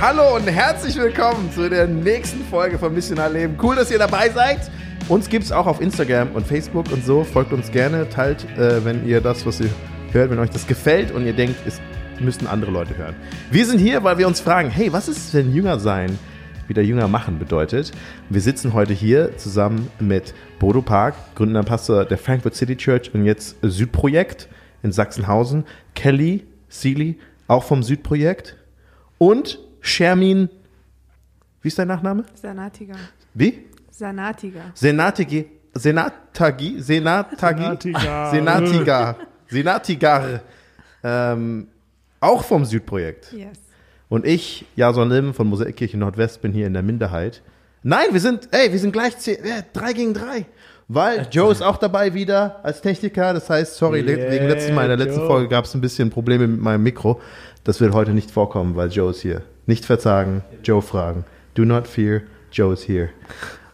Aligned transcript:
Hallo 0.00 0.36
und 0.36 0.46
herzlich 0.46 0.96
willkommen 0.96 1.52
zu 1.52 1.68
der 1.68 1.86
nächsten 1.86 2.42
Folge 2.44 2.78
von 2.78 2.94
Missionarleben. 2.94 3.58
Cool, 3.62 3.76
dass 3.76 3.90
ihr 3.90 3.98
dabei 3.98 4.30
seid. 4.30 4.70
Uns 5.08 5.28
gibt 5.28 5.44
es 5.44 5.52
auch 5.52 5.66
auf 5.66 5.82
Instagram 5.82 6.32
und 6.32 6.46
Facebook 6.46 6.90
und 6.90 7.04
so. 7.04 7.22
Folgt 7.22 7.52
uns 7.52 7.70
gerne, 7.70 8.08
teilt, 8.08 8.46
äh, 8.56 8.82
wenn 8.82 9.06
ihr 9.06 9.20
das, 9.20 9.44
was 9.44 9.60
ihr 9.60 9.68
hört, 10.12 10.30
wenn 10.30 10.38
euch 10.38 10.48
das 10.48 10.66
gefällt 10.66 11.10
und 11.10 11.26
ihr 11.26 11.34
denkt, 11.34 11.56
es 11.66 11.82
müssten 12.18 12.46
andere 12.46 12.70
Leute 12.70 12.96
hören. 12.96 13.14
Wir 13.50 13.66
sind 13.66 13.78
hier, 13.78 14.02
weil 14.04 14.16
wir 14.16 14.26
uns 14.26 14.40
fragen, 14.40 14.70
hey, 14.70 14.90
was 14.90 15.06
ist 15.06 15.34
denn 15.34 15.52
Jünger 15.52 15.78
sein? 15.78 16.18
Wieder 16.66 16.80
Jünger 16.80 17.06
machen 17.06 17.38
bedeutet. 17.38 17.92
Wir 18.30 18.40
sitzen 18.40 18.72
heute 18.72 18.94
hier 18.94 19.36
zusammen 19.36 19.90
mit 20.00 20.32
Bodo 20.58 20.80
Park, 20.80 21.14
gründender 21.34 21.62
Pastor 21.62 22.06
der 22.06 22.16
Frankfurt 22.16 22.54
City 22.54 22.76
Church 22.76 23.12
und 23.12 23.26
jetzt 23.26 23.56
Südprojekt 23.60 24.48
in 24.82 24.92
Sachsenhausen. 24.92 25.64
Kelly 25.94 26.46
Seeley, 26.70 27.18
auch 27.48 27.64
vom 27.64 27.82
Südprojekt. 27.82 28.57
Und 29.18 29.58
Shermin, 29.80 30.48
wie 31.60 31.68
ist 31.68 31.78
dein 31.78 31.88
Nachname? 31.88 32.24
Sanatiga. 32.34 32.94
Wie? 33.34 33.66
Sanatiga. 33.90 34.60
Senatigi, 34.74 35.46
Senatagi, 35.74 36.80
Senatagi, 36.80 37.62
Senatigar. 37.62 38.30
Senatigar, 38.30 39.16
Senatigar, 39.48 40.40
ähm, 41.02 41.68
auch 42.20 42.44
vom 42.44 42.64
Südprojekt. 42.64 43.32
Yes. 43.32 43.58
Und 44.08 44.24
ich, 44.24 44.64
Jason 44.76 45.10
Lim 45.10 45.34
von 45.34 45.48
Mosaikkirche 45.48 45.98
Nordwest, 45.98 46.40
bin 46.40 46.52
hier 46.52 46.66
in 46.66 46.72
der 46.72 46.82
Minderheit. 46.82 47.42
Nein, 47.82 48.06
wir 48.12 48.20
sind, 48.20 48.48
ey, 48.52 48.72
wir 48.72 48.78
sind 48.78 48.92
gleich 48.92 49.18
zehn, 49.18 49.38
ja, 49.44 49.62
drei 49.72 49.92
gegen 49.92 50.14
drei. 50.14 50.46
Weil 50.90 51.28
Joe 51.30 51.52
ist 51.52 51.62
auch 51.62 51.76
dabei 51.76 52.14
wieder 52.14 52.64
als 52.64 52.80
Techniker. 52.80 53.34
Das 53.34 53.50
heißt, 53.50 53.76
sorry, 53.76 54.00
Yeah, 54.00 54.30
wegen 54.30 54.48
letzten 54.48 54.74
Mal 54.74 54.90
in 54.90 54.96
der 54.96 55.06
letzten 55.06 55.20
Joe. 55.20 55.28
Folge 55.28 55.48
gab 55.48 55.66
es 55.66 55.74
ein 55.74 55.82
bisschen 55.82 56.08
Probleme 56.08 56.46
mit 56.46 56.60
meinem 56.60 56.82
Mikro. 56.82 57.20
Das 57.68 57.82
wird 57.82 57.92
heute 57.92 58.12
nicht 58.12 58.30
vorkommen, 58.30 58.76
weil 58.76 58.88
Joe 58.88 59.10
ist 59.10 59.20
hier. 59.20 59.42
Nicht 59.66 59.84
verzagen, 59.84 60.42
Joe 60.64 60.80
fragen. 60.80 61.26
Do 61.52 61.66
not 61.66 61.86
fear, 61.86 62.22
Joe 62.50 62.72
is 62.72 62.88
here. 62.88 63.10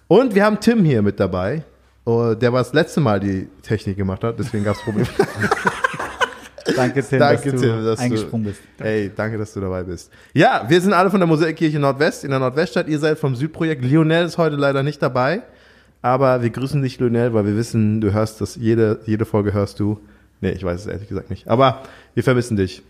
Und 0.08 0.34
wir 0.34 0.44
haben 0.44 0.58
Tim 0.58 0.84
hier 0.84 1.00
mit 1.00 1.20
dabei, 1.20 1.62
oh, 2.04 2.34
der 2.34 2.52
was 2.52 2.72
das 2.72 2.74
letzte 2.74 3.00
Mal 3.00 3.20
die 3.20 3.46
Technik 3.62 3.96
gemacht 3.96 4.24
hat, 4.24 4.36
deswegen 4.36 4.64
gab 4.64 4.74
es 4.74 4.82
Probleme. 4.82 5.06
Danke, 6.74 7.04
Tim, 7.04 7.20
Danke, 7.20 7.52
dass 7.52 7.60
du 7.60 7.68
Tim, 7.68 7.84
dass 7.84 7.98
du- 7.98 8.04
eingesprungen 8.04 8.46
bist. 8.46 8.62
Ey, 8.80 9.12
danke, 9.14 9.38
dass 9.38 9.54
du 9.54 9.60
dabei 9.60 9.84
bist. 9.84 10.10
Ja, 10.32 10.64
wir 10.66 10.80
sind 10.80 10.92
alle 10.92 11.08
von 11.08 11.20
der 11.20 11.28
Mosaikkirche 11.28 11.78
Nordwest 11.78 12.24
in 12.24 12.30
der 12.30 12.40
Nordweststadt. 12.40 12.88
Ihr 12.88 12.98
seid 12.98 13.16
vom 13.16 13.36
Südprojekt. 13.36 13.84
Lionel 13.84 14.24
ist 14.26 14.38
heute 14.38 14.56
leider 14.56 14.82
nicht 14.82 15.00
dabei, 15.02 15.42
aber 16.02 16.42
wir 16.42 16.50
grüßen 16.50 16.82
dich, 16.82 16.98
Lionel, 16.98 17.32
weil 17.32 17.46
wir 17.46 17.56
wissen, 17.56 18.00
du 18.00 18.12
hörst 18.12 18.40
das, 18.40 18.56
jede, 18.56 18.98
jede 19.06 19.24
Folge 19.24 19.52
hörst 19.52 19.78
du. 19.78 20.00
Nee, 20.40 20.50
ich 20.50 20.64
weiß 20.64 20.80
es 20.80 20.86
ehrlich 20.88 21.08
gesagt 21.08 21.30
nicht. 21.30 21.46
Aber 21.46 21.82
wir 22.14 22.24
vermissen 22.24 22.56
dich. 22.56 22.82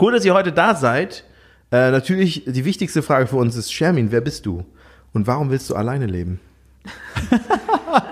Cool, 0.00 0.12
dass 0.12 0.24
ihr 0.24 0.34
heute 0.34 0.52
da 0.52 0.74
seid. 0.74 1.24
Äh, 1.70 1.90
natürlich, 1.90 2.44
die 2.46 2.64
wichtigste 2.64 3.02
Frage 3.02 3.26
für 3.26 3.36
uns 3.36 3.54
ist, 3.56 3.72
Shermin, 3.72 4.10
wer 4.10 4.20
bist 4.20 4.46
du? 4.46 4.64
Und 5.12 5.26
warum 5.26 5.50
willst 5.50 5.68
du 5.70 5.74
alleine 5.74 6.06
leben? 6.06 6.40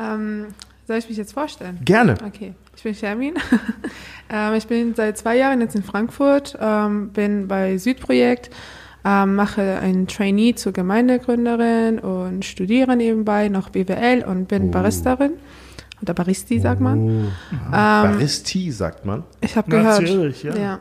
Ähm, 0.00 0.46
soll 0.86 0.98
ich 0.98 1.08
mich 1.08 1.18
jetzt 1.18 1.32
vorstellen? 1.32 1.80
Gerne. 1.84 2.14
Okay, 2.24 2.54
ich 2.76 2.82
bin 2.82 2.94
Shermin. 2.94 3.34
ähm, 4.30 4.54
ich 4.54 4.66
bin 4.66 4.94
seit 4.94 5.18
zwei 5.18 5.36
Jahren 5.36 5.60
jetzt 5.60 5.74
in 5.74 5.82
Frankfurt, 5.82 6.56
ähm, 6.60 7.10
bin 7.10 7.48
bei 7.48 7.76
Südprojekt, 7.78 8.50
ähm, 9.04 9.34
mache 9.34 9.78
ein 9.80 10.06
Trainee 10.06 10.54
zur 10.54 10.72
Gemeindegründerin 10.72 11.98
und 11.98 12.44
studiere 12.44 12.96
nebenbei 12.96 13.48
noch 13.48 13.70
BWL 13.70 14.24
und 14.24 14.46
bin 14.46 14.68
Oh. 14.68 14.70
Baristerin. 14.70 15.32
Oder 16.02 16.14
Baristi, 16.14 16.60
sagt 16.60 16.80
man. 16.80 16.98
Oh. 16.98 17.10
Ähm, 17.66 17.72
Baristi, 17.72 18.70
sagt 18.70 19.04
man. 19.04 19.24
ich 19.40 19.56
habe 19.56 19.70
gehört. 19.70 20.02
Natürlich, 20.02 20.42
ja. 20.42 20.54
Ja. 20.56 20.80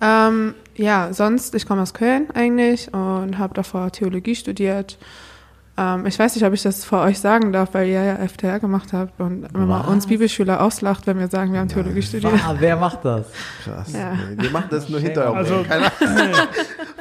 Ähm, 0.00 0.54
ja, 0.76 1.12
sonst, 1.12 1.54
ich 1.54 1.66
komme 1.66 1.82
aus 1.82 1.94
Köln 1.94 2.28
eigentlich 2.34 2.92
und 2.92 3.38
habe 3.38 3.54
davor 3.54 3.90
Theologie 3.92 4.34
studiert. 4.34 4.98
Ähm, 5.76 6.06
ich 6.06 6.18
weiß 6.18 6.34
nicht, 6.36 6.44
ob 6.44 6.52
ich 6.52 6.62
das 6.62 6.84
vor 6.84 7.00
euch 7.00 7.18
sagen 7.18 7.52
darf, 7.52 7.74
weil 7.74 7.88
ihr 7.88 8.02
ja 8.02 8.16
FTR 8.28 8.60
gemacht 8.60 8.92
habt 8.92 9.18
und 9.20 9.44
immer 9.54 9.80
Was? 9.80 9.86
uns 9.88 10.06
Bibelschüler 10.06 10.60
auslacht, 10.62 11.06
wenn 11.06 11.18
wir 11.18 11.28
sagen, 11.28 11.52
wir 11.52 11.60
haben 11.60 11.68
Theologie 11.68 12.02
studiert. 12.02 12.32
Ah, 12.46 12.54
wer 12.58 12.76
macht 12.76 13.04
das? 13.04 13.26
Krass. 13.64 13.92
Ja. 13.92 14.12
Nee, 14.14 14.42
wir 14.42 14.50
machen 14.50 14.68
das 14.70 14.88
nur 14.88 15.00
hinter 15.00 15.34
Also, 15.34 15.56
uns. 15.56 15.68
Keiner, 15.68 15.90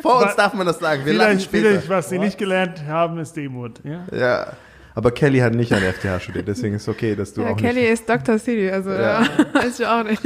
vor 0.02 0.24
uns 0.24 0.36
darf 0.36 0.54
man 0.56 0.66
das 0.66 0.80
sagen. 0.80 1.06
Wir 1.06 1.14
lachen 1.14 1.30
vielleicht, 1.40 1.44
später. 1.46 1.70
vielleicht, 1.70 1.90
was 1.90 2.10
sie 2.10 2.18
nicht 2.20 2.38
gelernt 2.38 2.84
haben, 2.88 3.20
ist 3.20 3.36
Demut. 3.36 3.80
Ja? 3.84 4.06
Ja. 4.18 4.48
Aber 4.96 5.12
Kelly 5.12 5.40
hat 5.40 5.54
nicht 5.56 5.74
an 5.74 5.82
der 5.82 5.94
FTH 5.94 6.20
studiert, 6.24 6.48
deswegen 6.48 6.76
ist 6.76 6.88
okay, 6.88 7.16
dass 7.16 7.34
du 7.34 7.42
Ja, 7.42 7.50
auch 7.52 7.58
Kelly 7.58 7.82
nicht. 7.82 7.90
ist 7.92 8.08
Dr. 8.10 8.38
City, 8.38 8.70
also 8.70 8.92
Ja. 8.92 9.22
ja. 9.24 9.28
weiß 9.54 9.80
ich 9.80 9.86
auch 9.88 10.04
nicht. 10.04 10.22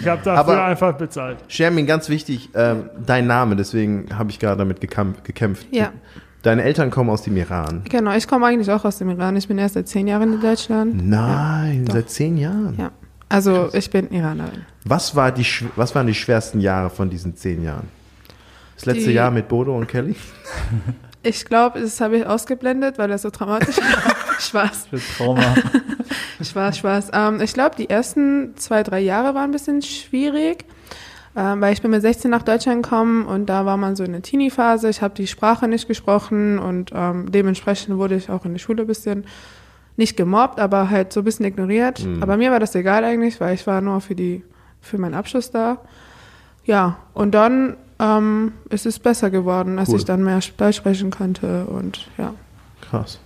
Ich 0.00 0.06
habe 0.06 0.20
dafür 0.24 0.34
Aber- 0.54 0.64
einfach 0.64 0.96
bezahlt. 0.96 1.38
Shermin, 1.48 1.86
ganz 1.86 2.08
wichtig, 2.08 2.50
ähm, 2.54 2.90
dein 3.06 3.26
Name, 3.26 3.54
deswegen 3.56 4.06
habe 4.16 4.30
ich 4.30 4.38
gerade 4.38 4.58
damit 4.58 4.80
gekämpft. 4.80 5.24
gekämpft. 5.24 5.66
Ja. 5.70 5.92
Deine 6.42 6.62
Eltern 6.64 6.90
kommen 6.90 7.10
aus 7.10 7.22
dem 7.22 7.36
Iran. 7.36 7.82
Genau, 7.88 8.12
ich 8.16 8.26
komme 8.26 8.46
eigentlich 8.46 8.70
auch 8.70 8.84
aus 8.84 8.98
dem 8.98 9.10
Iran. 9.10 9.36
Ich 9.36 9.46
bin 9.46 9.58
erst 9.58 9.74
seit 9.74 9.86
zehn 9.88 10.06
Jahren 10.08 10.32
in 10.34 10.40
Deutschland. 10.40 11.06
Nein, 11.06 11.84
doch. 11.84 11.94
seit 11.94 12.10
zehn 12.10 12.36
Jahren. 12.38 12.74
Ja. 12.78 12.90
Also 13.28 13.68
ich 13.74 13.90
bin 13.90 14.10
Iranerin. 14.10 14.64
Was, 14.84 15.14
war 15.14 15.30
die, 15.30 15.46
was 15.76 15.94
waren 15.94 16.06
die 16.06 16.14
schwersten 16.14 16.60
Jahre 16.60 16.90
von 16.90 17.08
diesen 17.10 17.36
zehn 17.36 17.62
Jahren? 17.62 17.86
Das 18.74 18.86
letzte 18.86 19.10
Die- 19.10 19.14
Jahr 19.14 19.30
mit 19.30 19.48
Bodo 19.48 19.76
und 19.76 19.86
Kelly? 19.86 20.16
Ich 21.22 21.44
glaube, 21.44 21.80
das 21.80 22.00
habe 22.00 22.18
ich 22.18 22.26
ausgeblendet, 22.26 22.98
weil 22.98 23.08
das 23.08 23.22
so 23.22 23.30
traumatisch 23.30 23.76
war. 23.76 24.14
Spaß. 24.40 24.86
Für 24.88 25.00
Trauma. 25.16 25.54
Spaß, 26.42 26.78
Spaß. 26.78 27.10
Ähm, 27.12 27.40
ich 27.42 27.52
glaube, 27.52 27.76
die 27.76 27.90
ersten 27.90 28.56
zwei, 28.56 28.82
drei 28.82 29.00
Jahre 29.00 29.34
waren 29.34 29.50
ein 29.50 29.52
bisschen 29.52 29.82
schwierig, 29.82 30.64
ähm, 31.36 31.60
weil 31.60 31.74
ich 31.74 31.82
bin 31.82 31.90
mit 31.90 32.00
16 32.00 32.30
nach 32.30 32.42
Deutschland 32.42 32.82
gekommen 32.82 33.26
und 33.26 33.46
da 33.46 33.66
war 33.66 33.76
man 33.76 33.96
so 33.96 34.04
in 34.04 34.12
der 34.12 34.22
Teenie-Phase. 34.22 34.88
Ich 34.88 35.02
habe 35.02 35.14
die 35.14 35.26
Sprache 35.26 35.68
nicht 35.68 35.88
gesprochen 35.88 36.58
und 36.58 36.90
ähm, 36.94 37.30
dementsprechend 37.30 37.98
wurde 37.98 38.16
ich 38.16 38.30
auch 38.30 38.46
in 38.46 38.52
der 38.52 38.58
Schule 38.58 38.82
ein 38.82 38.86
bisschen 38.86 39.26
nicht 39.96 40.16
gemobbt, 40.16 40.58
aber 40.58 40.88
halt 40.88 41.12
so 41.12 41.20
ein 41.20 41.24
bisschen 41.24 41.44
ignoriert. 41.44 42.02
Mhm. 42.02 42.22
Aber 42.22 42.38
mir 42.38 42.50
war 42.50 42.60
das 42.60 42.74
egal 42.74 43.04
eigentlich, 43.04 43.40
weil 43.40 43.54
ich 43.54 43.66
war 43.66 43.82
nur 43.82 44.00
für 44.00 44.14
die 44.14 44.42
für 44.80 44.96
meinen 44.96 45.14
Abschluss 45.14 45.50
da. 45.50 45.78
Ja, 46.64 46.98
und 47.12 47.32
dann 47.32 47.76
ähm, 48.00 48.52
ist 48.70 48.86
es 48.86 48.98
besser 48.98 49.30
geworden, 49.30 49.78
als 49.78 49.90
Cool. 49.90 49.98
ich 49.98 50.04
dann 50.04 50.24
mehr 50.24 50.40
sprechen 50.40 51.10
konnte 51.10 51.66
und 51.66 52.08
ja. 52.18 52.34
Krass. 52.80 53.20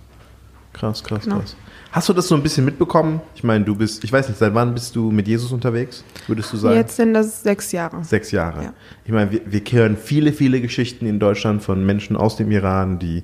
Krass, 0.73 1.03
krass, 1.03 1.23
Genau. 1.23 1.39
krass. 1.39 1.55
Hast 1.93 2.09
du 2.09 2.13
das 2.13 2.27
so 2.27 2.35
ein 2.35 2.43
bisschen 2.43 2.65
mitbekommen? 2.65 3.21
Ich 3.35 3.43
meine, 3.45 3.63
du 3.63 3.73
bist, 3.73 4.03
ich 4.03 4.11
weiß 4.11 4.27
nicht, 4.27 4.37
seit 4.37 4.53
wann 4.53 4.73
bist 4.73 4.97
du 4.97 5.11
mit 5.11 5.29
Jesus 5.29 5.53
unterwegs, 5.53 6.03
würdest 6.27 6.51
du 6.51 6.57
sagen? 6.57 6.75
Jetzt 6.75 6.97
sind 6.97 7.13
das 7.13 7.41
sechs 7.41 7.71
Jahre. 7.71 8.03
Sechs 8.03 8.31
Jahre. 8.31 8.63
Ja. 8.63 8.73
Ich 9.05 9.13
meine, 9.13 9.31
wir, 9.31 9.41
wir 9.45 9.61
hören 9.71 9.95
viele, 9.95 10.33
viele 10.33 10.59
Geschichten 10.59 11.05
in 11.05 11.19
Deutschland 11.21 11.63
von 11.63 11.85
Menschen 11.85 12.17
aus 12.17 12.35
dem 12.35 12.51
Iran, 12.51 12.99
die 12.99 13.23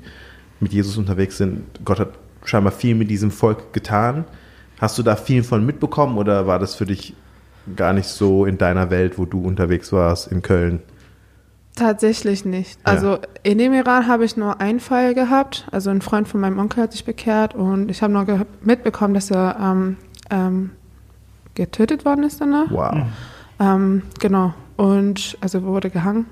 mit 0.61 0.71
Jesus 0.71 0.95
unterwegs 0.97 1.37
sind. 1.37 1.63
Gott 1.83 1.99
hat 1.99 2.11
scheinbar 2.45 2.71
viel 2.71 2.95
mit 2.95 3.09
diesem 3.09 3.29
Volk 3.31 3.73
getan. 3.73 4.23
Hast 4.79 4.97
du 4.97 5.03
da 5.03 5.17
viel 5.17 5.43
von 5.43 5.65
mitbekommen 5.65 6.17
oder 6.17 6.47
war 6.47 6.57
das 6.57 6.75
für 6.75 6.85
dich 6.85 7.13
gar 7.75 7.91
nicht 7.91 8.07
so 8.07 8.45
in 8.45 8.57
deiner 8.57 8.89
Welt, 8.89 9.17
wo 9.17 9.25
du 9.25 9.43
unterwegs 9.45 9.91
warst, 9.91 10.31
in 10.31 10.41
Köln? 10.41 10.79
Tatsächlich 11.75 12.43
nicht. 12.45 12.79
Ja. 12.85 12.93
Also 12.93 13.19
in 13.43 13.57
dem 13.57 13.73
Iran 13.73 14.07
habe 14.07 14.25
ich 14.25 14.35
nur 14.37 14.59
einen 14.59 14.79
Fall 14.79 15.13
gehabt. 15.13 15.67
Also 15.71 15.89
ein 15.89 16.01
Freund 16.01 16.27
von 16.27 16.41
meinem 16.41 16.59
Onkel 16.59 16.83
hat 16.83 16.91
sich 16.91 17.05
bekehrt 17.05 17.55
und 17.55 17.89
ich 17.89 18.01
habe 18.01 18.11
noch 18.13 18.25
ge- 18.25 18.45
mitbekommen, 18.61 19.13
dass 19.13 19.31
er 19.31 19.57
ähm, 19.59 19.97
ähm, 20.29 20.71
getötet 21.55 22.03
worden 22.05 22.23
ist 22.23 22.41
danach. 22.41 22.69
Wow. 22.69 22.97
Ähm, 23.59 24.03
genau. 24.19 24.53
Und 24.75 25.37
also 25.41 25.63
wurde 25.63 25.89
gehangen. 25.89 26.25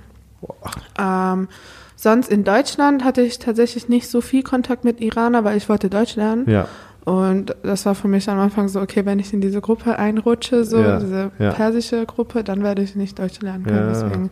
Ähm, 0.98 1.48
sonst 1.96 2.30
in 2.30 2.44
Deutschland 2.44 3.04
hatte 3.04 3.22
ich 3.22 3.40
tatsächlich 3.40 3.88
nicht 3.90 4.08
so 4.10 4.22
viel 4.22 4.44
Kontakt 4.44 4.84
mit 4.84 5.00
Iraner, 5.02 5.44
weil 5.44 5.58
ich 5.58 5.70
wollte 5.70 5.90
Deutsch 5.90 6.16
lernen. 6.16 6.50
Ja. 6.50 6.68
Und 7.06 7.56
das 7.64 7.86
war 7.86 7.96
für 7.96 8.08
mich 8.08 8.30
am 8.30 8.40
Anfang 8.40 8.68
so, 8.68 8.82
okay, 8.82 9.06
wenn 9.06 9.20
ich 9.20 9.34
in 9.34 9.42
diese 9.42 9.62
Gruppe 9.62 9.98
einrutsche, 9.98 10.64
so 10.64 10.80
Ja, 10.80 11.00
diese 11.00 11.32
ja. 11.40 11.52
persische 11.52 12.06
Gruppe, 12.06 12.44
dann 12.44 12.62
werde 12.62 12.82
ich 12.84 12.96
nicht 12.96 13.18
Deutsch 13.18 13.40
lernen 13.42 13.64
können. 13.66 13.78
Ja. 13.78 13.88
Deswegen 14.04 14.30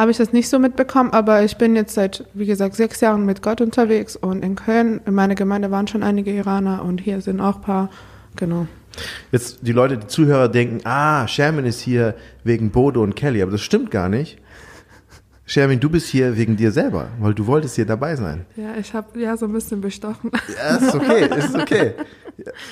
habe 0.00 0.10
ich 0.10 0.16
das 0.16 0.32
nicht 0.32 0.48
so 0.48 0.58
mitbekommen, 0.58 1.10
aber 1.12 1.44
ich 1.44 1.58
bin 1.58 1.76
jetzt 1.76 1.92
seit, 1.92 2.24
wie 2.32 2.46
gesagt, 2.46 2.74
sechs 2.74 3.02
Jahren 3.02 3.26
mit 3.26 3.42
Gott 3.42 3.60
unterwegs 3.60 4.16
und 4.16 4.42
in 4.42 4.54
Köln, 4.54 5.02
in 5.04 5.12
meiner 5.12 5.34
Gemeinde 5.34 5.70
waren 5.70 5.88
schon 5.88 6.02
einige 6.02 6.30
Iraner 6.30 6.82
und 6.86 7.02
hier 7.02 7.20
sind 7.20 7.38
auch 7.38 7.56
ein 7.56 7.60
paar, 7.60 7.90
genau. 8.34 8.66
Jetzt 9.30 9.58
die 9.60 9.72
Leute, 9.72 9.98
die 9.98 10.06
Zuhörer 10.06 10.48
denken, 10.48 10.80
ah, 10.84 11.28
Sherman 11.28 11.66
ist 11.66 11.82
hier 11.82 12.14
wegen 12.44 12.70
Bodo 12.70 13.02
und 13.02 13.14
Kelly, 13.14 13.42
aber 13.42 13.50
das 13.52 13.60
stimmt 13.60 13.90
gar 13.90 14.08
nicht. 14.08 14.38
Sherman, 15.44 15.80
du 15.80 15.90
bist 15.90 16.06
hier 16.06 16.34
wegen 16.34 16.56
dir 16.56 16.72
selber, 16.72 17.08
weil 17.18 17.34
du 17.34 17.46
wolltest 17.46 17.76
hier 17.76 17.84
dabei 17.84 18.16
sein. 18.16 18.46
Ja, 18.56 18.76
ich 18.80 18.94
habe 18.94 19.20
ja 19.20 19.36
so 19.36 19.44
ein 19.44 19.52
bisschen 19.52 19.82
bestochen. 19.82 20.30
Ja, 20.56 20.76
ist 20.76 20.94
okay, 20.94 21.28
ist 21.36 21.54
okay. 21.54 21.92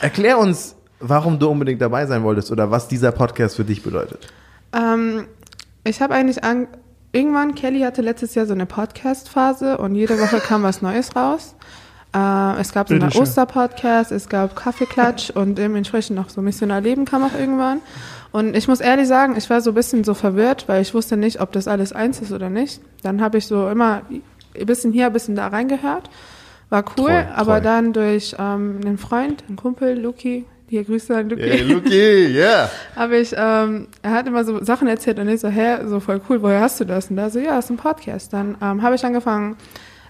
Erklär 0.00 0.38
uns, 0.38 0.76
warum 0.98 1.38
du 1.38 1.50
unbedingt 1.50 1.82
dabei 1.82 2.06
sein 2.06 2.22
wolltest 2.22 2.50
oder 2.50 2.70
was 2.70 2.88
dieser 2.88 3.12
Podcast 3.12 3.56
für 3.56 3.64
dich 3.64 3.82
bedeutet. 3.82 4.32
Ähm, 4.72 5.26
ich 5.84 6.00
habe 6.00 6.14
eigentlich 6.14 6.42
an, 6.42 6.68
irgendwann, 7.12 7.54
Kelly 7.54 7.80
hatte 7.80 8.02
letztes 8.02 8.34
Jahr 8.34 8.46
so 8.46 8.54
eine 8.54 8.66
Podcast-Phase 8.66 9.78
und 9.78 9.94
jede 9.94 10.18
Woche 10.18 10.38
kam 10.40 10.62
was 10.62 10.82
Neues 10.82 11.14
raus. 11.16 11.54
Äh, 12.14 12.60
es 12.60 12.72
gab 12.72 12.88
so 12.88 12.94
einen. 12.94 13.12
Osterpodcast, 13.12 14.12
es 14.12 14.28
gab 14.28 14.56
Kaffeeklatsch 14.56 15.30
und 15.34 15.56
dementsprechend 15.56 16.16
noch 16.16 16.30
so 16.30 16.40
Missionar 16.40 16.80
Leben 16.80 17.04
kam 17.04 17.22
auch 17.22 17.38
irgendwann. 17.38 17.80
Und 18.30 18.56
ich 18.56 18.68
muss 18.68 18.80
ehrlich 18.80 19.08
sagen, 19.08 19.36
ich 19.36 19.48
war 19.48 19.60
so 19.60 19.70
ein 19.70 19.74
bisschen 19.74 20.04
so 20.04 20.14
verwirrt, 20.14 20.68
weil 20.68 20.82
ich 20.82 20.94
wusste 20.94 21.16
nicht, 21.16 21.40
ob 21.40 21.52
das 21.52 21.66
alles 21.66 21.92
eins 21.92 22.20
ist 22.20 22.32
oder 22.32 22.50
nicht. 22.50 22.80
Dann 23.02 23.20
habe 23.20 23.38
ich 23.38 23.46
so 23.46 23.68
immer 23.68 24.02
ein 24.10 24.66
bisschen 24.66 24.92
hier, 24.92 25.06
ein 25.06 25.12
bisschen 25.12 25.34
da 25.34 25.48
reingehört. 25.48 26.10
War 26.68 26.84
cool, 26.98 27.06
Treu, 27.06 27.24
aber 27.34 27.56
treu. 27.56 27.60
dann 27.62 27.92
durch 27.94 28.36
ähm, 28.38 28.80
einen 28.84 28.98
Freund, 28.98 29.44
einen 29.48 29.56
Kumpel, 29.56 29.98
Luki, 29.98 30.44
hier 30.68 30.84
Grüße 30.84 31.16
an 31.16 31.30
Luki. 31.30 31.42
Hey, 31.42 31.62
Luki, 31.62 32.26
yeah. 32.34 32.70
habe 32.96 33.18
ich, 33.18 33.32
ähm, 33.36 33.88
er 34.02 34.10
hat 34.10 34.26
immer 34.26 34.44
so 34.44 34.62
Sachen 34.62 34.86
erzählt 34.88 35.18
und 35.18 35.28
ich 35.28 35.40
so, 35.40 35.48
hä, 35.48 35.86
so 35.86 36.00
voll 36.00 36.20
cool, 36.28 36.42
woher 36.42 36.60
hast 36.60 36.78
du 36.80 36.84
das? 36.84 37.10
Und 37.10 37.16
da 37.16 37.30
so, 37.30 37.38
ja, 37.38 37.58
ist 37.58 37.70
ein 37.70 37.76
Podcast. 37.76 38.32
Dann 38.32 38.56
ähm, 38.60 38.82
habe 38.82 38.94
ich 38.94 39.04
angefangen, 39.04 39.56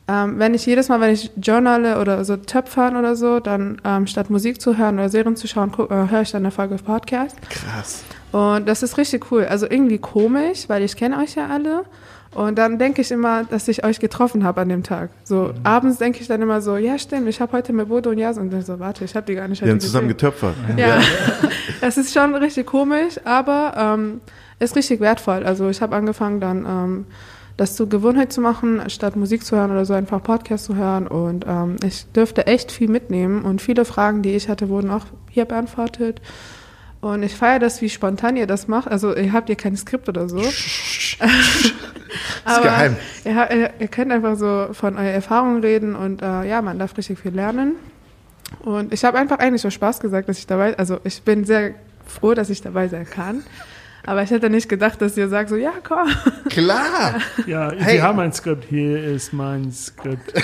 ähm, 0.08 0.38
wenn 0.38 0.54
ich 0.54 0.64
jedes 0.66 0.88
Mal, 0.88 1.00
wenn 1.00 1.12
ich 1.12 1.30
journale 1.36 2.00
oder 2.00 2.24
so 2.24 2.36
töpfern 2.36 2.96
oder 2.96 3.14
so, 3.14 3.40
dann 3.40 3.80
ähm, 3.84 4.06
statt 4.06 4.30
Musik 4.30 4.60
zu 4.60 4.78
hören 4.78 4.98
oder 4.98 5.08
Serien 5.10 5.36
zu 5.36 5.46
schauen, 5.46 5.70
äh, 5.72 6.10
höre 6.10 6.22
ich 6.22 6.30
dann 6.30 6.42
eine 6.42 6.50
Folge 6.50 6.76
Podcast. 6.76 7.36
Krass. 7.50 8.02
Und 8.32 8.66
das 8.68 8.82
ist 8.82 8.98
richtig 8.98 9.30
cool. 9.30 9.44
Also 9.44 9.66
irgendwie 9.68 9.98
komisch, 9.98 10.68
weil 10.68 10.82
ich 10.82 10.96
kenne 10.96 11.18
euch 11.18 11.34
ja 11.34 11.46
alle. 11.46 11.84
Und 12.38 12.56
dann 12.56 12.78
denke 12.78 13.00
ich 13.02 13.10
immer, 13.10 13.42
dass 13.42 13.66
ich 13.66 13.84
euch 13.84 13.98
getroffen 13.98 14.44
habe 14.44 14.60
an 14.60 14.68
dem 14.68 14.84
Tag. 14.84 15.10
So 15.24 15.52
abends 15.64 15.98
denke 15.98 16.20
ich 16.20 16.28
dann 16.28 16.40
immer 16.40 16.60
so, 16.60 16.76
ja 16.76 16.96
stimmt, 16.96 17.28
ich 17.28 17.40
habe 17.40 17.50
heute 17.50 17.72
mit 17.72 17.88
Bodo 17.88 18.10
und 18.10 18.18
Jas 18.18 18.38
und 18.38 18.52
dann 18.52 18.62
so, 18.62 18.78
warte, 18.78 19.04
ich 19.04 19.16
habe 19.16 19.26
die 19.26 19.34
gar 19.34 19.48
nicht 19.48 19.60
Wir 19.64 19.72
haben 19.72 19.80
zusammen 19.80 20.06
gesehen. 20.06 20.30
getöpfert. 20.30 20.54
Ja, 20.76 21.00
es 21.80 21.96
ist 21.96 22.14
schon 22.14 22.36
richtig 22.36 22.64
komisch, 22.64 23.18
aber 23.24 23.74
ähm, 23.76 24.20
ist 24.60 24.76
richtig 24.76 25.00
wertvoll. 25.00 25.42
Also 25.44 25.68
ich 25.68 25.82
habe 25.82 25.96
angefangen 25.96 26.38
dann 26.38 26.64
ähm, 26.64 27.06
das 27.56 27.74
zur 27.74 27.88
Gewohnheit 27.88 28.32
zu 28.32 28.40
machen, 28.40 28.82
statt 28.88 29.16
Musik 29.16 29.44
zu 29.44 29.56
hören 29.56 29.72
oder 29.72 29.84
so 29.84 29.94
einfach 29.94 30.22
Podcast 30.22 30.66
zu 30.66 30.76
hören. 30.76 31.08
Und 31.08 31.44
ähm, 31.44 31.74
ich 31.84 32.06
dürfte 32.12 32.46
echt 32.46 32.70
viel 32.70 32.88
mitnehmen 32.88 33.42
und 33.42 33.60
viele 33.60 33.84
Fragen, 33.84 34.22
die 34.22 34.36
ich 34.36 34.48
hatte, 34.48 34.68
wurden 34.68 34.90
auch 34.90 35.06
hier 35.28 35.44
beantwortet. 35.44 36.20
Und 37.00 37.22
ich 37.22 37.34
feiere 37.34 37.60
das, 37.60 37.80
wie 37.80 37.88
spontan 37.88 38.36
ihr 38.36 38.46
das 38.46 38.66
macht. 38.66 38.88
Also 38.88 39.14
ihr 39.14 39.32
habt 39.32 39.48
ihr 39.48 39.56
kein 39.56 39.76
Skript 39.76 40.08
oder 40.08 40.28
so. 40.28 40.38
Aber 42.44 42.62
geheim. 42.62 42.96
Ihr, 43.24 43.70
ihr, 43.78 43.88
könnt 43.88 44.10
einfach 44.10 44.36
so 44.36 44.68
von 44.72 44.96
eurer 44.96 45.10
Erfahrung 45.10 45.60
reden 45.60 45.94
und 45.94 46.22
äh, 46.22 46.44
ja, 46.44 46.60
man 46.62 46.78
darf 46.78 46.96
richtig 46.96 47.18
viel 47.20 47.34
lernen. 47.34 47.76
Und 48.60 48.92
ich 48.92 49.04
habe 49.04 49.18
einfach 49.18 49.38
eigentlich 49.38 49.62
so 49.62 49.70
Spaß 49.70 50.00
gesagt, 50.00 50.28
dass 50.28 50.38
ich 50.38 50.46
dabei, 50.46 50.76
also 50.78 50.98
ich 51.04 51.22
bin 51.22 51.44
sehr 51.44 51.74
froh, 52.06 52.34
dass 52.34 52.50
ich 52.50 52.62
dabei 52.62 52.88
sein 52.88 53.08
kann. 53.08 53.44
Aber 54.06 54.22
ich 54.22 54.30
hätte 54.30 54.48
nicht 54.48 54.68
gedacht, 54.68 55.02
dass 55.02 55.16
ihr 55.16 55.28
sagt 55.28 55.50
so, 55.50 55.56
ja, 55.56 55.72
komm. 55.86 56.08
Klar. 56.48 57.20
Ja, 57.46 57.70
Hey. 57.76 57.96
Sie 57.96 58.02
haben 58.02 58.18
ein 58.20 58.32
Skript. 58.32 58.64
Hier 58.64 59.04
ist 59.04 59.32
mein 59.32 59.70
Skript. 59.72 60.32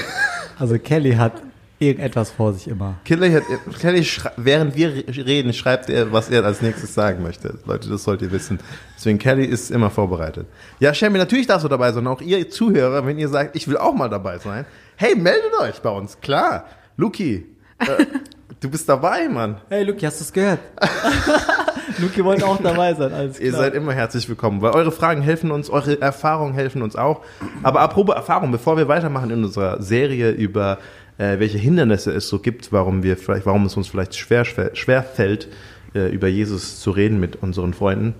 Also 0.56 0.78
Kelly 0.78 1.14
hat 1.14 1.42
irgendetwas 1.78 2.30
vor 2.30 2.52
sich 2.52 2.68
immer. 2.68 2.96
Kelly, 3.04 3.32
hat, 3.32 3.42
Kelly 3.80 4.04
schrei- 4.04 4.32
während 4.36 4.76
wir 4.76 4.92
reden, 5.08 5.52
schreibt 5.52 5.90
er, 5.90 6.12
was 6.12 6.30
er 6.30 6.44
als 6.44 6.62
nächstes 6.62 6.94
sagen 6.94 7.22
möchte. 7.22 7.58
Leute, 7.66 7.88
das 7.88 8.04
sollt 8.04 8.22
ihr 8.22 8.30
wissen. 8.32 8.58
Deswegen, 8.96 9.18
Kelly 9.18 9.44
ist 9.44 9.70
immer 9.70 9.90
vorbereitet. 9.90 10.46
Ja, 10.80 10.94
Shelby, 10.94 11.18
natürlich 11.18 11.46
darfst 11.46 11.64
du 11.64 11.68
dabei 11.68 11.92
sein. 11.92 12.06
Auch 12.06 12.20
ihr 12.20 12.48
Zuhörer, 12.48 13.04
wenn 13.06 13.18
ihr 13.18 13.28
sagt, 13.28 13.56
ich 13.56 13.66
will 13.68 13.76
auch 13.76 13.94
mal 13.94 14.08
dabei 14.08 14.38
sein. 14.38 14.64
Hey, 14.96 15.14
meldet 15.16 15.52
euch 15.60 15.80
bei 15.82 15.90
uns. 15.90 16.20
Klar. 16.20 16.66
Luki, 16.96 17.46
äh, 17.80 18.06
du 18.60 18.70
bist 18.70 18.88
dabei, 18.88 19.28
Mann. 19.28 19.56
Hey 19.68 19.82
Luki, 19.82 20.06
hast 20.06 20.20
du 20.20 20.24
es 20.24 20.32
gehört? 20.32 20.60
Luki 21.98 22.24
wollte 22.24 22.46
auch 22.46 22.60
dabei 22.62 22.94
sein, 22.94 23.12
alles 23.12 23.36
klar. 23.36 23.46
Ihr 23.46 23.52
seid 23.52 23.74
immer 23.74 23.92
herzlich 23.92 24.28
willkommen, 24.28 24.62
weil 24.62 24.72
eure 24.72 24.90
Fragen 24.92 25.22
helfen 25.22 25.50
uns, 25.50 25.70
eure 25.70 26.00
Erfahrungen 26.00 26.54
helfen 26.54 26.82
uns 26.82 26.96
auch. 26.96 27.20
Aber 27.62 27.80
apropos 27.80 28.14
Erfahrung, 28.14 28.50
bevor 28.52 28.76
wir 28.76 28.88
weitermachen 28.88 29.30
in 29.30 29.44
unserer 29.44 29.82
Serie 29.82 30.30
über 30.30 30.78
äh, 31.18 31.38
welche 31.38 31.58
Hindernisse 31.58 32.12
es 32.12 32.28
so 32.28 32.38
gibt, 32.38 32.72
warum 32.72 33.02
wir 33.02 33.16
vielleicht, 33.16 33.46
warum 33.46 33.66
es 33.66 33.76
uns 33.76 33.88
vielleicht 33.88 34.16
schwer, 34.16 34.44
schwer, 34.44 34.74
schwer 34.74 35.02
fällt, 35.02 35.48
äh, 35.94 36.08
über 36.08 36.28
Jesus 36.28 36.80
zu 36.80 36.90
reden 36.90 37.20
mit 37.20 37.36
unseren 37.36 37.74
Freunden. 37.74 38.14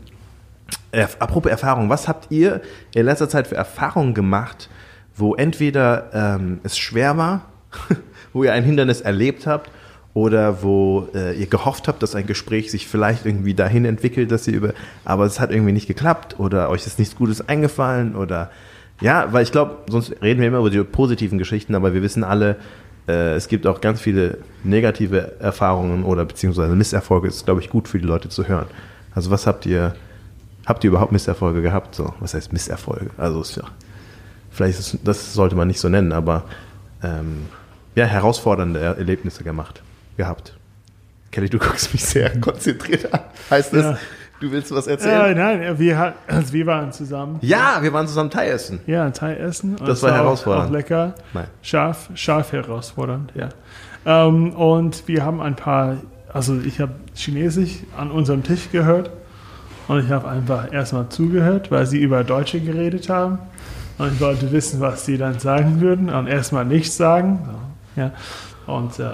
Äh, 0.92 1.06
apropos 1.18 1.50
Erfahrung, 1.50 1.88
was 1.88 2.08
habt 2.08 2.30
ihr 2.30 2.60
in 2.94 3.06
letzter 3.06 3.28
Zeit 3.28 3.48
für 3.48 3.56
Erfahrungen 3.56 4.14
gemacht, 4.14 4.68
wo 5.16 5.34
entweder 5.34 6.10
ähm, 6.12 6.60
es 6.62 6.78
schwer 6.78 7.16
war, 7.16 7.46
wo 8.32 8.44
ihr 8.44 8.52
ein 8.52 8.64
Hindernis 8.64 9.00
erlebt 9.00 9.46
habt, 9.46 9.70
oder 10.14 10.62
wo 10.62 11.08
äh, 11.12 11.36
ihr 11.36 11.46
gehofft 11.46 11.88
habt, 11.88 12.02
dass 12.02 12.14
ein 12.14 12.26
Gespräch 12.26 12.70
sich 12.70 12.86
vielleicht 12.86 13.26
irgendwie 13.26 13.54
dahin 13.54 13.84
entwickelt, 13.84 14.30
dass 14.30 14.46
ihr 14.46 14.54
über, 14.54 14.72
aber 15.04 15.24
es 15.24 15.40
hat 15.40 15.50
irgendwie 15.50 15.72
nicht 15.72 15.88
geklappt 15.88 16.38
oder 16.38 16.70
euch 16.70 16.86
ist 16.86 17.00
nichts 17.00 17.16
Gutes 17.16 17.46
eingefallen 17.48 18.14
oder 18.14 18.50
ja, 19.00 19.32
weil 19.32 19.42
ich 19.42 19.52
glaube, 19.52 19.78
sonst 19.90 20.14
reden 20.22 20.40
wir 20.40 20.48
immer 20.48 20.58
über 20.58 20.70
die 20.70 20.82
positiven 20.82 21.38
Geschichten, 21.38 21.74
aber 21.74 21.94
wir 21.94 22.02
wissen 22.02 22.24
alle, 22.24 22.56
äh, 23.08 23.34
es 23.34 23.48
gibt 23.48 23.66
auch 23.66 23.80
ganz 23.80 24.00
viele 24.00 24.38
negative 24.62 25.32
Erfahrungen 25.40 26.04
oder 26.04 26.24
beziehungsweise 26.24 26.74
Misserfolge. 26.74 27.28
Ist, 27.28 27.44
glaube 27.44 27.60
ich, 27.60 27.70
gut 27.70 27.88
für 27.88 27.98
die 27.98 28.06
Leute 28.06 28.28
zu 28.28 28.46
hören. 28.48 28.66
Also 29.14 29.30
was 29.30 29.46
habt 29.46 29.66
ihr, 29.66 29.94
habt 30.66 30.84
ihr 30.84 30.90
überhaupt 30.90 31.12
Misserfolge 31.12 31.60
gehabt? 31.62 31.94
So, 31.94 32.14
was 32.20 32.34
heißt 32.34 32.52
Misserfolge? 32.52 33.10
Also 33.18 33.40
ist 33.42 33.56
ja, 33.56 33.64
vielleicht 34.50 34.78
ist, 34.78 34.98
das 35.04 35.34
sollte 35.34 35.54
man 35.56 35.68
nicht 35.68 35.80
so 35.80 35.88
nennen, 35.88 36.12
aber 36.12 36.44
ähm, 37.02 37.46
ja, 37.94 38.06
herausfordernde 38.06 38.80
Er- 38.80 38.96
Erlebnisse 38.98 39.44
gemacht, 39.44 39.82
gehabt. 40.16 40.56
Kelly, 41.30 41.48
du 41.50 41.58
guckst 41.60 41.92
mich 41.92 42.04
sehr 42.04 42.40
konzentriert 42.40 43.12
an. 43.12 43.20
Heißt 43.50 43.72
das, 43.74 43.82
Ja. 43.84 43.98
Du 44.40 44.50
willst 44.50 44.74
was 44.74 44.86
Äh, 44.86 44.92
erzählen? 44.92 45.36
nein, 45.36 45.78
wir, 45.78 46.14
also 46.26 46.52
wir 46.52 46.66
waren 46.66 46.92
zusammen. 46.92 47.38
Ja, 47.40 47.78
wir 47.80 47.92
waren 47.92 48.06
zusammen 48.06 48.30
Thai 48.30 48.48
essen. 48.48 48.80
Ja, 48.86 49.10
Thai 49.10 49.36
essen. 49.36 49.76
Das 49.76 49.98
es 49.98 50.02
war 50.02 50.10
auch- 50.12 50.16
herausfordernd. 50.16 50.68
Auch 50.68 50.72
lecker. 50.72 51.14
Nein. 51.32 51.46
Scharf, 51.62 52.10
scharf 52.14 52.52
herausfordernd, 52.52 53.32
Ja. 53.34 53.48
Ähm, 54.06 54.52
und 54.52 55.08
wir 55.08 55.24
haben 55.24 55.40
ein 55.40 55.56
paar, 55.56 55.96
also 56.32 56.58
ich 56.60 56.78
habe 56.80 56.92
Chinesisch 57.14 57.78
an 57.96 58.10
unserem 58.10 58.42
Tisch 58.42 58.70
gehört 58.70 59.10
und 59.88 60.04
ich 60.04 60.10
habe 60.10 60.28
einfach 60.28 60.70
erstmal 60.72 61.08
zugehört, 61.08 61.70
weil 61.70 61.86
sie 61.86 61.98
über 62.02 62.22
Deutsche 62.22 62.60
geredet 62.60 63.08
haben. 63.08 63.38
Und 63.96 64.12
ich 64.12 64.20
wollte 64.20 64.50
wissen, 64.52 64.80
was 64.80 65.06
sie 65.06 65.16
dann 65.16 65.38
sagen 65.38 65.80
würden 65.80 66.10
und 66.10 66.26
erstmal 66.26 66.64
nichts 66.66 66.96
sagen. 66.96 67.48
Ja. 67.96 68.10
Und 68.66 68.98
äh. 68.98 69.04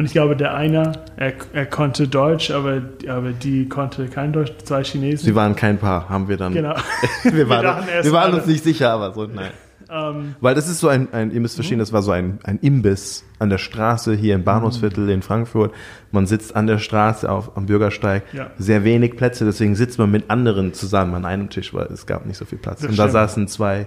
Und 0.00 0.06
ich 0.06 0.12
glaube, 0.12 0.34
der 0.34 0.54
eine, 0.54 0.92
er, 1.18 1.34
er 1.52 1.66
konnte 1.66 2.08
Deutsch, 2.08 2.50
aber, 2.50 2.80
aber 3.06 3.32
die 3.32 3.68
konnte 3.68 4.06
kein 4.06 4.32
Deutsch, 4.32 4.50
zwei 4.64 4.82
Chinesen. 4.82 5.26
Sie 5.26 5.34
waren 5.34 5.54
kein 5.54 5.76
Paar, 5.76 6.08
haben 6.08 6.26
wir 6.26 6.38
dann. 6.38 6.54
genau. 6.54 6.74
wir 7.22 7.50
waren, 7.50 7.86
erst 7.86 8.06
wir 8.06 8.12
waren 8.12 8.32
uns 8.32 8.46
nicht 8.46 8.64
sicher, 8.64 8.92
aber 8.92 9.12
so, 9.12 9.26
nein. 9.26 9.50
ähm, 9.90 10.36
Weil 10.40 10.54
das 10.54 10.70
ist 10.70 10.80
so 10.80 10.88
ein, 10.88 11.12
ein 11.12 11.30
ihr 11.32 11.40
müsst 11.40 11.56
verstehen, 11.56 11.76
Mhm. 11.76 11.80
das 11.80 11.92
war 11.92 12.00
so 12.00 12.12
ein, 12.12 12.38
ein 12.44 12.58
Imbiss 12.62 13.24
an 13.38 13.50
der 13.50 13.58
Straße 13.58 14.14
hier 14.14 14.36
im 14.36 14.42
Bahnhofsviertel 14.42 15.10
in 15.10 15.20
Frankfurt. 15.20 15.74
Man 16.12 16.26
sitzt 16.26 16.56
an 16.56 16.66
der 16.66 16.78
Straße 16.78 17.30
auf, 17.30 17.58
am 17.58 17.66
Bürgersteig, 17.66 18.22
Ja. 18.32 18.52
sehr 18.56 18.84
wenig 18.84 19.18
Plätze, 19.18 19.44
deswegen 19.44 19.74
sitzt 19.74 19.98
man 19.98 20.10
mit 20.10 20.30
anderen 20.30 20.72
zusammen 20.72 21.14
an 21.14 21.26
einem 21.26 21.50
Tisch, 21.50 21.74
weil 21.74 21.88
es 21.92 22.06
gab 22.06 22.24
nicht 22.24 22.38
so 22.38 22.46
viel 22.46 22.56
Platz. 22.56 22.80
Das 22.80 22.88
Und 22.88 22.98
da 22.98 23.02
stimmt. 23.02 23.12
saßen 23.12 23.48
zwei 23.48 23.86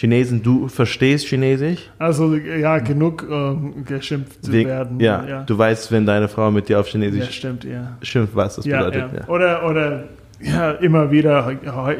Chinesen. 0.00 0.44
Du 0.44 0.68
verstehst 0.68 1.26
Chinesisch? 1.26 1.90
Also 1.98 2.36
ja, 2.36 2.78
genug 2.78 3.26
ähm, 3.28 3.84
geschimpft 3.84 4.44
zu 4.44 4.52
Wegen- 4.52 4.68
werden. 4.68 5.00
ja, 5.00 5.24
ja. 5.26 5.42
du 5.42 5.58
weißt, 5.58 5.90
wenn 5.90 6.06
deine 6.06 6.28
Frau 6.28 6.52
mit 6.52 6.68
dir 6.68 6.78
auf 6.78 6.86
ja, 6.86 6.92
Chinesisch 6.92 7.34
stimmt, 7.36 7.64
ja. 7.64 7.96
schimpft, 8.02 8.36
was 8.36 8.54
das 8.56 8.64
Ja, 8.64 8.78
bedeutet. 8.84 9.12
ja. 9.12 9.18
Ja. 9.22 9.28
Oder, 9.28 9.66
oder 9.68 10.04
ja, 10.40 10.70
immer 10.70 11.10
wieder, 11.10 11.52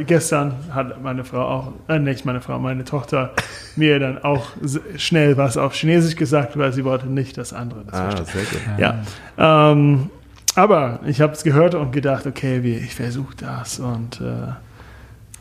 gestern 0.06 0.54
hat 0.72 1.02
meine 1.02 1.24
Frau 1.24 1.40
auch, 1.40 1.72
äh, 1.88 1.98
nicht 1.98 2.24
meine 2.24 2.40
Frau, 2.40 2.60
meine 2.60 2.84
Tochter 2.84 3.32
mir 3.76 3.98
dann 3.98 4.18
auch 4.22 4.46
schnell 4.96 5.36
was 5.36 5.56
auf 5.56 5.74
Chinesisch 5.74 6.14
gesagt, 6.14 6.56
weil 6.56 6.72
sie 6.72 6.84
wollte 6.84 7.08
nicht 7.08 7.36
das 7.36 7.52
andere. 7.52 7.82
Das 7.90 7.94
Ah, 7.98 8.10
verstehen. 8.12 8.46
sehr 8.76 8.94
gut. 8.94 9.02
Ja. 9.36 9.72
Ähm, 9.72 10.10
aber 10.54 11.00
ich 11.04 11.20
habe 11.20 11.32
es 11.32 11.42
gehört 11.42 11.74
und 11.74 11.90
gedacht, 11.90 12.28
okay, 12.28 12.62
wie, 12.62 12.74
ich 12.76 12.94
versuche 12.94 13.34
das. 13.36 13.80
Und 13.80 14.20
äh, 14.20 14.52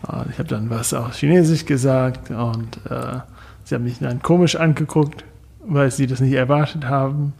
und 0.03 0.29
ich 0.29 0.37
habe 0.37 0.47
dann 0.47 0.69
was 0.69 0.93
auf 0.93 1.15
Chinesisch 1.15 1.65
gesagt 1.65 2.29
und 2.29 2.77
äh, 2.89 3.19
sie 3.63 3.75
haben 3.75 3.83
mich 3.83 3.99
dann 3.99 4.21
komisch 4.21 4.55
angeguckt, 4.55 5.25
weil 5.65 5.91
sie 5.91 6.07
das 6.07 6.19
nicht 6.19 6.33
erwartet 6.33 6.85
haben. 6.85 7.33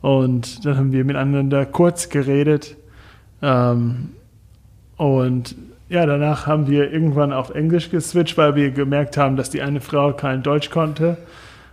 Und 0.00 0.66
dann 0.66 0.76
haben 0.76 0.92
wir 0.92 1.04
miteinander 1.04 1.64
kurz 1.64 2.10
geredet. 2.10 2.76
Ähm, 3.40 4.10
und 4.96 5.56
ja, 5.88 6.04
danach 6.04 6.46
haben 6.46 6.66
wir 6.66 6.92
irgendwann 6.92 7.32
auf 7.32 7.50
Englisch 7.50 7.90
geswitcht, 7.90 8.36
weil 8.36 8.54
wir 8.54 8.70
gemerkt 8.70 9.16
haben, 9.16 9.36
dass 9.36 9.50
die 9.50 9.62
eine 9.62 9.80
Frau 9.80 10.12
kein 10.12 10.42
Deutsch 10.42 10.70
konnte. 10.70 11.16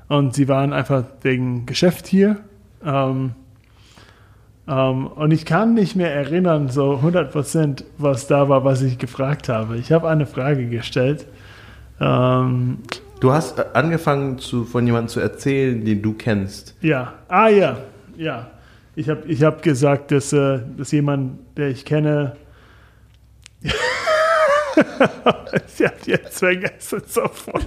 Und 0.08 0.34
sie 0.34 0.48
waren 0.48 0.74
einfach 0.74 1.04
wegen 1.24 1.66
Geschäft 1.66 2.08
hier. 2.08 2.38
Ähm, 2.86 3.36
ähm, 4.68 5.08
und 5.08 5.32
ich 5.32 5.46
kann 5.46 5.74
nicht 5.74 5.96
mehr 5.96 6.14
erinnern, 6.14 6.70
so 6.70 6.94
100%, 7.04 7.84
was 7.98 8.28
da 8.28 8.50
war, 8.50 8.64
was 8.64 8.82
ich 8.82 8.98
gefragt 8.98 9.50
habe. 9.50 9.78
Ich 9.78 9.92
habe 9.92 10.10
eine 10.10 10.26
Frage 10.26 10.68
gestellt. 10.68 11.26
Ähm, 12.00 12.80
Du 13.20 13.32
hast 13.32 13.60
äh, 13.60 13.66
angefangen, 13.74 14.40
zu, 14.40 14.66
von 14.66 14.86
jemandem 14.86 15.10
zu 15.10 15.20
erzählen, 15.20 15.86
den 15.86 16.02
du 16.02 16.14
kennst. 16.14 16.76
ja, 16.82 17.14
ah 17.28 17.48
ja, 17.50 17.78
ja. 18.18 18.48
Ich 18.96 19.10
habe 19.10 19.22
ich 19.28 19.42
hab 19.44 19.62
gesagt, 19.64 20.12
dass, 20.12 20.34
äh, 20.34 20.60
dass 20.76 20.92
jemand, 20.92 21.40
der 21.56 21.70
ich 21.70 21.86
kenne, 21.86 22.36
ich 23.62 23.72
habe 25.86 25.96
jetzt 26.06 26.40
vergessen 26.40 27.02
sofort. 27.06 27.66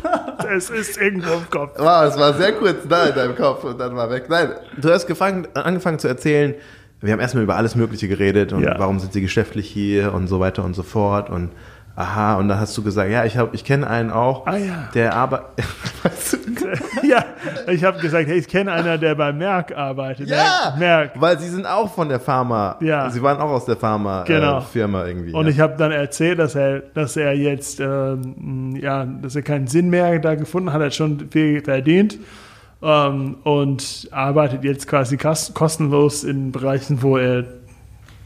Es 0.54 0.70
ist 0.70 1.00
irgendwo 1.00 1.34
im 1.34 1.48
Kopf. 1.50 1.78
Wow, 1.78 2.04
es 2.08 2.18
war 2.18 2.34
sehr 2.34 2.52
kurz 2.52 2.86
da 2.88 3.06
in 3.06 3.14
deinem 3.14 3.36
Kopf 3.36 3.64
und 3.64 3.78
dann 3.78 3.96
war 3.96 4.10
weg. 4.10 4.24
Nein, 4.28 4.50
du 4.76 4.90
hast 4.90 5.06
gefangen, 5.06 5.46
angefangen 5.54 5.98
zu 5.98 6.08
erzählen, 6.08 6.54
wir 7.04 7.12
haben 7.12 7.20
erstmal 7.20 7.44
über 7.44 7.56
alles 7.56 7.74
Mögliche 7.74 8.08
geredet 8.08 8.52
und 8.52 8.62
Ja. 8.62 8.74
warum 8.78 8.98
sind 8.98 9.12
sie 9.12 9.20
geschäftlich 9.20 9.68
hier 9.68 10.12
und 10.14 10.26
so 10.26 10.40
weiter 10.40 10.64
und 10.64 10.74
so 10.74 10.82
fort 10.82 11.30
und 11.30 11.50
aha, 11.96 12.34
und 12.38 12.48
dann 12.48 12.58
hast 12.58 12.76
du 12.76 12.82
gesagt, 12.82 13.08
ja, 13.10 13.24
ich, 13.24 13.36
hab- 13.38 13.54
ich 13.54 13.64
kenne 13.64 13.88
einen 13.88 14.10
auch, 14.10 14.46
Ah, 14.48 14.56
ja. 14.56 14.88
der 14.94 15.14
arbeitet. 15.14 15.64
Ja, 17.02 17.24
ich 17.70 17.84
habe 17.84 17.98
gesagt, 18.00 18.26
hey, 18.26 18.38
ich 18.38 18.48
kenne 18.48 18.72
einer, 18.72 18.98
der 18.98 19.14
bei 19.14 19.32
Merck 19.32 19.76
arbeitet. 19.76 20.28
Ja, 20.28 20.74
Merck. 20.78 21.12
weil 21.16 21.38
sie 21.38 21.48
sind 21.48 21.66
auch 21.66 21.92
von 21.94 22.08
der 22.08 22.18
Pharma. 22.18 22.76
Ja. 22.80 23.10
Sie 23.10 23.22
waren 23.22 23.38
auch 23.38 23.50
aus 23.50 23.66
der 23.66 23.76
Pharma-Firma 23.76 24.64
Genau. 24.64 25.04
äh, 25.04 25.08
irgendwie. 25.10 25.32
Und 25.32 25.44
ja. 25.44 25.50
ich 25.50 25.60
habe 25.60 25.74
dann 25.76 25.92
erzählt, 25.92 26.38
dass 26.38 26.54
er, 26.54 26.80
dass 26.80 27.16
er 27.16 27.32
jetzt, 27.34 27.78
ähm, 27.80 28.76
ja, 28.80 29.04
dass 29.04 29.36
er 29.36 29.42
keinen 29.42 29.66
Sinn 29.66 29.90
mehr 29.90 30.18
da 30.18 30.34
gefunden 30.34 30.72
hat, 30.72 30.80
er 30.80 30.86
hat 30.86 30.94
schon 30.94 31.28
viel 31.30 31.62
verdient 31.62 32.18
ähm, 32.84 33.36
und 33.44 34.08
arbeitet 34.12 34.62
jetzt 34.62 34.86
quasi 34.86 35.16
kos- 35.16 35.52
kostenlos 35.54 36.22
in 36.22 36.52
Bereichen, 36.52 37.02
wo 37.02 37.16
er 37.16 37.38
äh, 37.40 37.44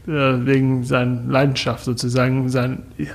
wegen 0.07 0.83
seiner 0.83 1.21
Leidenschaft 1.27 1.85
sozusagen 1.85 2.49
sein, 2.49 2.83
ja, 2.97 3.05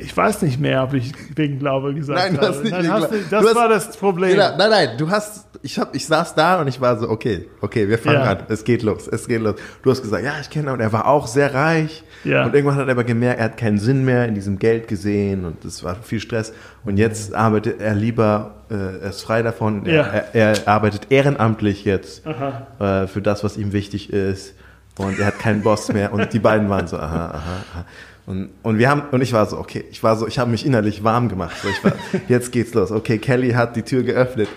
ich 0.00 0.16
weiß 0.16 0.42
nicht 0.42 0.58
mehr, 0.60 0.82
ob 0.82 0.94
ich 0.94 1.12
wegen 1.36 1.58
Glaube 1.58 1.92
gesagt 1.94 2.18
Nein, 2.32 2.40
habe. 2.40 2.58
nicht 2.62 2.70
Nein, 2.72 2.90
hast 2.90 3.10
du, 3.12 3.16
das 3.30 3.42
du 3.42 3.48
hast- 3.48 3.54
war 3.54 3.68
das 3.68 3.96
Problem. 3.96 4.30
Genau, 4.30 4.56
nein, 4.56 4.70
nein, 4.70 4.88
du 4.98 5.10
hast, 5.10 5.46
ich, 5.62 5.78
hab, 5.78 5.94
ich 5.94 6.06
saß 6.06 6.34
da 6.34 6.60
und 6.60 6.68
ich 6.68 6.80
war 6.80 6.98
so, 6.98 7.08
okay, 7.08 7.48
okay, 7.60 7.88
wir 7.88 7.98
fangen 7.98 8.16
Ja. 8.22 8.30
an, 8.30 8.38
es 8.48 8.64
geht 8.64 8.82
los, 8.82 9.06
es 9.08 9.28
geht 9.28 9.40
los. 9.42 9.56
Du 9.82 9.90
hast 9.90 10.02
gesagt, 10.02 10.24
ja, 10.24 10.32
ich 10.40 10.48
kenne 10.50 10.68
ihn 10.68 10.72
und 10.74 10.80
er 10.80 10.92
war 10.92 11.06
auch 11.06 11.26
sehr 11.26 11.52
reich. 11.54 12.04
Ja. 12.24 12.44
Und 12.46 12.54
irgendwann 12.54 12.76
hat 12.76 12.86
er 12.86 12.92
aber 12.92 13.04
gemerkt, 13.04 13.38
er 13.38 13.44
hat 13.46 13.56
keinen 13.58 13.78
Sinn 13.78 14.04
mehr 14.04 14.26
in 14.26 14.34
diesem 14.34 14.58
Geld 14.58 14.88
gesehen 14.88 15.44
und 15.44 15.64
es 15.64 15.84
war 15.84 15.94
viel 15.96 16.20
Stress. 16.20 16.52
Und 16.84 16.96
jetzt 16.96 17.34
arbeitet 17.34 17.80
er 17.80 17.94
lieber, 17.94 18.64
äh, 18.70 18.74
er 19.02 19.10
ist 19.10 19.22
frei 19.22 19.42
davon, 19.42 19.84
Ja. 19.84 20.02
er, 20.04 20.34
er, 20.34 20.52
er 20.64 20.68
arbeitet 20.68 21.08
ehrenamtlich 21.10 21.84
jetzt 21.84 22.24
äh, 22.26 23.06
für 23.06 23.20
das, 23.20 23.44
was 23.44 23.56
ihm 23.58 23.72
wichtig 23.74 24.10
ist. 24.12 24.54
Und 24.96 25.18
er 25.18 25.26
hat 25.26 25.38
keinen 25.40 25.62
Boss 25.62 25.92
mehr. 25.92 26.12
Und 26.12 26.32
die 26.32 26.38
beiden 26.38 26.68
waren 26.70 26.86
so, 26.86 26.96
aha, 26.96 27.26
aha, 27.30 27.34
aha. 27.74 27.84
Und, 28.26 28.50
und 28.62 28.78
wir 28.78 28.88
haben, 28.88 29.02
und 29.10 29.20
ich 29.20 29.32
war 29.32 29.44
so, 29.46 29.58
okay, 29.58 29.84
ich 29.90 30.02
war 30.02 30.16
so, 30.16 30.26
ich 30.26 30.38
habe 30.38 30.50
mich 30.50 30.64
innerlich 30.64 31.04
warm 31.04 31.28
gemacht. 31.28 31.56
So, 31.62 31.68
ich 31.68 31.84
war, 31.84 31.92
jetzt 32.28 32.52
geht's 32.52 32.72
los. 32.74 32.90
Okay, 32.90 33.18
Kelly 33.18 33.52
hat 33.52 33.76
die 33.76 33.82
Tür 33.82 34.02
geöffnet. 34.02 34.48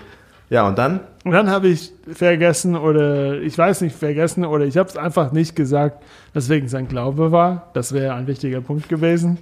Ja, 0.49 0.65
und 0.65 0.77
dann? 0.77 1.01
Und 1.25 1.33
dann 1.33 1.49
habe 1.49 1.67
ich 1.67 1.91
vergessen 2.13 2.77
oder 2.77 3.41
ich 3.41 3.57
weiß 3.57 3.81
nicht 3.81 3.97
vergessen 3.97 4.45
oder 4.45 4.63
ich 4.63 4.77
habe 4.77 4.87
es 4.87 4.95
einfach 4.95 5.33
nicht 5.33 5.57
gesagt, 5.57 6.01
weswegen 6.33 6.69
sein 6.69 6.87
Glaube 6.87 7.33
war. 7.33 7.69
Das 7.73 7.91
wäre 7.91 8.13
ein 8.13 8.27
wichtiger 8.27 8.61
Punkt 8.61 8.87
gewesen. 8.87 9.39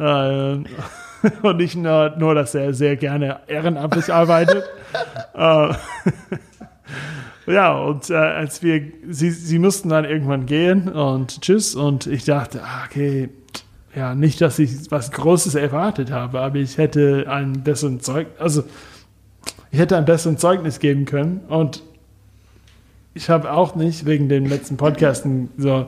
Äh, 0.00 0.02
und 1.42 1.56
nicht 1.56 1.76
nur, 1.76 2.16
nur, 2.18 2.34
dass 2.34 2.56
er 2.56 2.74
sehr 2.74 2.96
gerne 2.96 3.40
ehrenamtlich 3.46 4.12
arbeitet. 4.12 4.64
äh, 5.34 5.74
ja, 7.46 7.76
und 7.78 8.10
äh, 8.10 8.14
als 8.14 8.64
wir, 8.64 8.82
sie, 9.08 9.30
sie 9.30 9.58
mussten 9.60 9.90
dann 9.90 10.04
irgendwann 10.04 10.46
gehen 10.46 10.88
und 10.88 11.40
tschüss. 11.40 11.76
Und 11.76 12.08
ich 12.08 12.24
dachte, 12.24 12.62
ah, 12.64 12.84
okay, 12.86 13.28
ja, 13.94 14.14
nicht, 14.14 14.40
dass 14.40 14.58
ich 14.58 14.90
was 14.90 15.10
Großes 15.10 15.54
erwartet 15.54 16.10
habe, 16.10 16.40
aber 16.40 16.56
ich 16.56 16.78
hätte 16.78 17.26
einen 17.28 17.62
besseren 17.62 18.00
Zeug, 18.00 18.26
also 18.38 18.64
ich 19.70 19.78
hätte 19.78 19.96
ein 19.96 20.04
besseres 20.04 20.38
Zeugnis 20.38 20.78
geben 20.78 21.04
können 21.04 21.40
und 21.48 21.82
ich 23.14 23.28
habe 23.28 23.52
auch 23.52 23.74
nicht 23.74 24.06
wegen 24.06 24.28
den 24.28 24.46
letzten 24.46 24.76
Podcasten 24.78 25.50
so 25.58 25.86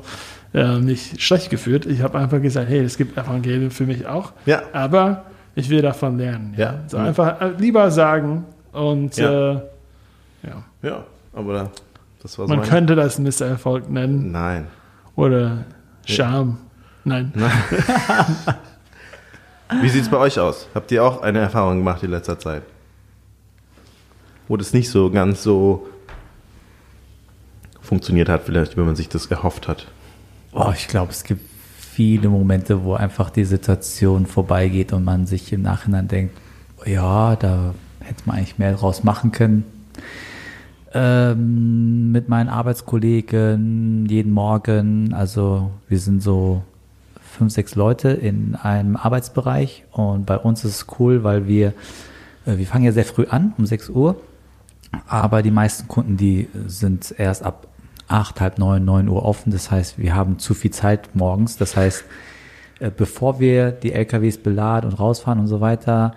äh, 0.52 0.78
mich 0.78 1.14
schlecht 1.24 1.48
gefühlt. 1.50 1.86
Ich 1.86 2.02
habe 2.02 2.18
einfach 2.18 2.40
gesagt, 2.42 2.68
hey, 2.68 2.80
es 2.80 2.96
gibt 2.98 3.16
Evangelium 3.16 3.70
für 3.70 3.86
mich 3.86 4.06
auch, 4.06 4.32
Ja. 4.46 4.62
aber 4.72 5.24
ich 5.54 5.70
will 5.70 5.80
davon 5.82 6.18
lernen. 6.18 6.54
Ja. 6.56 6.80
So 6.88 6.98
Mhm. 6.98 7.04
einfach 7.06 7.40
äh, 7.40 7.50
lieber 7.58 7.90
sagen 7.90 8.44
und 8.72 9.16
Ja. 9.16 9.52
äh, 9.52 9.54
ja. 10.42 10.64
Ja, 10.82 11.04
aber 11.32 11.70
das 12.22 12.38
war 12.38 12.46
so 12.46 12.54
man 12.54 12.62
könnte 12.64 12.94
das 12.94 13.18
Misserfolg 13.18 13.88
nennen 13.90 14.30
Nein. 14.32 14.66
oder 15.16 15.64
Scham. 16.04 16.58
Nein. 17.04 17.32
Wie 19.82 19.88
sieht's 19.88 20.08
bei 20.08 20.18
euch 20.18 20.38
aus? 20.38 20.68
Habt 20.74 20.90
ihr 20.92 21.04
auch 21.04 21.22
eine 21.22 21.40
Erfahrung 21.40 21.78
gemacht 21.78 22.02
in 22.02 22.10
letzter 22.10 22.38
Zeit? 22.38 22.62
Wo 24.48 24.56
das 24.56 24.72
nicht 24.72 24.90
so 24.90 25.10
ganz 25.10 25.42
so 25.42 25.86
funktioniert 27.80 28.28
hat, 28.28 28.42
vielleicht, 28.44 28.76
wie 28.76 28.82
man 28.82 28.96
sich 28.96 29.08
das 29.08 29.26
erhofft 29.26 29.68
hat. 29.68 29.86
Oh, 30.52 30.72
ich 30.74 30.88
glaube, 30.88 31.12
es 31.12 31.24
gibt 31.24 31.42
viele 31.94 32.28
Momente, 32.28 32.84
wo 32.84 32.94
einfach 32.94 33.30
die 33.30 33.44
Situation 33.44 34.26
vorbeigeht 34.26 34.92
und 34.92 35.04
man 35.04 35.26
sich 35.26 35.52
im 35.52 35.62
Nachhinein 35.62 36.08
denkt, 36.08 36.36
ja, 36.86 37.36
da 37.36 37.74
hätte 38.00 38.22
man 38.26 38.36
eigentlich 38.36 38.58
mehr 38.58 38.74
draus 38.74 39.04
machen 39.04 39.32
können. 39.32 39.64
Ähm, 40.92 42.12
mit 42.12 42.28
meinen 42.28 42.48
Arbeitskollegen 42.48 44.06
jeden 44.08 44.32
Morgen, 44.32 45.12
also 45.12 45.70
wir 45.88 45.98
sind 45.98 46.22
so 46.22 46.62
fünf, 47.34 47.52
sechs 47.52 47.74
Leute 47.74 48.10
in 48.10 48.54
einem 48.54 48.96
Arbeitsbereich 48.96 49.84
und 49.92 50.26
bei 50.26 50.38
uns 50.38 50.64
ist 50.64 50.76
es 50.76 50.86
cool, 50.98 51.24
weil 51.24 51.46
wir, 51.46 51.68
äh, 52.46 52.56
wir 52.56 52.66
fangen 52.66 52.84
ja 52.84 52.92
sehr 52.92 53.04
früh 53.04 53.26
an, 53.26 53.52
um 53.58 53.66
6 53.66 53.90
Uhr, 53.90 54.16
aber 55.06 55.42
die 55.42 55.50
meisten 55.50 55.88
Kunden, 55.88 56.16
die 56.16 56.48
sind 56.66 57.14
erst 57.18 57.42
ab 57.42 57.66
acht, 58.08 58.40
halb 58.40 58.58
neun, 58.58 58.84
neun 58.84 59.08
Uhr 59.08 59.24
offen. 59.24 59.50
Das 59.50 59.70
heißt, 59.70 59.98
wir 59.98 60.14
haben 60.14 60.38
zu 60.38 60.54
viel 60.54 60.70
Zeit 60.70 61.14
morgens. 61.14 61.56
Das 61.56 61.76
heißt, 61.76 62.04
äh, 62.80 62.90
bevor 62.94 63.40
wir 63.40 63.70
die 63.72 63.92
LKWs 63.92 64.38
beladen 64.38 64.90
und 64.90 64.98
rausfahren 64.98 65.40
und 65.40 65.46
so 65.46 65.60
weiter, 65.60 66.14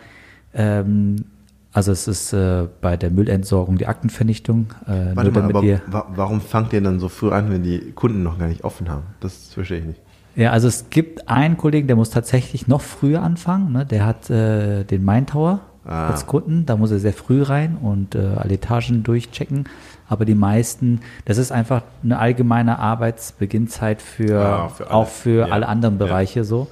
ähm, 0.53 1.25
also 1.73 1.91
es 1.91 2.07
ist 2.07 2.33
äh, 2.33 2.67
bei 2.81 2.97
der 2.97 3.11
Müllentsorgung 3.11 3.77
die 3.77 3.85
Aktenvernichtung. 3.85 4.73
Äh, 4.87 5.15
Warte 5.15 5.31
mal, 5.31 5.43
aber 5.43 5.63
wa 5.63 6.07
warum 6.15 6.41
fangt 6.41 6.73
ihr 6.73 6.81
dann 6.81 6.99
so 6.99 7.07
früh 7.07 7.29
an, 7.31 7.51
wenn 7.51 7.63
die 7.63 7.91
Kunden 7.91 8.23
noch 8.23 8.39
gar 8.39 8.47
nicht 8.47 8.63
offen 8.63 8.89
haben? 8.89 9.03
Das 9.19 9.53
verstehe 9.53 9.79
ich 9.79 9.85
nicht. 9.85 10.01
Ja, 10.37 10.51
also 10.51 10.67
es 10.67 10.89
gibt 10.89 11.27
einen 11.27 11.57
Kollegen, 11.57 11.87
der 11.87 11.95
muss 11.95 12.11
tatsächlich 12.11 12.67
noch 12.67 12.81
früher 12.81 13.21
anfangen. 13.23 13.71
Ne? 13.73 13.85
Der 13.85 14.05
hat 14.05 14.29
äh, 14.29 14.83
den 14.85 15.03
Main 15.03 15.25
Tower 15.25 15.59
Ah. 15.89 16.09
als 16.09 16.27
Kunden. 16.27 16.65
Da 16.65 16.75
muss 16.75 16.91
er 16.91 16.99
sehr 16.99 17.13
früh 17.13 17.41
rein 17.41 17.77
und 17.81 18.13
äh, 18.13 18.19
alle 18.35 18.55
Etagen 18.55 19.03
durchchecken. 19.03 19.69
Aber 20.09 20.25
die 20.25 20.35
meisten, 20.35 20.99
das 21.23 21.37
ist 21.37 21.53
einfach 21.53 21.81
eine 22.03 22.19
allgemeine 22.19 22.77
Arbeitsbeginnzeit 22.79 24.01
für, 24.01 24.37
Ah, 24.41 24.67
für 24.67 24.91
auch 24.91 25.07
für 25.07 25.47
Ja. 25.47 25.53
alle 25.53 25.67
anderen 25.69 25.97
Ja. 25.97 26.05
Bereiche 26.05 26.43
so. 26.43 26.67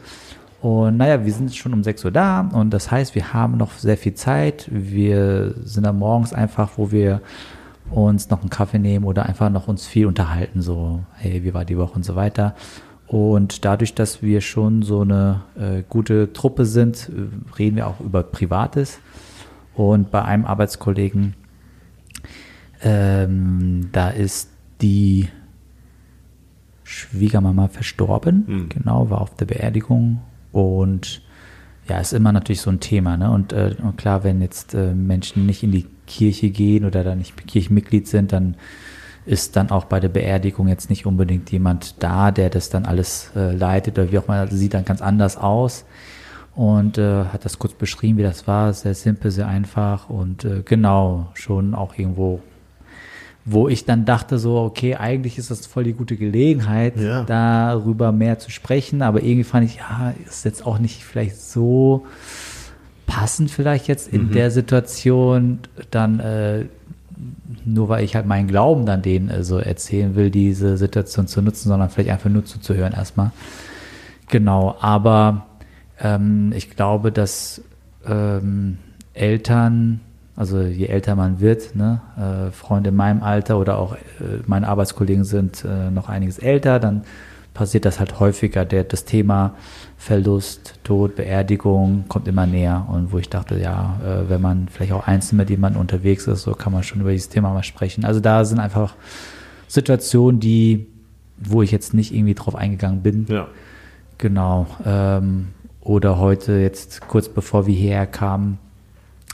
Und 0.61 0.97
naja, 0.97 1.23
wir 1.25 1.31
sind 1.31 1.55
schon 1.55 1.73
um 1.73 1.81
6 1.83 2.03
Uhr 2.05 2.11
da 2.11 2.41
und 2.51 2.71
das 2.73 2.91
heißt, 2.91 3.15
wir 3.15 3.33
haben 3.33 3.55
noch 3.55 3.71
sehr 3.73 3.97
viel 3.97 4.15
Zeit. 4.15 4.67
Wir 4.69 5.53
sind 5.63 5.85
dann 5.85 5.97
morgens 5.97 6.33
einfach, 6.33 6.71
wo 6.75 6.91
wir 6.91 7.21
uns 7.91 8.29
noch 8.29 8.41
einen 8.41 8.49
Kaffee 8.49 8.79
nehmen 8.79 9.05
oder 9.05 9.25
einfach 9.27 9.49
noch 9.49 9.67
uns 9.69 9.85
viel 9.85 10.07
unterhalten, 10.07 10.61
so, 10.61 11.01
hey, 11.13 11.43
wie 11.43 11.53
war 11.53 11.63
die 11.65 11.77
Woche 11.77 11.93
und 11.93 12.03
so 12.03 12.15
weiter. 12.15 12.53
Und 13.07 13.65
dadurch, 13.65 13.93
dass 13.93 14.21
wir 14.23 14.41
schon 14.41 14.81
so 14.81 15.01
eine 15.01 15.43
äh, 15.57 15.83
gute 15.87 16.33
Truppe 16.33 16.65
sind, 16.65 17.09
äh, 17.09 17.57
reden 17.57 17.75
wir 17.75 17.87
auch 17.87 17.99
über 17.99 18.23
Privates. 18.23 18.99
Und 19.75 20.09
bei 20.11 20.23
einem 20.23 20.45
Arbeitskollegen, 20.45 21.35
ähm, 22.81 23.89
da 23.91 24.09
ist 24.09 24.49
die 24.81 25.29
Schwiegermama 26.83 27.67
verstorben, 27.67 28.69
genau, 28.69 29.09
war 29.09 29.21
auf 29.21 29.35
der 29.35 29.45
Beerdigung 29.45 30.21
und 30.51 31.21
ja, 31.87 31.99
ist 31.99 32.13
immer 32.13 32.31
natürlich 32.31 32.61
so 32.61 32.69
ein 32.69 32.79
Thema, 32.79 33.17
ne? 33.17 33.29
Und, 33.29 33.53
äh, 33.53 33.75
und 33.81 33.97
klar, 33.97 34.23
wenn 34.23 34.41
jetzt 34.41 34.73
äh, 34.73 34.93
Menschen 34.93 35.45
nicht 35.45 35.63
in 35.63 35.71
die 35.71 35.85
Kirche 36.07 36.49
gehen 36.49 36.85
oder 36.85 37.03
da 37.03 37.15
nicht 37.15 37.35
Kirchenmitglied 37.47 38.07
sind, 38.07 38.31
dann 38.31 38.55
ist 39.25 39.55
dann 39.55 39.71
auch 39.71 39.85
bei 39.85 39.99
der 39.99 40.09
Beerdigung 40.09 40.67
jetzt 40.67 40.89
nicht 40.89 41.05
unbedingt 41.05 41.51
jemand 41.51 42.01
da, 42.03 42.31
der 42.31 42.49
das 42.49 42.69
dann 42.69 42.85
alles 42.85 43.31
äh, 43.35 43.51
leitet 43.55 43.97
oder 43.97 44.11
wie 44.11 44.19
auch 44.19 44.25
immer, 44.27 44.47
sieht 44.47 44.73
dann 44.73 44.85
ganz 44.85 45.01
anders 45.01 45.35
aus 45.37 45.85
und 46.55 46.97
äh, 46.97 47.25
hat 47.25 47.43
das 47.43 47.57
kurz 47.59 47.73
beschrieben, 47.73 48.17
wie 48.19 48.23
das 48.23 48.47
war, 48.47 48.71
sehr 48.73 48.93
simpel, 48.93 49.31
sehr 49.31 49.47
einfach 49.47 50.09
und 50.09 50.45
äh, 50.45 50.61
genau, 50.63 51.27
schon 51.33 51.73
auch 51.75 51.97
irgendwo 51.97 52.41
wo 53.47 53.67
ich 53.69 53.85
dann 53.85 54.05
dachte 54.05 54.39
so, 54.39 54.57
okay, 54.57 54.95
eigentlich 54.95 55.37
ist 55.37 55.51
das 55.51 55.67
voll 55.67 55.83
die 55.83 55.93
gute 55.93 56.15
Gelegenheit, 56.15 56.99
Ja. 56.99 57.21
darüber 57.25 58.11
mehr 58.11 58.39
zu 58.39 58.49
sprechen, 58.49 59.03
aber 59.03 59.21
irgendwie 59.21 59.43
fand 59.43 59.65
ich, 59.69 59.75
ja, 59.75 60.15
ist 60.27 60.45
jetzt 60.45 60.65
auch 60.65 60.79
nicht 60.79 61.03
vielleicht 61.03 61.39
so 61.39 62.07
passend 63.05 63.51
vielleicht 63.51 63.87
jetzt 63.87 64.07
in 64.11 64.31
der 64.31 64.49
Situation 64.49 65.59
dann 65.91 66.19
äh, 66.19 66.65
nur 67.63 67.89
weil 67.89 68.03
ich 68.03 68.15
halt 68.15 68.25
meinen 68.25 68.47
Glauben 68.47 68.85
dann 68.85 69.01
denen 69.01 69.29
äh, 69.29 69.43
so 69.43 69.57
erzählen 69.57 70.15
will, 70.15 70.29
diese 70.29 70.77
Situation 70.77 71.27
zu 71.27 71.41
nutzen, 71.41 71.69
sondern 71.69 71.89
vielleicht 71.89 72.09
einfach 72.09 72.29
nur 72.29 72.45
zuzuhören 72.45 72.93
erstmal. 72.93 73.31
Genau, 74.29 74.75
aber 74.79 75.45
ähm, 75.99 76.51
ich 76.55 76.69
glaube, 76.71 77.11
dass 77.11 77.61
ähm, 78.07 78.77
Eltern, 79.13 80.01
also 80.35 80.61
je 80.61 80.87
älter 80.87 81.15
man 81.15 81.39
wird, 81.39 81.75
ne, 81.75 82.01
äh, 82.17 82.51
Freunde 82.51 82.89
in 82.89 82.95
meinem 82.95 83.23
Alter 83.23 83.59
oder 83.59 83.77
auch 83.77 83.93
äh, 83.93 83.97
meine 84.45 84.67
Arbeitskollegen 84.67 85.23
sind 85.23 85.63
äh, 85.63 85.89
noch 85.91 86.09
einiges 86.09 86.39
älter, 86.39 86.79
dann 86.79 87.03
passiert 87.55 87.85
das 87.85 87.99
halt 87.99 88.19
häufiger. 88.19 88.65
Der, 88.65 88.83
das 88.83 89.05
Thema 89.05 89.55
Verlust, 89.97 90.75
Tod, 90.83 91.15
Beerdigung 91.15 92.05
kommt 92.07 92.27
immer 92.27 92.45
näher. 92.45 92.85
Und 92.91 93.11
wo 93.11 93.17
ich 93.17 93.29
dachte, 93.29 93.57
ja, 93.57 93.99
äh, 94.05 94.29
wenn 94.29 94.41
man 94.41 94.67
vielleicht 94.67 94.91
auch 94.91 95.07
einzeln 95.07 95.37
mit 95.37 95.49
jemandem 95.49 95.81
unterwegs 95.81 96.27
ist, 96.27 96.43
so 96.43 96.51
kann 96.51 96.71
man 96.71 96.83
schon 96.83 97.01
über 97.01 97.11
dieses 97.11 97.29
Thema 97.29 97.51
mal 97.51 97.63
sprechen. 97.63 98.05
Also 98.05 98.19
da 98.19 98.45
sind 98.45 98.59
einfach 98.59 98.93
Situationen, 99.67 100.39
die, 100.39 100.85
wo 101.37 101.63
ich 101.63 101.71
jetzt 101.71 101.95
nicht 101.95 102.13
irgendwie 102.13 102.35
drauf 102.35 102.53
eingegangen 102.53 103.01
bin. 103.01 103.25
Ja. 103.27 103.47
Genau. 104.19 104.67
Ähm, 104.85 105.47
oder 105.81 106.19
heute, 106.19 106.53
jetzt 106.53 107.07
kurz 107.07 107.29
bevor 107.29 107.65
wir 107.65 107.73
hierher 107.73 108.05
kamen, 108.05 108.59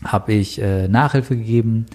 habe 0.03 0.33
ich 0.33 0.61
äh, 0.61 0.87
Nachhilfe 0.87 1.35
gegeben, 1.35 1.85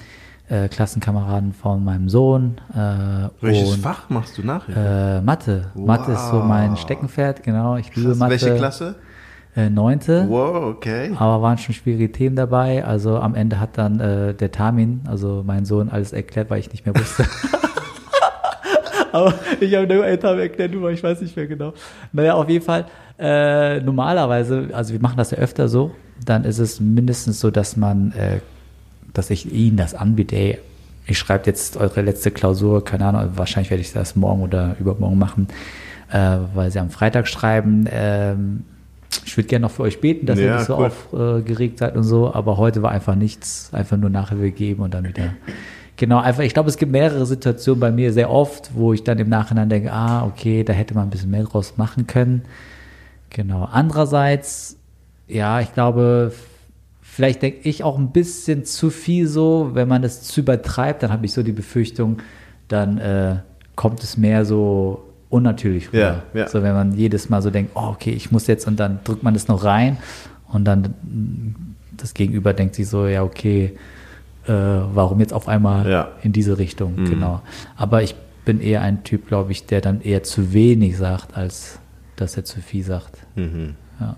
äh, 0.48 0.68
Klassenkameraden 0.68 1.52
von 1.52 1.84
meinem 1.84 2.08
Sohn. 2.08 2.56
Äh, 2.72 3.28
Welches 3.40 3.74
und, 3.74 3.80
Fach 3.80 4.08
machst 4.10 4.38
du 4.38 4.42
nachher? 4.42 5.18
Äh, 5.18 5.20
Mathe. 5.20 5.70
Mathe 5.74 6.12
ist 6.12 6.30
so 6.30 6.40
mein 6.40 6.76
Steckenpferd, 6.76 7.42
genau. 7.42 7.76
Ich 7.76 7.94
liebe. 7.96 8.14
Mathe. 8.14 8.30
Welche 8.30 8.54
Klasse? 8.56 8.96
Äh, 9.56 9.70
neunte. 9.70 10.26
Wow, 10.28 10.74
okay. 10.76 11.12
Aber 11.18 11.40
waren 11.40 11.56
schon 11.56 11.74
schwierige 11.74 12.12
Themen 12.12 12.36
dabei. 12.36 12.84
Also 12.84 13.18
am 13.18 13.34
Ende 13.34 13.58
hat 13.58 13.78
dann 13.78 14.00
äh, 14.00 14.34
der 14.34 14.52
Tamin, 14.52 15.00
also 15.06 15.42
mein 15.46 15.64
Sohn, 15.64 15.88
alles 15.88 16.12
erklärt, 16.12 16.50
weil 16.50 16.60
ich 16.60 16.70
nicht 16.70 16.84
mehr 16.84 16.94
wusste. 16.94 17.24
Aber 19.12 19.32
ich 19.60 19.74
habe 19.74 19.86
nur 19.86 20.04
einen 20.04 20.20
Tamin 20.20 20.40
erklärt, 20.40 20.72
nur 20.72 20.90
ich 20.90 21.02
weiß 21.02 21.22
nicht 21.22 21.34
mehr 21.36 21.46
genau. 21.46 21.72
Naja, 22.12 22.34
auf 22.34 22.48
jeden 22.50 22.64
Fall. 22.64 22.84
Äh, 23.18 23.80
normalerweise, 23.80 24.68
also 24.74 24.92
wir 24.92 25.00
machen 25.00 25.16
das 25.16 25.30
ja 25.30 25.38
öfter 25.38 25.68
so, 25.68 25.92
dann 26.22 26.44
ist 26.44 26.58
es 26.58 26.80
mindestens 26.80 27.40
so, 27.40 27.50
dass 27.50 27.78
man, 27.78 28.12
dass 29.16 29.30
ich 29.30 29.52
ihnen 29.52 29.76
das 29.76 29.94
anbiete, 29.94 30.36
ey, 30.36 30.58
ich 31.06 31.18
schreibe 31.18 31.46
jetzt 31.46 31.76
eure 31.76 32.02
letzte 32.02 32.30
Klausur, 32.30 32.84
keine 32.84 33.06
Ahnung, 33.06 33.30
wahrscheinlich 33.36 33.70
werde 33.70 33.80
ich 33.80 33.92
das 33.92 34.16
morgen 34.16 34.42
oder 34.42 34.76
übermorgen 34.80 35.18
machen, 35.18 35.48
äh, 36.10 36.38
weil 36.54 36.70
sie 36.70 36.80
am 36.80 36.90
Freitag 36.90 37.28
schreiben. 37.28 37.86
Ähm, 37.90 38.64
ich 39.24 39.36
würde 39.36 39.48
gerne 39.48 39.62
noch 39.62 39.70
für 39.70 39.82
euch 39.82 40.00
beten, 40.00 40.26
dass 40.26 40.38
ihr 40.38 40.46
Ja, 40.46 40.56
nicht 40.56 40.66
so 40.66 40.76
cool. 40.78 40.86
aufgeregt 40.86 41.78
seid 41.78 41.96
und 41.96 42.02
so, 42.02 42.34
aber 42.34 42.56
heute 42.56 42.82
war 42.82 42.90
einfach 42.90 43.14
nichts, 43.14 43.70
einfach 43.72 43.96
nur 43.96 44.10
Nachhilfe 44.10 44.50
geben 44.50 44.82
und 44.82 44.94
dann 44.94 45.06
wieder. 45.06 45.34
Genau, 45.96 46.18
einfach, 46.18 46.42
ich 46.42 46.52
glaube, 46.52 46.68
es 46.68 46.76
gibt 46.76 46.92
mehrere 46.92 47.24
Situationen 47.24 47.80
bei 47.80 47.90
mir 47.90 48.12
sehr 48.12 48.30
oft, 48.30 48.70
wo 48.74 48.92
ich 48.92 49.02
dann 49.04 49.18
im 49.18 49.28
Nachhinein 49.30 49.68
denke, 49.70 49.92
ah, 49.92 50.26
okay, 50.26 50.62
da 50.64 50.72
hätte 50.74 50.94
man 50.94 51.04
ein 51.04 51.10
bisschen 51.10 51.30
mehr 51.30 51.44
draus 51.44 51.74
machen 51.78 52.06
können. 52.06 52.42
Genau. 53.30 53.68
Andererseits, 53.72 54.76
ja, 55.28 55.60
ich 55.60 55.72
glaube, 55.72 56.32
vielleicht 57.16 57.40
denke 57.40 57.66
ich 57.66 57.82
auch 57.82 57.96
ein 57.98 58.10
bisschen 58.12 58.66
zu 58.66 58.90
viel 58.90 59.26
so, 59.26 59.70
wenn 59.72 59.88
man 59.88 60.02
das 60.02 60.20
zu 60.22 60.40
übertreibt, 60.42 61.02
dann 61.02 61.10
habe 61.10 61.24
ich 61.24 61.32
so 61.32 61.42
die 61.42 61.52
Befürchtung, 61.52 62.18
dann 62.68 62.98
äh, 62.98 63.36
kommt 63.74 64.02
es 64.02 64.18
mehr 64.18 64.44
so 64.44 65.02
unnatürlich 65.30 65.88
rüber. 65.88 65.98
Ja, 66.34 66.40
ja. 66.40 66.46
So, 66.48 66.62
wenn 66.62 66.74
man 66.74 66.92
jedes 66.92 67.30
Mal 67.30 67.40
so 67.40 67.48
denkt, 67.50 67.72
oh, 67.74 67.88
okay, 67.88 68.10
ich 68.10 68.30
muss 68.32 68.46
jetzt 68.46 68.66
und 68.66 68.78
dann 68.78 69.00
drückt 69.02 69.22
man 69.22 69.32
das 69.32 69.48
noch 69.48 69.64
rein 69.64 69.96
und 70.52 70.64
dann 70.66 70.94
das 71.96 72.12
Gegenüber 72.12 72.52
denkt 72.52 72.74
sich 72.74 72.86
so, 72.86 73.06
ja, 73.06 73.22
okay, 73.22 73.72
äh, 74.46 74.52
warum 74.52 75.18
jetzt 75.20 75.32
auf 75.32 75.48
einmal 75.48 75.88
Ja. 75.90 76.08
in 76.22 76.32
diese 76.32 76.58
Richtung? 76.58 76.96
Mhm. 76.96 77.04
Genau. 77.06 77.40
Aber 77.78 78.02
ich 78.02 78.14
bin 78.44 78.60
eher 78.60 78.82
ein 78.82 79.04
Typ, 79.04 79.26
glaube 79.26 79.52
ich, 79.52 79.64
der 79.64 79.80
dann 79.80 80.02
eher 80.02 80.22
zu 80.22 80.52
wenig 80.52 80.98
sagt, 80.98 81.34
als 81.34 81.78
dass 82.16 82.36
er 82.36 82.44
zu 82.44 82.60
viel 82.60 82.84
sagt. 82.84 83.16
Mhm. 83.36 83.74
Ja. 84.00 84.16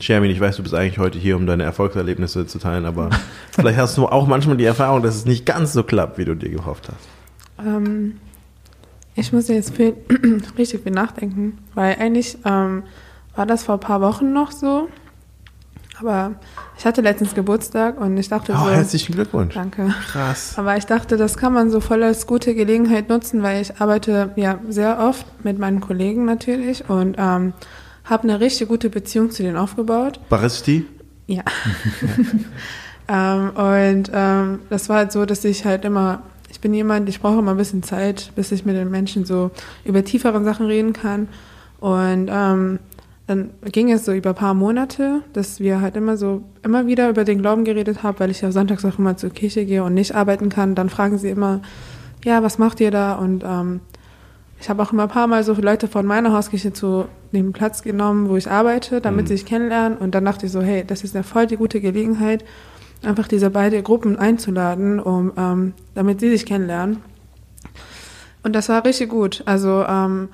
Shermin, 0.00 0.30
ich 0.30 0.40
weiß, 0.40 0.56
du 0.56 0.62
bist 0.62 0.74
eigentlich 0.74 0.98
heute 0.98 1.18
hier, 1.18 1.36
um 1.36 1.46
deine 1.46 1.62
Erfolgserlebnisse 1.62 2.46
zu 2.46 2.58
teilen, 2.58 2.84
aber 2.84 3.10
vielleicht 3.52 3.78
hast 3.78 3.96
du 3.96 4.06
auch 4.06 4.26
manchmal 4.26 4.56
die 4.56 4.64
Erfahrung, 4.64 5.02
dass 5.02 5.14
es 5.16 5.24
nicht 5.24 5.46
ganz 5.46 5.72
so 5.72 5.82
klappt, 5.82 6.18
wie 6.18 6.24
du 6.26 6.34
dir 6.34 6.50
gehofft 6.50 6.88
hast. 6.88 7.66
Ähm, 7.66 8.16
ich 9.14 9.32
muss 9.32 9.48
jetzt 9.48 9.74
viel, 9.74 9.94
richtig 10.58 10.82
viel 10.82 10.92
nachdenken, 10.92 11.58
weil 11.74 11.96
eigentlich 11.98 12.36
ähm, 12.44 12.82
war 13.34 13.46
das 13.46 13.64
vor 13.64 13.76
ein 13.76 13.80
paar 13.80 14.00
Wochen 14.02 14.32
noch 14.32 14.52
so. 14.52 14.88
Aber 15.98 16.34
ich 16.76 16.84
hatte 16.84 17.00
letztens 17.00 17.34
Geburtstag 17.34 17.98
und 17.98 18.18
ich 18.18 18.28
dachte 18.28 18.52
Oh, 18.54 18.64
so. 18.66 18.70
herzlichen 18.70 19.14
Glückwunsch. 19.14 19.54
Danke. 19.54 19.94
Krass. 20.12 20.52
Aber 20.58 20.76
ich 20.76 20.84
dachte, 20.84 21.16
das 21.16 21.38
kann 21.38 21.54
man 21.54 21.70
so 21.70 21.80
voll 21.80 22.02
als 22.02 22.26
gute 22.26 22.54
Gelegenheit 22.54 23.08
nutzen, 23.08 23.42
weil 23.42 23.62
ich 23.62 23.80
arbeite 23.80 24.30
ja 24.36 24.58
sehr 24.68 24.98
oft 24.98 25.24
mit 25.42 25.58
meinen 25.58 25.80
Kollegen 25.80 26.26
natürlich 26.26 26.86
und 26.90 27.16
ähm, 27.18 27.54
habe 28.06 28.22
eine 28.24 28.40
richtig 28.40 28.68
gute 28.68 28.88
Beziehung 28.88 29.30
zu 29.30 29.42
denen 29.42 29.56
aufgebaut. 29.56 30.20
Baristi? 30.28 30.86
Ja. 31.26 31.42
ähm, 33.08 33.50
und 33.50 34.10
ähm, 34.14 34.60
das 34.70 34.88
war 34.88 34.98
halt 34.98 35.12
so, 35.12 35.26
dass 35.26 35.44
ich 35.44 35.64
halt 35.64 35.84
immer, 35.84 36.22
ich 36.50 36.60
bin 36.60 36.72
jemand, 36.72 37.08
ich 37.08 37.20
brauche 37.20 37.40
immer 37.40 37.50
ein 37.50 37.56
bisschen 37.56 37.82
Zeit, 37.82 38.32
bis 38.36 38.52
ich 38.52 38.64
mit 38.64 38.76
den 38.76 38.90
Menschen 38.90 39.24
so 39.24 39.50
über 39.84 40.04
tiefere 40.04 40.42
Sachen 40.44 40.66
reden 40.66 40.92
kann. 40.92 41.28
Und 41.80 42.28
ähm, 42.30 42.78
dann 43.26 43.50
ging 43.72 43.90
es 43.90 44.04
so 44.04 44.12
über 44.12 44.30
ein 44.30 44.36
paar 44.36 44.54
Monate, 44.54 45.22
dass 45.32 45.58
wir 45.58 45.80
halt 45.80 45.96
immer 45.96 46.16
so, 46.16 46.44
immer 46.62 46.86
wieder 46.86 47.10
über 47.10 47.24
den 47.24 47.40
Glauben 47.40 47.64
geredet 47.64 48.04
haben, 48.04 48.20
weil 48.20 48.30
ich 48.30 48.40
ja 48.40 48.52
sonntags 48.52 48.84
auch 48.84 49.00
immer 49.00 49.16
zur 49.16 49.30
Kirche 49.30 49.66
gehe 49.66 49.82
und 49.82 49.94
nicht 49.94 50.14
arbeiten 50.14 50.48
kann. 50.48 50.76
Dann 50.76 50.90
fragen 50.90 51.18
sie 51.18 51.30
immer, 51.30 51.60
ja, 52.24 52.42
was 52.44 52.58
macht 52.58 52.80
ihr 52.80 52.92
da? 52.92 53.14
Und 53.14 53.42
ähm, 53.44 53.80
ich 54.60 54.68
habe 54.70 54.82
auch 54.82 54.92
immer 54.92 55.04
ein 55.04 55.08
paar 55.08 55.26
Mal 55.26 55.44
so 55.44 55.52
Leute 55.54 55.86
von 55.88 56.06
meiner 56.06 56.32
Hauskirche 56.32 56.72
zu 56.72 57.06
dem 57.32 57.52
Platz 57.52 57.82
genommen, 57.82 58.28
wo 58.28 58.36
ich 58.36 58.50
arbeite, 58.50 59.00
damit 59.00 59.24
Mhm. 59.24 59.28
sie 59.28 59.36
sich 59.36 59.46
kennenlernen. 59.46 59.98
Und 59.98 60.14
dann 60.14 60.24
dachte 60.24 60.46
ich 60.46 60.52
so, 60.52 60.62
hey, 60.62 60.84
das 60.86 61.04
ist 61.04 61.14
ja 61.14 61.22
voll 61.22 61.46
die 61.46 61.56
gute 61.56 61.80
Gelegenheit, 61.80 62.44
einfach 63.04 63.28
diese 63.28 63.50
beiden 63.50 63.82
Gruppen 63.84 64.16
einzuladen, 64.18 64.98
um, 64.98 65.32
ähm, 65.36 65.74
damit 65.94 66.20
sie 66.20 66.30
sich 66.30 66.46
kennenlernen. 66.46 67.02
Und 68.42 68.54
das 68.54 68.68
war 68.68 68.84
richtig 68.84 69.10
gut. 69.10 69.42
Also 69.44 69.84
ähm, 69.86 70.28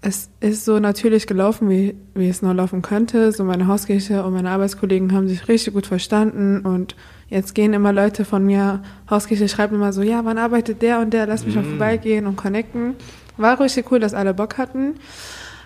es 0.00 0.30
ist 0.40 0.64
so 0.64 0.78
natürlich 0.78 1.26
gelaufen, 1.26 1.68
wie, 1.68 1.96
wie 2.14 2.28
es 2.28 2.42
nur 2.42 2.54
laufen 2.54 2.82
könnte. 2.82 3.32
So 3.32 3.42
meine 3.44 3.66
Hauskirche 3.66 4.22
und 4.24 4.32
meine 4.34 4.50
Arbeitskollegen 4.50 5.12
haben 5.12 5.26
sich 5.26 5.48
richtig 5.48 5.74
gut 5.74 5.86
verstanden 5.86 6.60
und 6.60 6.94
jetzt 7.28 7.54
gehen 7.54 7.72
immer 7.72 7.92
Leute 7.92 8.24
von 8.24 8.44
mir, 8.44 8.82
Hauskirche 9.08 9.48
schreiben 9.48 9.76
immer 9.76 9.92
so, 9.92 10.02
ja, 10.02 10.24
wann 10.24 10.38
arbeitet 10.38 10.82
der 10.82 11.00
und 11.00 11.12
der, 11.12 11.26
lass 11.26 11.44
mich 11.44 11.54
mal 11.54 11.64
vorbeigehen 11.64 12.26
und 12.26 12.36
connecten. 12.36 12.96
War 13.36 13.60
richtig 13.60 13.90
cool, 13.92 14.00
dass 14.00 14.14
alle 14.14 14.34
Bock 14.34 14.58
hatten. 14.58 14.94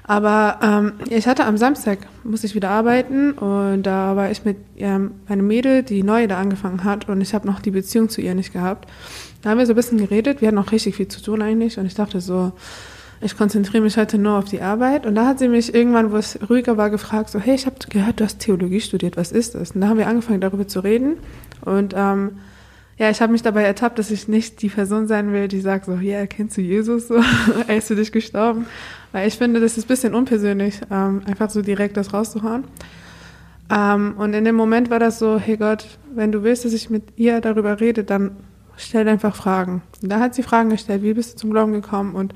Aber 0.05 0.59
ähm, 0.63 0.93
ich 1.11 1.29
hatte 1.29 1.45
am 1.45 1.57
Samstag, 1.57 1.99
musste 2.25 2.47
ich 2.47 2.57
wieder 2.57 2.71
arbeiten 2.71 3.33
und 3.33 3.85
da 3.85 4.17
war 4.17 4.31
ich 4.31 4.45
mit 4.45 4.57
ähm, 4.77 5.13
einem 5.29 5.47
Mädel, 5.47 5.85
die 5.85 6.03
neu 6.03 6.27
da 6.27 6.39
angefangen 6.39 6.83
hat 6.83 7.09
und 7.09 7.21
ich 7.21 7.35
habe 7.35 7.47
noch 7.47 7.61
die 7.61 7.71
Beziehung 7.71 8.09
zu 8.09 8.21
ihr 8.21 8.35
nicht 8.35 8.53
gehabt. 8.53 8.89
Da 9.43 9.51
haben 9.51 9.59
wir 9.59 9.67
so 9.67 9.73
ein 9.75 9.77
bisschen 9.77 9.99
geredet, 9.99 10.41
wir 10.41 10.49
hatten 10.49 10.57
noch 10.57 10.73
richtig 10.73 10.97
viel 10.97 11.07
zu 11.07 11.23
tun 11.23 11.41
eigentlich 11.41 11.79
und 11.79 11.87
ich 11.87 11.95
dachte 11.95 12.21
so, 12.21 12.53
ich 13.23 13.37
konzentriere 13.37 13.83
mich 13.83 13.97
heute 13.97 14.19
nur 14.19 14.39
auf 14.39 14.47
die 14.47 14.61
Arbeit. 14.61 15.07
Und 15.07 15.15
da 15.15 15.27
hat 15.27 15.39
sie 15.39 15.49
mich 15.49 15.75
irgendwann, 15.75 16.11
wo 16.11 16.17
es 16.17 16.39
ruhiger 16.49 16.77
war, 16.77 16.91
gefragt, 16.91 17.31
so, 17.31 17.39
hey, 17.39 17.55
ich 17.55 17.67
habe 17.67 17.77
gehört, 17.89 18.21
du 18.21 18.25
hast 18.25 18.41
Theologie 18.41 18.81
studiert, 18.81 19.17
was 19.17 19.31
ist 19.31 19.55
das? 19.55 19.73
Und 19.73 19.81
da 19.81 19.89
haben 19.89 19.99
wir 19.99 20.09
angefangen, 20.09 20.41
darüber 20.41 20.67
zu 20.67 20.81
reden. 20.81 21.19
Und 21.65 21.95
ähm, 21.97 22.39
ja, 22.99 23.11
ich 23.11 23.23
habe 23.23 23.33
mich 23.33 23.43
dabei 23.43 23.63
ertappt, 23.63 23.99
dass 23.99 24.11
ich 24.11 24.29
nicht 24.29 24.61
die 24.61 24.69
Person 24.69 25.07
sein 25.07 25.33
will, 25.33 25.49
die 25.49 25.61
sagt 25.61 25.87
so, 25.87 25.95
ja, 25.95 26.27
kennst 26.27 26.57
du 26.57 26.61
Jesus? 26.61 27.09
So, 27.09 27.23
er 27.69 27.77
ist 27.77 27.89
für 27.89 27.97
dich 27.97 28.11
gestorben. 28.11 28.67
Weil 29.13 29.29
ich 29.29 29.39
finde, 29.39 29.61
das 29.61 29.79
ist 29.79 29.85
ein 29.85 29.89
bisschen 29.89 30.15
unpersönlich, 30.15 30.81
ähm, 30.91 31.23
einfach 31.27 31.51
so 31.51 31.63
direkt 31.63 31.97
das 31.97 32.13
rauszuhauen. 32.13 32.65
Ähm, 33.71 34.15
und 34.19 34.35
in 34.35 34.45
dem 34.45 34.57
Moment 34.57 34.91
war 34.91 34.99
das 34.99 35.21
so, 35.21 35.39
hey 35.39 35.57
Gott, 35.57 35.87
wenn 36.15 36.33
du 36.33 36.43
willst, 36.43 36.65
dass 36.65 36.73
ich 36.73 36.91
mit 36.91 37.05
ihr 37.17 37.41
darüber 37.41 37.79
rede, 37.79 38.03
dann 38.03 38.33
stell 38.77 39.09
einfach 39.09 39.37
Fragen. 39.37 39.83
Und 40.03 40.11
da 40.11 40.19
hat 40.19 40.35
sie 40.35 40.43
Fragen 40.43 40.71
gestellt, 40.71 41.03
wie 41.03 41.15
bist 41.15 41.35
du 41.35 41.39
zum 41.39 41.51
Glauben 41.53 41.73
gekommen? 41.73 42.15
Und 42.15 42.35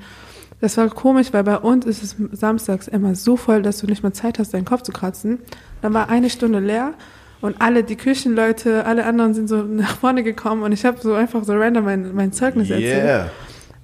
das 0.59 0.75
war 0.77 0.87
komisch, 0.89 1.27
weil 1.33 1.43
bei 1.43 1.57
uns 1.57 1.85
ist 1.85 2.03
es 2.03 2.15
samstags 2.31 2.87
immer 2.87 3.13
so 3.15 3.37
voll, 3.37 3.61
dass 3.61 3.77
du 3.79 3.85
nicht 3.87 4.03
mal 4.03 4.13
Zeit 4.13 4.39
hast, 4.39 4.53
deinen 4.53 4.65
Kopf 4.65 4.81
zu 4.81 4.91
kratzen. 4.91 5.39
Dann 5.81 5.93
war 5.93 6.09
eine 6.09 6.29
Stunde 6.29 6.59
leer 6.59 6.93
und 7.41 7.61
alle, 7.61 7.83
die 7.83 7.95
Küchenleute, 7.95 8.85
alle 8.85 9.05
anderen 9.05 9.33
sind 9.35 9.47
so 9.47 9.57
nach 9.63 9.97
vorne 9.97 10.23
gekommen 10.23 10.63
und 10.63 10.71
ich 10.71 10.83
habe 10.85 10.97
so 10.99 11.13
einfach 11.13 11.43
so 11.43 11.53
random 11.53 11.85
mein, 11.85 12.15
mein 12.15 12.31
Zeugnis 12.33 12.69
erzählt. 12.69 13.03
Yeah. 13.03 13.29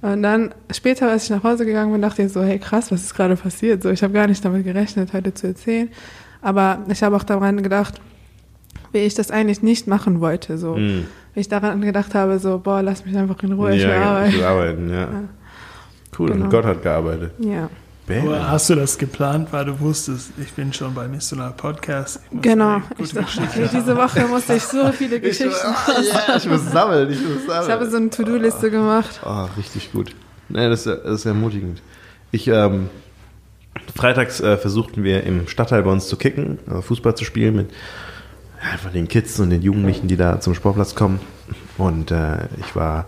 Und 0.01 0.21
dann 0.23 0.53
später, 0.71 1.09
als 1.09 1.25
ich 1.25 1.29
nach 1.29 1.43
Hause 1.43 1.65
gegangen 1.65 1.91
bin, 1.93 2.01
dachte 2.01 2.23
ich 2.23 2.33
so, 2.33 2.41
hey 2.43 2.59
krass, 2.59 2.91
was 2.91 3.03
ist 3.03 3.15
gerade 3.15 3.35
passiert? 3.37 3.83
So, 3.83 3.89
ich 3.89 4.03
habe 4.03 4.11
gar 4.13 4.27
nicht 4.27 4.43
damit 4.43 4.65
gerechnet, 4.65 5.13
heute 5.13 5.33
zu 5.33 5.47
erzählen. 5.47 5.89
Aber 6.41 6.79
ich 6.89 7.01
habe 7.03 7.15
auch 7.15 7.23
daran 7.23 7.63
gedacht, 7.63 8.01
wie 8.91 8.97
ich 8.97 9.13
das 9.13 9.31
eigentlich 9.31 9.61
nicht 9.61 9.87
machen 9.87 10.19
wollte. 10.19 10.57
So, 10.57 10.75
Mm. 10.75 11.05
wie 11.33 11.39
ich 11.39 11.47
daran 11.47 11.79
gedacht 11.81 12.15
habe, 12.15 12.37
so, 12.39 12.59
boah, 12.59 12.81
lass 12.81 13.05
mich 13.05 13.15
einfach 13.15 13.41
in 13.43 13.53
Ruhe, 13.53 13.75
ich 13.75 13.83
will 13.83 13.89
ja, 13.91 14.01
arbeiten. 14.03 14.29
ich 14.29 14.37
will 14.37 14.43
arbeiten, 14.43 14.89
ja. 14.89 15.07
Cool, 16.17 16.31
und 16.31 16.37
Genau. 16.37 16.49
Gott 16.49 16.65
hat 16.65 16.81
gearbeitet. 16.83 17.31
Ja, 17.39 17.69
Bam. 18.05 18.27
Aber 18.27 18.49
hast 18.51 18.69
du 18.69 18.75
das 18.75 18.97
geplant, 18.97 19.47
weil 19.51 19.63
du 19.65 19.79
wusstest, 19.79 20.31
ich 20.41 20.51
bin 20.53 20.73
schon 20.73 20.93
bei 20.93 21.07
Missionar 21.07 21.51
Podcast? 21.51 22.19
Ich 22.31 22.41
genau. 22.41 22.81
Ich 22.97 23.13
gute 23.13 23.15
dachte, 23.21 23.69
diese 23.73 23.95
Woche 23.95 24.25
musste 24.27 24.55
ich 24.55 24.63
so 24.63 24.91
viele 24.91 25.15
Ich, 25.17 25.21
Geschichten. 25.23 25.53
ah, 25.65 26.01
ja, 26.27 26.35
ich 26.35 26.47
muss 26.49 26.69
sammeln, 26.69 27.09
ich 27.11 27.21
muss 27.21 27.45
sammeln. 27.47 27.63
Ich 27.65 27.71
habe 27.71 27.89
so 27.89 27.95
eine 27.97 28.09
To-Do-Liste 28.09 28.69
gemacht. 28.71 29.21
Oh, 29.25 29.47
richtig 29.57 29.91
gut. 29.93 30.13
Nee, 30.49 30.67
das, 30.69 30.85
ist- 30.85 31.01
das 31.05 31.13
ist 31.21 31.25
ermutigend. 31.25 31.81
Ich, 32.31 32.47
ähm, 32.49 32.89
freitags 33.95 34.41
äh, 34.41 34.57
versuchten 34.57 35.03
wir 35.03 35.23
im 35.23 35.47
Stadtteil 35.47 35.83
bei 35.83 35.89
uns 35.91 36.07
zu 36.07 36.17
kicken, 36.17 36.59
also 36.67 36.81
Fußball 36.81 37.15
zu 37.15 37.23
spielen 37.25 37.55
mit 37.55 37.69
einfach 38.73 38.91
den 38.91 39.07
Kids 39.07 39.39
und 39.39 39.49
den 39.49 39.61
Jugendlichen, 39.61 40.07
die 40.07 40.17
da 40.17 40.39
zum 40.41 40.53
Sportplatz 40.55 40.93
kommen. 40.95 41.19
Und 41.77 42.11
äh, 42.11 42.47
ich 42.59 42.75
war 42.75 43.05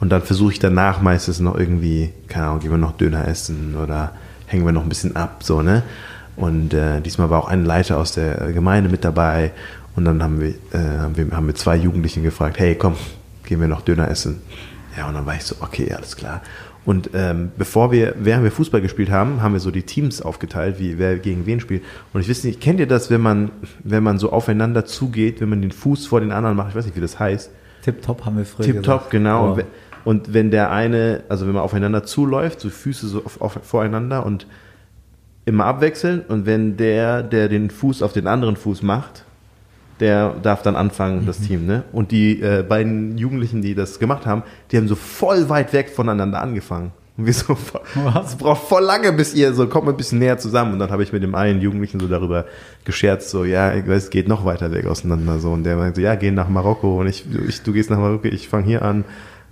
Und 0.00 0.10
dann 0.10 0.22
versuche 0.22 0.52
ich 0.52 0.58
danach 0.58 1.02
meistens 1.02 1.40
noch 1.40 1.56
irgendwie, 1.56 2.10
keine 2.26 2.46
Ahnung, 2.46 2.60
gehen 2.60 2.70
wir 2.70 2.78
noch 2.78 2.96
Döner 2.96 3.28
essen 3.28 3.76
oder 3.76 4.14
hängen 4.46 4.64
wir 4.64 4.72
noch 4.72 4.82
ein 4.82 4.88
bisschen 4.88 5.14
ab, 5.14 5.42
so, 5.42 5.62
ne? 5.62 5.82
Und 6.36 6.72
äh, 6.72 7.00
diesmal 7.02 7.28
war 7.28 7.44
auch 7.44 7.48
ein 7.48 7.64
Leiter 7.66 7.98
aus 7.98 8.12
der 8.12 8.52
Gemeinde 8.52 8.88
mit 8.88 9.04
dabei. 9.04 9.52
Und 9.94 10.06
dann 10.06 10.22
haben 10.22 10.40
wir, 10.40 10.50
äh, 10.72 10.98
haben 10.98 11.16
wir, 11.16 11.30
haben 11.32 11.46
wir 11.46 11.54
zwei 11.54 11.76
Jugendlichen 11.76 12.22
gefragt, 12.22 12.58
hey, 12.58 12.74
komm, 12.74 12.94
gehen 13.44 13.60
wir 13.60 13.68
noch 13.68 13.82
Döner 13.82 14.08
essen. 14.08 14.40
Ja, 14.96 15.06
und 15.08 15.14
dann 15.14 15.26
war 15.26 15.34
ich 15.34 15.44
so, 15.44 15.56
okay, 15.60 15.92
alles 15.92 16.16
klar. 16.16 16.40
Und 16.86 17.10
ähm, 17.12 17.52
bevor 17.58 17.92
wir, 17.92 18.14
während 18.18 18.44
wir 18.44 18.50
Fußball 18.50 18.80
gespielt 18.80 19.10
haben, 19.10 19.42
haben 19.42 19.52
wir 19.52 19.60
so 19.60 19.70
die 19.70 19.82
Teams 19.82 20.22
aufgeteilt, 20.22 20.76
wie 20.78 20.98
wer 20.98 21.18
gegen 21.18 21.44
wen 21.44 21.60
spielt. 21.60 21.82
Und 22.14 22.22
ich 22.22 22.28
weiß 22.28 22.44
nicht, 22.44 22.60
kennt 22.60 22.80
ihr 22.80 22.88
das, 22.88 23.10
wenn 23.10 23.20
man, 23.20 23.50
wenn 23.84 24.02
man 24.02 24.18
so 24.18 24.32
aufeinander 24.32 24.86
zugeht, 24.86 25.42
wenn 25.42 25.50
man 25.50 25.60
den 25.60 25.72
Fuß 25.72 26.06
vor 26.06 26.20
den 26.20 26.32
anderen 26.32 26.56
macht? 26.56 26.70
Ich 26.70 26.74
weiß 26.74 26.86
nicht, 26.86 26.96
wie 26.96 27.02
das 27.02 27.18
heißt. 27.18 27.50
Tip-Top 27.82 28.24
haben 28.24 28.38
wir 28.38 28.46
früher 28.46 28.64
Tip-Top, 28.64 29.10
genau. 29.10 29.58
Oh. 29.58 29.62
Und 30.04 30.32
wenn 30.32 30.50
der 30.50 30.70
eine, 30.70 31.22
also 31.28 31.46
wenn 31.46 31.54
man 31.54 31.62
aufeinander 31.62 32.04
zuläuft, 32.04 32.60
so 32.60 32.70
Füße 32.70 33.06
so 33.06 33.24
auf, 33.24 33.40
auf, 33.40 33.58
voreinander 33.62 34.24
und 34.24 34.46
immer 35.44 35.66
abwechseln 35.66 36.22
und 36.28 36.46
wenn 36.46 36.76
der, 36.76 37.22
der 37.22 37.48
den 37.48 37.70
Fuß 37.70 38.02
auf 38.02 38.12
den 38.12 38.26
anderen 38.26 38.56
Fuß 38.56 38.82
macht, 38.82 39.24
der 40.00 40.34
darf 40.42 40.62
dann 40.62 40.76
anfangen, 40.76 41.26
das 41.26 41.40
mhm. 41.40 41.46
Team. 41.46 41.66
Ne? 41.66 41.84
Und 41.92 42.10
die 42.10 42.40
äh, 42.40 42.64
beiden 42.66 43.18
Jugendlichen, 43.18 43.62
die 43.62 43.74
das 43.74 43.98
gemacht 43.98 44.26
haben, 44.26 44.42
die 44.70 44.76
haben 44.76 44.88
so 44.88 44.96
voll 44.96 45.48
weit 45.48 45.72
weg 45.72 45.90
voneinander 45.90 46.40
angefangen. 46.40 46.92
Und 47.16 47.26
wir 47.26 47.34
so, 47.34 47.56
es 48.24 48.36
braucht 48.36 48.62
voll 48.62 48.82
lange, 48.82 49.12
bis 49.12 49.34
ihr 49.34 49.52
so 49.52 49.66
kommt 49.66 49.88
ein 49.88 49.96
bisschen 49.96 50.18
näher 50.18 50.38
zusammen. 50.38 50.72
Und 50.72 50.78
dann 50.78 50.90
habe 50.90 51.02
ich 51.02 51.12
mit 51.12 51.22
dem 51.22 51.34
einen 51.34 51.60
Jugendlichen 51.60 52.00
so 52.00 52.08
darüber 52.08 52.46
gescherzt, 52.84 53.28
so, 53.28 53.44
ja, 53.44 53.72
es 53.72 54.08
geht 54.08 54.26
noch 54.26 54.46
weiter 54.46 54.72
weg 54.72 54.86
auseinander. 54.86 55.38
So. 55.38 55.50
Und 55.50 55.64
der 55.64 55.76
meinte 55.76 56.00
so, 56.00 56.04
ja, 56.04 56.14
gehen 56.14 56.34
nach 56.34 56.48
Marokko 56.48 57.00
und 57.00 57.06
ich, 57.06 57.26
ich 57.46 57.62
du 57.62 57.72
gehst 57.72 57.90
nach 57.90 57.98
Marokko, 57.98 58.28
ich 58.28 58.48
fange 58.48 58.64
hier 58.64 58.82
an. 58.82 59.04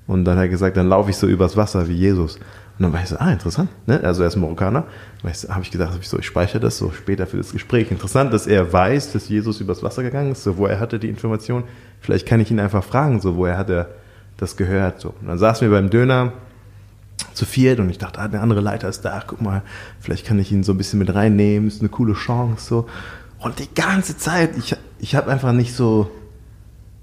Und 0.09 0.25
dann 0.25 0.37
hat 0.37 0.45
er 0.45 0.49
gesagt, 0.49 0.77
dann 0.77 0.89
laufe 0.89 1.11
ich 1.11 1.17
so 1.17 1.29
übers 1.29 1.57
Wasser 1.57 1.87
wie 1.87 1.95
Jesus. 1.95 2.37
Und 2.37 2.85
dann 2.85 2.93
war 2.93 3.03
ich 3.03 3.09
so, 3.09 3.17
ah, 3.19 3.31
interessant. 3.31 3.69
Ne? 3.87 4.01
Also 4.03 4.23
er 4.23 4.29
ist 4.29 4.37
Marokkaner. 4.37 4.85
Habe 5.23 5.63
ich 5.63 5.71
gedacht, 5.71 5.93
hab 5.93 6.01
ich 6.01 6.09
so, 6.09 6.19
ich 6.19 6.27
speichere 6.27 6.61
das 6.61 6.79
so 6.79 6.91
später 6.91 7.27
für 7.27 7.37
das 7.37 7.53
Gespräch. 7.53 7.91
Interessant, 7.91 8.33
dass 8.33 8.47
er 8.47 8.73
weiß, 8.73 9.13
dass 9.13 9.29
Jesus 9.29 9.61
übers 9.61 9.83
Wasser 9.83 10.03
gegangen 10.03 10.33
ist, 10.33 10.45
so 10.45 10.57
wo 10.57 10.67
er 10.67 10.81
hatte 10.81 10.99
die 10.99 11.09
Information. 11.09 11.65
Vielleicht 12.01 12.27
kann 12.27 12.41
ich 12.41 12.51
ihn 12.51 12.59
einfach 12.59 12.83
fragen, 12.83 13.21
so 13.21 13.37
woher 13.37 13.59
hat 13.59 13.69
er 13.69 13.91
das 14.39 14.57
gehört. 14.57 15.01
So. 15.01 15.11
Und 15.21 15.29
dann 15.29 15.39
saßen 15.39 15.69
wir 15.69 15.77
beim 15.77 15.91
Döner 15.91 16.33
zu 17.35 17.45
viert 17.45 17.79
und 17.79 17.91
ich 17.91 17.99
dachte, 17.99 18.19
ah, 18.19 18.29
der 18.29 18.43
andere 18.43 18.61
Leiter 18.61 18.89
ist 18.89 19.05
da, 19.05 19.23
guck 19.27 19.43
mal, 19.43 19.63
vielleicht 20.01 20.25
kann 20.25 20.39
ich 20.39 20.51
ihn 20.51 20.63
so 20.63 20.73
ein 20.73 20.79
bisschen 20.79 20.99
mit 20.99 21.15
reinnehmen, 21.15 21.69
ist 21.69 21.81
eine 21.81 21.91
coole 21.91 22.15
Chance. 22.15 22.65
So. 22.65 22.87
Und 23.41 23.59
die 23.59 23.69
ganze 23.75 24.17
Zeit, 24.17 24.57
ich, 24.57 24.75
ich 24.99 25.15
habe 25.15 25.31
einfach 25.31 25.53
nicht 25.53 25.75
so 25.75 26.11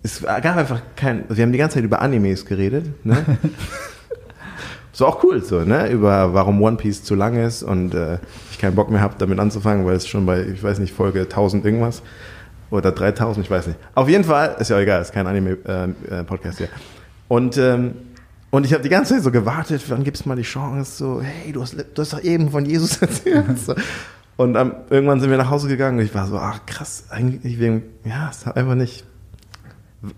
es 0.05 0.21
gab 0.21 0.55
einfach 0.55 0.81
kein, 0.95 1.25
wir 1.29 1.43
haben 1.43 1.51
die 1.51 1.57
ganze 1.57 1.75
Zeit 1.75 1.83
über 1.83 1.99
Animes 2.01 2.45
geredet, 2.45 3.03
ne? 3.03 3.25
ist 4.93 5.01
auch 5.01 5.23
cool 5.23 5.43
so, 5.43 5.61
ne? 5.61 5.89
Über 5.89 6.33
warum 6.35 6.61
One 6.61 6.77
Piece 6.77 7.03
zu 7.03 7.15
lang 7.15 7.43
ist 7.43 7.63
und 7.63 7.95
äh, 7.95 8.19
ich 8.51 8.59
keinen 8.59 8.75
Bock 8.75 8.91
mehr 8.91 9.01
habe, 9.01 9.15
damit 9.17 9.39
anzufangen, 9.39 9.83
weil 9.85 9.95
es 9.95 10.07
schon 10.07 10.27
bei, 10.27 10.43
ich 10.43 10.61
weiß 10.61 10.77
nicht, 10.77 10.93
Folge 10.93 11.21
1000 11.21 11.65
irgendwas 11.65 12.03
oder 12.69 12.91
3000, 12.91 13.45
ich 13.45 13.51
weiß 13.51 13.65
nicht. 13.67 13.79
Auf 13.95 14.07
jeden 14.07 14.23
Fall, 14.23 14.55
ist 14.59 14.69
ja 14.69 14.79
egal, 14.79 15.01
ist 15.01 15.11
kein 15.11 15.25
Anime-Podcast 15.25 16.61
äh, 16.61 16.65
äh 16.65 16.67
hier. 16.67 16.75
Und, 17.27 17.57
ähm, 17.57 17.95
und 18.51 18.63
ich 18.63 18.73
habe 18.73 18.83
die 18.83 18.89
ganze 18.89 19.15
Zeit 19.15 19.23
so 19.23 19.31
gewartet, 19.31 19.83
wann 19.89 20.03
gibt 20.03 20.17
es 20.17 20.25
mal 20.27 20.35
die 20.35 20.43
Chance, 20.43 20.97
so, 20.97 21.21
hey, 21.21 21.51
du 21.51 21.63
hast, 21.63 21.73
du 21.73 22.01
hast 22.01 22.13
doch 22.13 22.23
eben 22.23 22.51
von 22.51 22.63
Jesus 22.63 22.97
erzählt. 23.01 23.57
So. 23.57 23.73
Und 24.37 24.55
ähm, 24.55 24.75
irgendwann 24.91 25.19
sind 25.19 25.31
wir 25.31 25.37
nach 25.37 25.49
Hause 25.49 25.67
gegangen 25.67 25.97
und 25.97 26.05
ich 26.05 26.13
war 26.13 26.27
so, 26.27 26.37
ach 26.37 26.63
krass, 26.67 27.05
eigentlich 27.09 27.59
wegen, 27.59 27.81
ja, 28.03 28.29
es 28.29 28.45
hat 28.45 28.55
einfach 28.55 28.75
nicht 28.75 29.03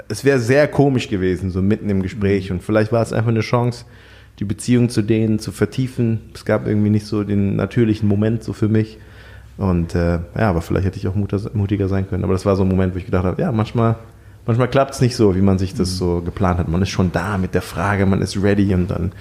es 0.07 0.23
wäre 0.23 0.39
sehr 0.39 0.67
komisch 0.67 1.09
gewesen, 1.09 1.49
so 1.49 1.61
mitten 1.61 1.89
im 1.89 2.01
Gespräch. 2.01 2.51
Und 2.51 2.63
vielleicht 2.63 2.91
war 2.91 3.01
es 3.01 3.13
einfach 3.13 3.29
eine 3.29 3.41
Chance, 3.41 3.85
die 4.39 4.45
Beziehung 4.45 4.89
zu 4.89 5.01
denen 5.01 5.39
zu 5.39 5.51
vertiefen. 5.51 6.21
Es 6.33 6.45
gab 6.45 6.67
irgendwie 6.67 6.89
nicht 6.89 7.05
so 7.05 7.23
den 7.23 7.55
natürlichen 7.55 8.07
Moment 8.07 8.43
so 8.43 8.53
für 8.53 8.67
mich. 8.67 8.97
Und 9.57 9.95
äh, 9.95 10.19
ja, 10.37 10.49
aber 10.49 10.61
vielleicht 10.61 10.85
hätte 10.85 10.97
ich 10.97 11.07
auch 11.07 11.15
mutiger 11.15 11.87
sein 11.87 12.07
können. 12.07 12.23
Aber 12.23 12.33
das 12.33 12.45
war 12.45 12.55
so 12.55 12.63
ein 12.63 12.69
Moment, 12.69 12.93
wo 12.93 12.99
ich 12.99 13.05
gedacht 13.05 13.25
habe, 13.25 13.41
ja, 13.41 13.51
manchmal, 13.51 13.95
manchmal 14.45 14.69
klappt 14.69 14.93
es 14.93 15.01
nicht 15.01 15.15
so, 15.15 15.35
wie 15.35 15.41
man 15.41 15.57
sich 15.57 15.73
das 15.73 15.91
mhm. 15.91 15.95
so 15.95 16.21
geplant 16.21 16.59
hat. 16.59 16.67
Man 16.67 16.81
ist 16.81 16.89
schon 16.89 17.11
da 17.11 17.37
mit 17.37 17.55
der 17.55 17.63
Frage, 17.63 18.05
man 18.05 18.21
ist 18.21 18.41
ready 18.41 18.73
und 18.73 18.91
dann 18.91 19.11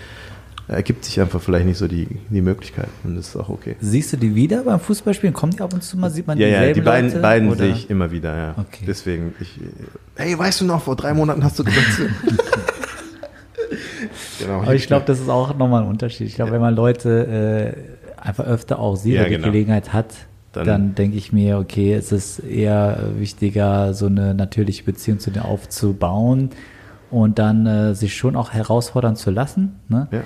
ergibt 0.68 1.04
sich 1.04 1.20
einfach 1.20 1.40
vielleicht 1.40 1.66
nicht 1.66 1.78
so 1.78 1.86
die, 1.86 2.08
die 2.28 2.42
Möglichkeit 2.42 2.88
und 3.04 3.14
das 3.16 3.28
ist 3.28 3.36
auch 3.36 3.48
okay. 3.48 3.76
Siehst 3.80 4.12
du 4.12 4.16
die 4.16 4.34
wieder 4.34 4.64
beim 4.64 4.80
Fußballspielen? 4.80 5.32
Kommen 5.32 5.52
die 5.52 5.60
ab 5.60 5.72
und 5.72 5.82
zu 5.82 5.96
mal? 5.96 6.10
Sieht 6.10 6.26
man 6.26 6.38
ja, 6.38 6.46
die 6.46 6.52
Ja, 6.52 6.72
die 6.72 6.80
beiden, 6.80 7.10
Leute, 7.10 7.22
beiden 7.22 7.54
sehe 7.56 7.70
ich 7.70 7.88
immer 7.88 8.10
wieder, 8.10 8.36
ja. 8.36 8.54
Okay. 8.56 8.84
Deswegen, 8.86 9.34
ich, 9.40 9.60
hey, 10.16 10.36
weißt 10.36 10.62
du 10.62 10.64
noch, 10.64 10.82
vor 10.82 10.96
drei 10.96 11.14
Monaten 11.14 11.44
hast 11.44 11.58
du 11.58 11.64
gesagt. 11.64 11.86
genau, 14.40 14.62
Aber 14.62 14.74
ich 14.74 14.88
glaube, 14.88 15.06
das 15.06 15.20
ist 15.20 15.28
auch 15.28 15.56
nochmal 15.56 15.82
ein 15.82 15.88
Unterschied. 15.88 16.26
Ich 16.26 16.34
glaube, 16.34 16.50
ja. 16.50 16.54
wenn 16.54 16.62
man 16.62 16.74
Leute 16.74 17.76
äh, 18.18 18.20
einfach 18.20 18.44
öfter 18.44 18.80
auch 18.80 18.96
sieht 18.96 19.14
ja, 19.14 19.20
oder 19.20 19.28
die 19.28 19.36
genau. 19.36 19.46
Gelegenheit 19.48 19.92
hat, 19.92 20.14
dann, 20.50 20.66
dann 20.66 20.94
denke 20.96 21.16
ich 21.16 21.32
mir, 21.32 21.58
okay, 21.58 21.94
es 21.94 22.10
ist 22.10 22.40
eher 22.40 23.10
wichtiger, 23.18 23.94
so 23.94 24.06
eine 24.06 24.34
natürliche 24.34 24.82
Beziehung 24.82 25.20
zu 25.20 25.30
denen 25.30 25.44
aufzubauen 25.44 26.50
und 27.10 27.38
dann 27.38 27.66
äh, 27.66 27.94
sich 27.94 28.16
schon 28.16 28.34
auch 28.34 28.52
herausfordern 28.52 29.14
zu 29.14 29.30
lassen. 29.30 29.76
Ne? 29.88 30.08
Ja 30.10 30.22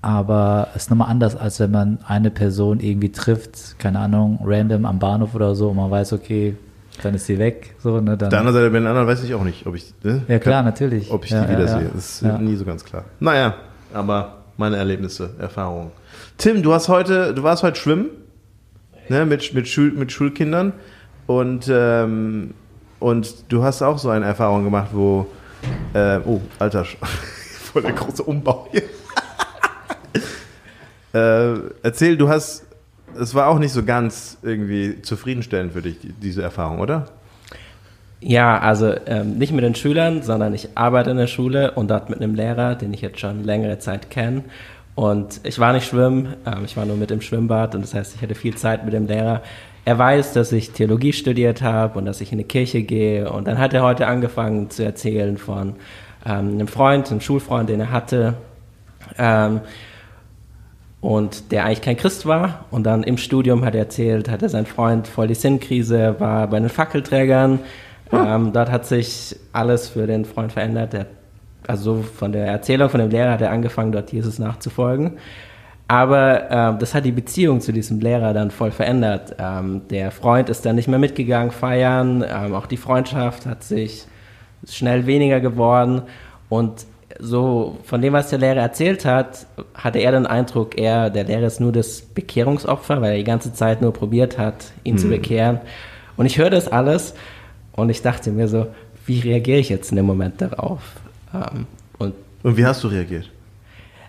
aber 0.00 0.68
es 0.74 0.82
ist 0.82 0.90
nochmal 0.90 1.10
anders, 1.10 1.34
als 1.36 1.58
wenn 1.60 1.70
man 1.70 1.98
eine 2.06 2.30
Person 2.30 2.80
irgendwie 2.80 3.10
trifft, 3.10 3.78
keine 3.78 3.98
Ahnung, 3.98 4.38
random 4.44 4.84
am 4.86 4.98
Bahnhof 4.98 5.34
oder 5.34 5.54
so 5.54 5.70
und 5.70 5.76
man 5.76 5.90
weiß, 5.90 6.12
okay, 6.12 6.56
dann 7.02 7.14
ist 7.14 7.26
sie 7.26 7.38
weg. 7.38 7.74
So, 7.78 8.00
ne, 8.00 8.16
dann 8.16 8.30
der 8.30 8.40
andere 8.40 8.54
Seite, 8.54 8.70
bei 8.70 8.78
den 8.78 8.86
anderen 8.86 9.06
weiß 9.06 9.22
ich 9.24 9.34
auch 9.34 9.44
nicht, 9.44 9.66
ob 9.66 9.74
ich. 9.74 9.92
Ne, 10.02 10.22
ja, 10.28 10.38
klar, 10.38 10.62
natürlich. 10.62 11.10
Ob 11.10 11.24
ich 11.24 11.30
ja, 11.30 11.44
die 11.44 11.52
wiedersehe. 11.52 11.82
Ja, 11.82 11.90
das 11.94 12.14
ist 12.14 12.22
ja. 12.22 12.38
nie 12.38 12.56
so 12.56 12.64
ganz 12.64 12.84
klar. 12.84 13.04
Naja, 13.20 13.54
aber 13.92 14.38
meine 14.56 14.76
Erlebnisse, 14.76 15.30
Erfahrungen. 15.38 15.90
Tim, 16.36 16.62
du 16.62 16.72
hast 16.72 16.88
heute, 16.88 17.34
du 17.34 17.42
warst 17.42 17.62
heute 17.62 17.78
schwimmen, 17.78 18.06
ne, 19.08 19.26
mit, 19.26 19.54
mit, 19.54 19.68
Schul, 19.68 19.92
mit 19.92 20.12
Schulkindern 20.12 20.72
und, 21.26 21.68
ähm, 21.70 22.54
und 23.00 23.52
du 23.52 23.62
hast 23.62 23.82
auch 23.82 23.98
so 23.98 24.10
eine 24.10 24.26
Erfahrung 24.26 24.64
gemacht, 24.64 24.88
wo, 24.92 25.26
äh, 25.94 26.18
oh, 26.24 26.40
Alter, 26.58 26.84
voll 27.72 27.82
der 27.82 27.92
große 27.92 28.22
Umbau 28.22 28.68
hier. 28.70 28.82
Äh, 31.18 31.60
erzähl, 31.82 32.16
du 32.16 32.28
hast, 32.28 32.66
es 33.18 33.34
war 33.34 33.48
auch 33.48 33.58
nicht 33.58 33.72
so 33.72 33.84
ganz 33.84 34.38
irgendwie 34.42 35.02
zufriedenstellend 35.02 35.72
für 35.72 35.82
dich, 35.82 35.98
die, 36.00 36.12
diese 36.12 36.42
Erfahrung, 36.42 36.80
oder? 36.80 37.06
Ja, 38.20 38.58
also 38.58 38.94
ähm, 39.06 39.38
nicht 39.38 39.52
mit 39.52 39.64
den 39.64 39.74
Schülern, 39.74 40.22
sondern 40.22 40.52
ich 40.52 40.70
arbeite 40.76 41.10
in 41.10 41.16
der 41.16 41.28
Schule 41.28 41.72
und 41.72 41.88
dort 41.88 42.10
mit 42.10 42.20
einem 42.20 42.34
Lehrer, 42.34 42.74
den 42.74 42.92
ich 42.92 43.00
jetzt 43.00 43.20
schon 43.20 43.44
längere 43.44 43.78
Zeit 43.78 44.10
kenne. 44.10 44.44
Und 44.96 45.40
ich 45.44 45.60
war 45.60 45.72
nicht 45.72 45.86
schwimmen, 45.86 46.34
ähm, 46.44 46.64
ich 46.64 46.76
war 46.76 46.84
nur 46.84 46.96
mit 46.96 47.12
im 47.12 47.20
Schwimmbad 47.20 47.76
und 47.76 47.82
das 47.82 47.94
heißt, 47.94 48.16
ich 48.16 48.22
hatte 48.22 48.34
viel 48.34 48.56
Zeit 48.56 48.84
mit 48.84 48.92
dem 48.92 49.06
Lehrer. 49.06 49.42
Er 49.84 49.98
weiß, 49.98 50.32
dass 50.32 50.50
ich 50.50 50.72
Theologie 50.72 51.12
studiert 51.12 51.62
habe 51.62 51.98
und 51.98 52.04
dass 52.04 52.20
ich 52.20 52.32
in 52.32 52.38
die 52.38 52.44
Kirche 52.44 52.82
gehe. 52.82 53.30
Und 53.30 53.46
dann 53.46 53.58
hat 53.58 53.72
er 53.72 53.82
heute 53.82 54.06
angefangen 54.08 54.68
zu 54.70 54.84
erzählen 54.84 55.38
von 55.38 55.76
ähm, 56.26 56.54
einem 56.54 56.68
Freund, 56.68 57.10
einem 57.10 57.20
Schulfreund, 57.20 57.68
den 57.68 57.80
er 57.80 57.92
hatte. 57.92 58.34
Ähm, 59.16 59.60
und 61.00 61.52
der 61.52 61.64
eigentlich 61.64 61.82
kein 61.82 61.96
Christ 61.96 62.26
war. 62.26 62.64
Und 62.70 62.84
dann 62.84 63.02
im 63.02 63.18
Studium 63.18 63.64
hat 63.64 63.74
er 63.74 63.82
erzählt, 63.82 64.28
hatte 64.28 64.48
sein 64.48 64.66
Freund 64.66 65.06
voll 65.06 65.28
die 65.28 65.34
Sinnkrise, 65.34 66.16
war 66.18 66.46
bei 66.48 66.58
den 66.58 66.68
Fackelträgern. 66.68 67.60
Hm. 68.10 68.26
Ähm, 68.26 68.52
dort 68.52 68.70
hat 68.70 68.86
sich 68.86 69.36
alles 69.52 69.88
für 69.88 70.06
den 70.06 70.24
Freund 70.24 70.52
verändert. 70.52 70.92
Der, 70.92 71.06
also 71.66 72.02
von 72.02 72.32
der 72.32 72.46
Erzählung 72.46 72.88
von 72.88 73.00
dem 73.00 73.10
Lehrer 73.10 73.32
hat 73.32 73.42
er 73.42 73.50
angefangen, 73.50 73.92
dort 73.92 74.12
Jesus 74.12 74.38
nachzufolgen. 74.38 75.18
Aber 75.86 76.50
ähm, 76.50 76.78
das 76.78 76.94
hat 76.94 77.06
die 77.06 77.12
Beziehung 77.12 77.62
zu 77.62 77.72
diesem 77.72 78.00
Lehrer 78.00 78.34
dann 78.34 78.50
voll 78.50 78.70
verändert. 78.70 79.36
Ähm, 79.38 79.82
der 79.88 80.10
Freund 80.10 80.50
ist 80.50 80.66
dann 80.66 80.76
nicht 80.76 80.88
mehr 80.88 80.98
mitgegangen 80.98 81.50
feiern, 81.50 82.22
ähm, 82.28 82.54
auch 82.54 82.66
die 82.66 82.76
Freundschaft 82.76 83.46
hat 83.46 83.64
sich 83.64 84.04
schnell 84.68 85.06
weniger 85.06 85.40
geworden. 85.40 86.02
Und 86.50 86.86
so 87.18 87.78
von 87.84 88.00
dem, 88.00 88.12
was 88.12 88.30
der 88.30 88.38
Lehrer 88.38 88.60
erzählt 88.60 89.04
hat, 89.04 89.46
hatte 89.74 89.98
er 89.98 90.12
den 90.12 90.26
Eindruck, 90.26 90.78
er, 90.78 91.10
der 91.10 91.24
Lehrer 91.24 91.46
ist 91.46 91.60
nur 91.60 91.72
das 91.72 92.00
Bekehrungsopfer, 92.00 93.00
weil 93.00 93.12
er 93.12 93.18
die 93.18 93.24
ganze 93.24 93.52
Zeit 93.52 93.82
nur 93.82 93.92
probiert 93.92 94.38
hat, 94.38 94.72
ihn 94.84 94.94
mhm. 94.94 94.98
zu 94.98 95.08
bekehren. 95.08 95.60
Und 96.16 96.26
ich 96.26 96.38
höre 96.38 96.50
das 96.50 96.68
alles 96.68 97.14
und 97.72 97.90
ich 97.90 98.02
dachte 98.02 98.30
mir 98.30 98.48
so, 98.48 98.66
wie 99.06 99.20
reagiere 99.20 99.58
ich 99.58 99.68
jetzt 99.68 99.90
in 99.90 99.96
dem 99.96 100.06
Moment 100.06 100.40
darauf? 100.40 100.80
Ähm, 101.34 101.66
und, 101.98 102.14
und 102.42 102.56
wie 102.56 102.66
hast 102.66 102.84
du 102.84 102.88
reagiert? 102.88 103.30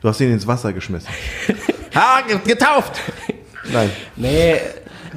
Du 0.01 0.07
hast 0.07 0.19
ihn 0.21 0.31
ins 0.31 0.47
Wasser 0.47 0.73
geschmissen. 0.73 1.09
ha, 1.95 2.21
getauft! 2.45 2.99
Nein. 3.71 3.89
Nee, 4.15 4.55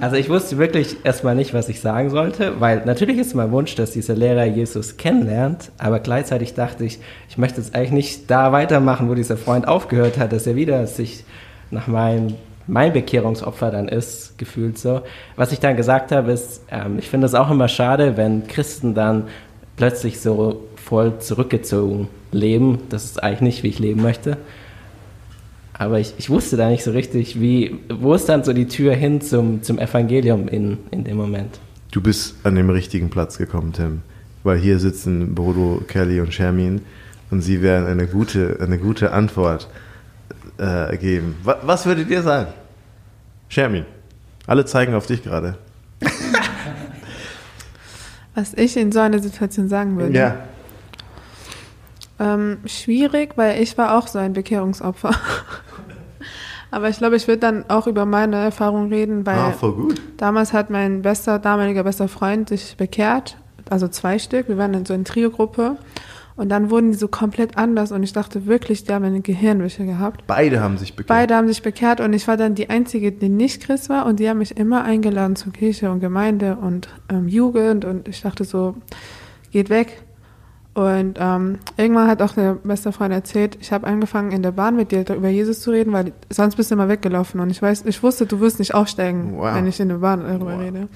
also 0.01 0.17
ich 0.17 0.29
wusste 0.29 0.59
wirklich 0.59 0.97
erstmal 1.05 1.35
nicht, 1.35 1.55
was 1.55 1.69
ich 1.69 1.81
sagen 1.81 2.11
sollte, 2.11 2.61
weil 2.61 2.83
natürlich 2.85 3.19
ist 3.19 3.35
mein 3.35 3.53
Wunsch, 3.53 3.75
dass 3.75 3.93
dieser 3.93 4.15
Lehrer 4.15 4.45
Jesus 4.45 4.97
kennenlernt, 4.97 5.71
aber 5.79 6.01
gleichzeitig 6.01 6.55
dachte 6.55 6.85
ich, 6.85 6.99
ich 7.29 7.39
möchte 7.39 7.61
jetzt 7.61 7.75
eigentlich 7.75 7.93
nicht 7.93 8.31
da 8.31 8.53
weitermachen, 8.53 9.09
wo 9.09 9.15
dieser 9.15 9.37
Freund 9.37 9.69
aufgehört 9.69 10.19
hat, 10.19 10.33
dass 10.33 10.47
er 10.47 10.57
wieder 10.57 10.87
sich 10.87 11.25
nach 11.71 11.87
meinem 11.87 12.35
mein 12.67 12.93
Bekehrungsopfer 12.93 13.71
dann 13.73 13.89
ist, 13.89 14.39
gefühlt 14.39 14.79
so. 14.79 15.03
Was 15.35 15.51
ich 15.51 15.59
dann 15.59 15.77
gesagt 15.77 16.13
habe, 16.13 16.31
ist, 16.31 16.63
ähm, 16.71 16.97
ich 16.99 17.09
finde 17.09 17.27
es 17.27 17.35
auch 17.35 17.51
immer 17.51 17.67
schade, 17.69 18.17
wenn 18.17 18.47
Christen 18.47 18.95
dann 18.95 19.25
plötzlich 19.77 20.21
so 20.21 20.63
voll 20.77 21.19
zurückgezogen 21.19 22.09
leben. 22.31 22.81
Das 22.89 23.05
ist 23.05 23.23
eigentlich 23.23 23.41
nicht, 23.41 23.63
wie 23.65 23.69
ich 23.69 23.79
leben 23.79 24.03
möchte. 24.03 24.37
Aber 25.83 25.99
ich, 25.99 26.15
ich 26.19 26.31
wusste 26.31 26.57
da 26.57 26.69
nicht 26.69 26.85
so 26.85 26.93
richtig, 26.93 27.41
wie, 27.41 27.79
wo 27.89 28.15
ist 28.15 28.29
dann 28.29 28.45
so 28.45 28.53
die 28.53 28.67
Tür 28.67 28.95
hin 28.95 29.21
zum, 29.21 29.63
zum 29.63 29.79
Evangelium 29.79 30.49
in, 30.49 30.79
in 30.91 31.05
dem 31.05 31.17
Moment. 31.17 31.59
Du 31.91 32.01
bist 32.01 32.37
an 32.45 32.55
dem 32.55 32.71
richtigen 32.71 33.11
Platz 33.11 33.37
gekommen, 33.39 33.73
Tim. 33.73 34.03
Weil 34.45 34.59
hier 34.59 34.79
sitzen 34.79 35.35
Bodo, 35.35 35.83
Kelly 35.87 36.21
und 36.21 36.33
Shermin 36.33 36.83
und 37.31 37.43
sie 37.43 37.63
werden 37.63 37.87
eine 37.87 38.07
gute, 38.07 38.59
eine 38.61 38.79
gute 38.79 39.13
Antwort 39.13 39.69
äh, 40.59 40.97
geben. 40.97 41.37
Was, 41.43 41.59
was 41.63 41.87
würdet 41.87 42.09
ihr 42.11 42.23
sagen? 42.23 42.53
Shermin, 43.49 43.85
alle 44.47 44.65
zeigen 44.65 44.95
auf 44.95 45.07
dich 45.07 45.23
gerade. 45.23 45.59
Was 48.35 48.55
ich 48.55 48.79
in 48.79 48.93
so 48.93 49.01
einer 49.01 49.19
Situation 49.19 49.69
sagen 49.69 49.99
würde. 49.99 50.17
Ja. 50.17 50.37
Ähm, 52.19 52.59
schwierig, 52.67 53.33
weil 53.37 53.61
ich 53.61 53.77
war 53.77 53.99
auch 53.99 54.07
so 54.07 54.19
ein 54.19 54.33
Bekehrungsopfer. 54.33 55.11
Aber 56.73 56.89
ich 56.89 56.97
glaube, 56.97 57.17
ich 57.17 57.29
würde 57.29 57.41
dann 57.41 57.65
auch 57.69 57.87
über 57.87 58.07
meine 58.07 58.37
Erfahrung 58.37 58.89
reden, 58.89 59.27
weil 59.27 59.37
Ah, 59.39 59.53
damals 60.17 60.55
hat 60.55 60.71
mein 60.71 61.03
bester, 61.03 61.39
damaliger 61.39 61.85
bester 61.85 62.09
Freund 62.09 62.49
sich 62.49 62.77
bekehrt, 62.79 63.37
also 63.69 63.89
zwei 63.89 64.19
Stück. 64.19 64.49
Wir 64.49 64.57
waren 64.57 64.73
in 64.73 64.87
so 64.87 64.95
einer 64.95 65.05
Trio-Gruppe 65.05 65.77
und 66.35 66.49
dann 66.49 66.71
wurden 66.71 66.93
die 66.93 66.97
so 66.97 67.09
komplett 67.09 67.59
anders 67.59 67.93
und 67.93 68.03
ich 68.03 68.15
dachte 68.15 68.47
wirklich, 68.47 68.85
die 68.85 68.93
haben 68.95 69.05
eine 69.05 69.21
Gehirnwäsche 69.21 69.85
gehabt. 69.85 70.25
Beide 70.27 70.61
haben 70.63 70.79
sich 70.79 70.97
bekehrt. 70.97 71.09
Beide 71.09 71.37
haben 71.37 71.47
sich 71.47 71.61
bekehrt 71.63 72.01
und 72.01 72.15
ich 72.15 72.27
war 72.27 72.39
dann 72.39 72.55
die 72.55 72.71
Einzige, 72.71 73.13
die 73.13 73.29
nicht 73.29 73.63
Christ 73.63 73.91
war 73.91 74.07
und 74.07 74.19
die 74.19 74.29
haben 74.31 74.39
mich 74.39 74.57
immer 74.57 74.83
eingeladen 74.83 75.37
zur 75.37 75.53
Kirche 75.53 75.91
und 75.91 76.01
Gemeinde 76.01 76.57
und 76.57 76.89
ähm, 77.11 77.29
Jugend 77.29 77.85
und 77.85 78.09
ich 78.09 78.23
dachte 78.23 78.45
so, 78.45 78.77
geht 79.51 79.69
weg. 79.69 80.03
Und 80.75 81.19
ähm, 81.21 81.59
irgendwann 81.77 82.09
hat 82.09 82.23
auch 82.23 82.33
der 82.33 82.55
beste 82.55 82.93
Freund 82.93 83.13
erzählt, 83.13 83.59
ich 83.61 83.73
habe 83.73 83.87
angefangen 83.87 84.33
in 84.33 84.43
der 84.43 84.53
Bahn 84.53 84.75
mit 84.75 84.91
dir 84.91 85.05
über 85.15 85.29
Jesus 85.29 85.61
zu 85.61 85.71
reden, 85.71 85.93
weil 85.93 86.13
sonst 86.31 86.57
bist 86.57 86.71
du 86.71 86.75
immer 86.77 86.89
weggelaufen 86.89 87.41
und 87.41 87.51
ich 87.51 87.61
weiß, 87.61 87.85
ich 87.85 88.03
wusste, 88.03 88.25
du 88.25 88.41
wirst 88.41 88.59
nicht 88.59 88.73
aufsteigen, 88.75 89.35
Wow. 89.37 89.55
wenn 89.55 89.67
ich 89.67 89.79
in 89.81 89.89
der 89.91 89.97
Bahn 89.97 90.21
darüber 90.23 90.55
Wow. 90.55 90.61
rede. 90.61 90.89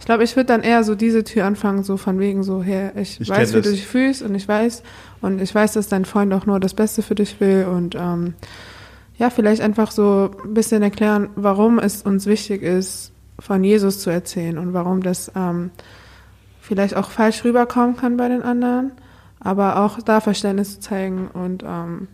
Ich 0.00 0.06
glaube, 0.06 0.24
ich 0.24 0.34
würde 0.34 0.46
dann 0.46 0.62
eher 0.62 0.82
so 0.82 0.94
diese 0.94 1.24
Tür 1.24 1.44
anfangen, 1.44 1.82
so 1.84 1.96
von 1.98 2.18
wegen 2.18 2.42
so, 2.42 2.62
her, 2.62 2.92
ich, 2.96 3.20
Ich 3.20 3.28
weiß, 3.28 3.52
wie 3.52 3.58
das. 3.58 3.66
du 3.66 3.70
dich 3.72 3.86
fühlst 3.86 4.22
und 4.22 4.34
ich 4.34 4.48
weiß 4.48 4.82
und 5.20 5.40
ich 5.42 5.54
weiß, 5.54 5.74
dass 5.74 5.88
dein 5.88 6.06
Freund 6.06 6.32
auch 6.32 6.46
nur 6.46 6.58
das 6.58 6.72
Beste 6.72 7.02
für 7.02 7.14
dich 7.14 7.38
will 7.38 7.66
und 7.70 7.94
ähm, 7.94 8.32
ja, 9.18 9.28
vielleicht 9.28 9.60
einfach 9.60 9.90
so 9.90 10.30
ein 10.42 10.54
bisschen 10.54 10.82
erklären, 10.82 11.28
warum 11.36 11.78
es 11.78 12.00
uns 12.02 12.24
wichtig 12.26 12.62
ist, 12.62 13.12
von 13.38 13.62
Jesus 13.62 14.00
zu 14.00 14.08
erzählen 14.10 14.56
und 14.56 14.72
warum 14.72 15.02
das 15.02 15.30
ähm, 15.36 15.70
vielleicht 16.62 16.96
auch 16.96 17.10
falsch 17.10 17.44
rüberkommen 17.44 17.96
kann 17.96 18.16
bei 18.16 18.28
den 18.28 18.42
anderen, 18.42 18.92
aber 19.42 19.84
auch 19.84 20.00
da 20.00 20.20
Verständnis 20.20 20.74
zu 20.74 20.80
zeigen 20.80 21.28
und 21.28 21.64
ähm, 21.66 22.08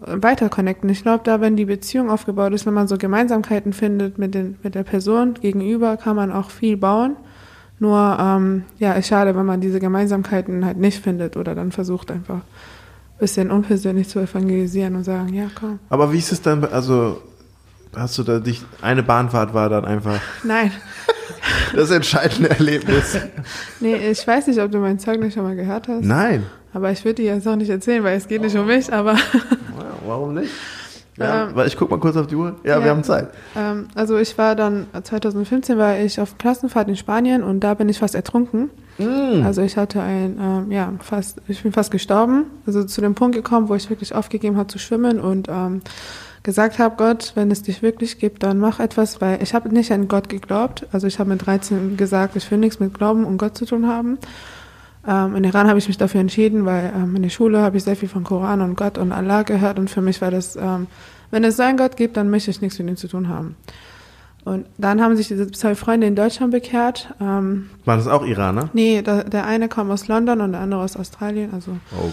weiter 0.00 0.48
connecten. 0.48 0.88
Ich 0.90 1.02
glaube, 1.02 1.24
da, 1.24 1.40
wenn 1.40 1.56
die 1.56 1.64
Beziehung 1.64 2.10
aufgebaut 2.10 2.52
ist, 2.52 2.66
wenn 2.66 2.74
man 2.74 2.86
so 2.86 2.96
Gemeinsamkeiten 2.98 3.72
findet 3.72 4.18
mit, 4.18 4.34
den, 4.34 4.56
mit 4.62 4.74
der 4.74 4.84
Person 4.84 5.34
gegenüber, 5.34 5.96
kann 5.96 6.14
man 6.14 6.30
auch 6.32 6.50
viel 6.50 6.76
bauen. 6.76 7.16
Nur, 7.80 8.16
ähm, 8.20 8.64
ja, 8.78 8.92
ist 8.92 9.08
schade, 9.08 9.36
wenn 9.36 9.46
man 9.46 9.60
diese 9.60 9.80
Gemeinsamkeiten 9.80 10.64
halt 10.64 10.78
nicht 10.78 11.02
findet 11.02 11.36
oder 11.36 11.54
dann 11.54 11.72
versucht 11.72 12.10
einfach 12.10 12.36
ein 12.38 13.18
bisschen 13.18 13.50
unpersönlich 13.50 14.08
zu 14.08 14.20
evangelisieren 14.20 14.96
und 14.96 15.04
sagen, 15.04 15.32
ja, 15.32 15.46
komm. 15.54 15.78
Aber 15.88 16.12
wie 16.12 16.18
ist 16.18 16.32
es 16.32 16.42
dann, 16.42 16.64
also 16.64 17.20
hast 17.94 18.18
du 18.18 18.22
da 18.22 18.38
dich, 18.38 18.64
eine 18.82 19.02
Bahnfahrt 19.02 19.54
war 19.54 19.68
dann 19.68 19.84
einfach 19.84 20.20
Nein, 20.44 20.72
das 21.74 21.90
entscheidende 21.90 22.50
Erlebnis? 22.50 23.18
nee, 23.80 23.96
ich 24.10 24.26
weiß 24.26 24.46
nicht, 24.46 24.60
ob 24.60 24.70
du 24.70 24.78
mein 24.78 24.98
Zeugnis 24.98 25.34
schon 25.34 25.42
mal 25.42 25.56
gehört 25.56 25.88
hast, 25.88 26.04
Nein. 26.04 26.46
aber 26.72 26.90
ich 26.90 27.04
würde 27.04 27.22
dir 27.22 27.34
jetzt 27.34 27.46
auch 27.48 27.56
nicht 27.56 27.70
erzählen, 27.70 28.04
weil 28.04 28.16
es 28.16 28.28
geht 28.28 28.42
nicht 28.42 28.56
um 28.56 28.66
mich, 28.66 28.92
aber 28.92 29.16
Warum 30.08 30.34
nicht? 30.34 30.50
Ja, 31.18 31.48
Ähm, 31.48 31.54
weil 31.54 31.66
ich 31.66 31.76
guck 31.76 31.90
mal 31.90 31.98
kurz 31.98 32.16
auf 32.16 32.28
die 32.28 32.36
Uhr. 32.36 32.56
Ja, 32.64 32.78
wir 32.78 32.86
ja. 32.86 32.92
haben 32.92 33.02
Zeit. 33.02 33.28
Ähm, 33.56 33.88
also 33.94 34.16
ich 34.18 34.38
war 34.38 34.54
dann, 34.54 34.86
2015 35.02 35.76
war 35.76 35.98
ich 35.98 36.20
auf 36.20 36.38
Klassenfahrt 36.38 36.88
in 36.88 36.96
Spanien 36.96 37.42
und 37.42 37.60
da 37.60 37.74
bin 37.74 37.88
ich 37.88 37.98
fast 37.98 38.14
ertrunken. 38.14 38.70
Mm. 38.98 39.44
Also 39.44 39.62
ich 39.62 39.76
hatte 39.76 40.00
ein, 40.00 40.38
ähm, 40.40 40.70
ja, 40.70 40.92
fast, 41.00 41.38
ich 41.48 41.62
bin 41.62 41.72
fast 41.72 41.90
gestorben. 41.90 42.44
Also 42.66 42.84
zu 42.84 43.00
dem 43.00 43.14
Punkt 43.16 43.34
gekommen, 43.34 43.68
wo 43.68 43.74
ich 43.74 43.90
wirklich 43.90 44.14
aufgegeben 44.14 44.56
habe 44.56 44.68
zu 44.68 44.78
schwimmen 44.78 45.20
und 45.20 45.48
ähm, 45.48 45.82
gesagt 46.42 46.78
habe, 46.78 46.96
Gott, 46.96 47.32
wenn 47.34 47.50
es 47.50 47.62
dich 47.62 47.82
wirklich 47.82 48.18
gibt, 48.18 48.42
dann 48.42 48.58
mach 48.58 48.80
etwas, 48.80 49.20
weil 49.20 49.42
ich 49.42 49.54
habe 49.54 49.68
nicht 49.68 49.90
an 49.92 50.08
Gott 50.08 50.28
geglaubt. 50.28 50.86
Also 50.92 51.06
ich 51.06 51.18
habe 51.18 51.30
mit 51.30 51.44
13 51.46 51.96
gesagt, 51.96 52.36
ich 52.36 52.50
will 52.50 52.58
nichts 52.58 52.80
mit 52.80 52.94
Glauben 52.94 53.24
und 53.24 53.38
Gott 53.38 53.56
zu 53.56 53.66
tun 53.66 53.86
haben. 53.88 54.18
Ähm, 55.06 55.36
in 55.36 55.44
Iran 55.44 55.68
habe 55.68 55.78
ich 55.78 55.88
mich 55.88 55.98
dafür 55.98 56.20
entschieden, 56.20 56.64
weil 56.64 56.92
ähm, 56.94 57.16
in 57.16 57.22
der 57.22 57.30
Schule 57.30 57.60
habe 57.60 57.76
ich 57.76 57.84
sehr 57.84 57.96
viel 57.96 58.08
von 58.08 58.24
Koran 58.24 58.60
und 58.60 58.76
Gott 58.76 58.98
und 58.98 59.12
Allah 59.12 59.42
gehört 59.42 59.78
und 59.78 59.88
für 59.90 60.00
mich 60.00 60.20
war 60.20 60.30
das, 60.30 60.56
ähm, 60.56 60.86
wenn 61.30 61.44
es 61.44 61.56
so 61.56 61.62
einen 61.62 61.76
Gott 61.78 61.96
gibt, 61.96 62.16
dann 62.16 62.30
möchte 62.30 62.50
ich 62.50 62.60
nichts 62.60 62.78
mit 62.78 62.88
ihm 62.88 62.96
zu 62.96 63.08
tun 63.08 63.28
haben. 63.28 63.56
Und 64.44 64.64
dann 64.78 65.02
haben 65.02 65.14
sich 65.16 65.28
diese 65.28 65.50
zwei 65.52 65.74
Freunde 65.74 66.06
in 66.06 66.16
Deutschland 66.16 66.52
bekehrt. 66.52 67.12
Ähm, 67.20 67.68
War 67.84 67.96
das 67.96 68.06
auch 68.06 68.24
Iraner? 68.24 68.70
nee, 68.72 69.02
der, 69.02 69.24
der 69.24 69.44
eine 69.46 69.68
kommt 69.68 69.90
aus 69.90 70.08
London 70.08 70.40
und 70.40 70.52
der 70.52 70.60
andere 70.62 70.80
aus 70.82 70.96
Australien, 70.96 71.50
also 71.52 71.72
Oh. 71.92 72.10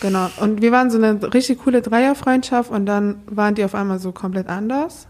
Genau. 0.00 0.30
Und 0.40 0.62
wir 0.62 0.72
waren 0.72 0.90
so 0.90 0.98
eine 0.98 1.20
richtig 1.34 1.58
coole 1.64 1.82
Dreierfreundschaft 1.82 2.70
und 2.70 2.86
dann 2.86 3.22
waren 3.26 3.54
die 3.54 3.64
auf 3.64 3.74
einmal 3.74 3.98
so 3.98 4.12
komplett 4.12 4.48
anders. 4.48 5.08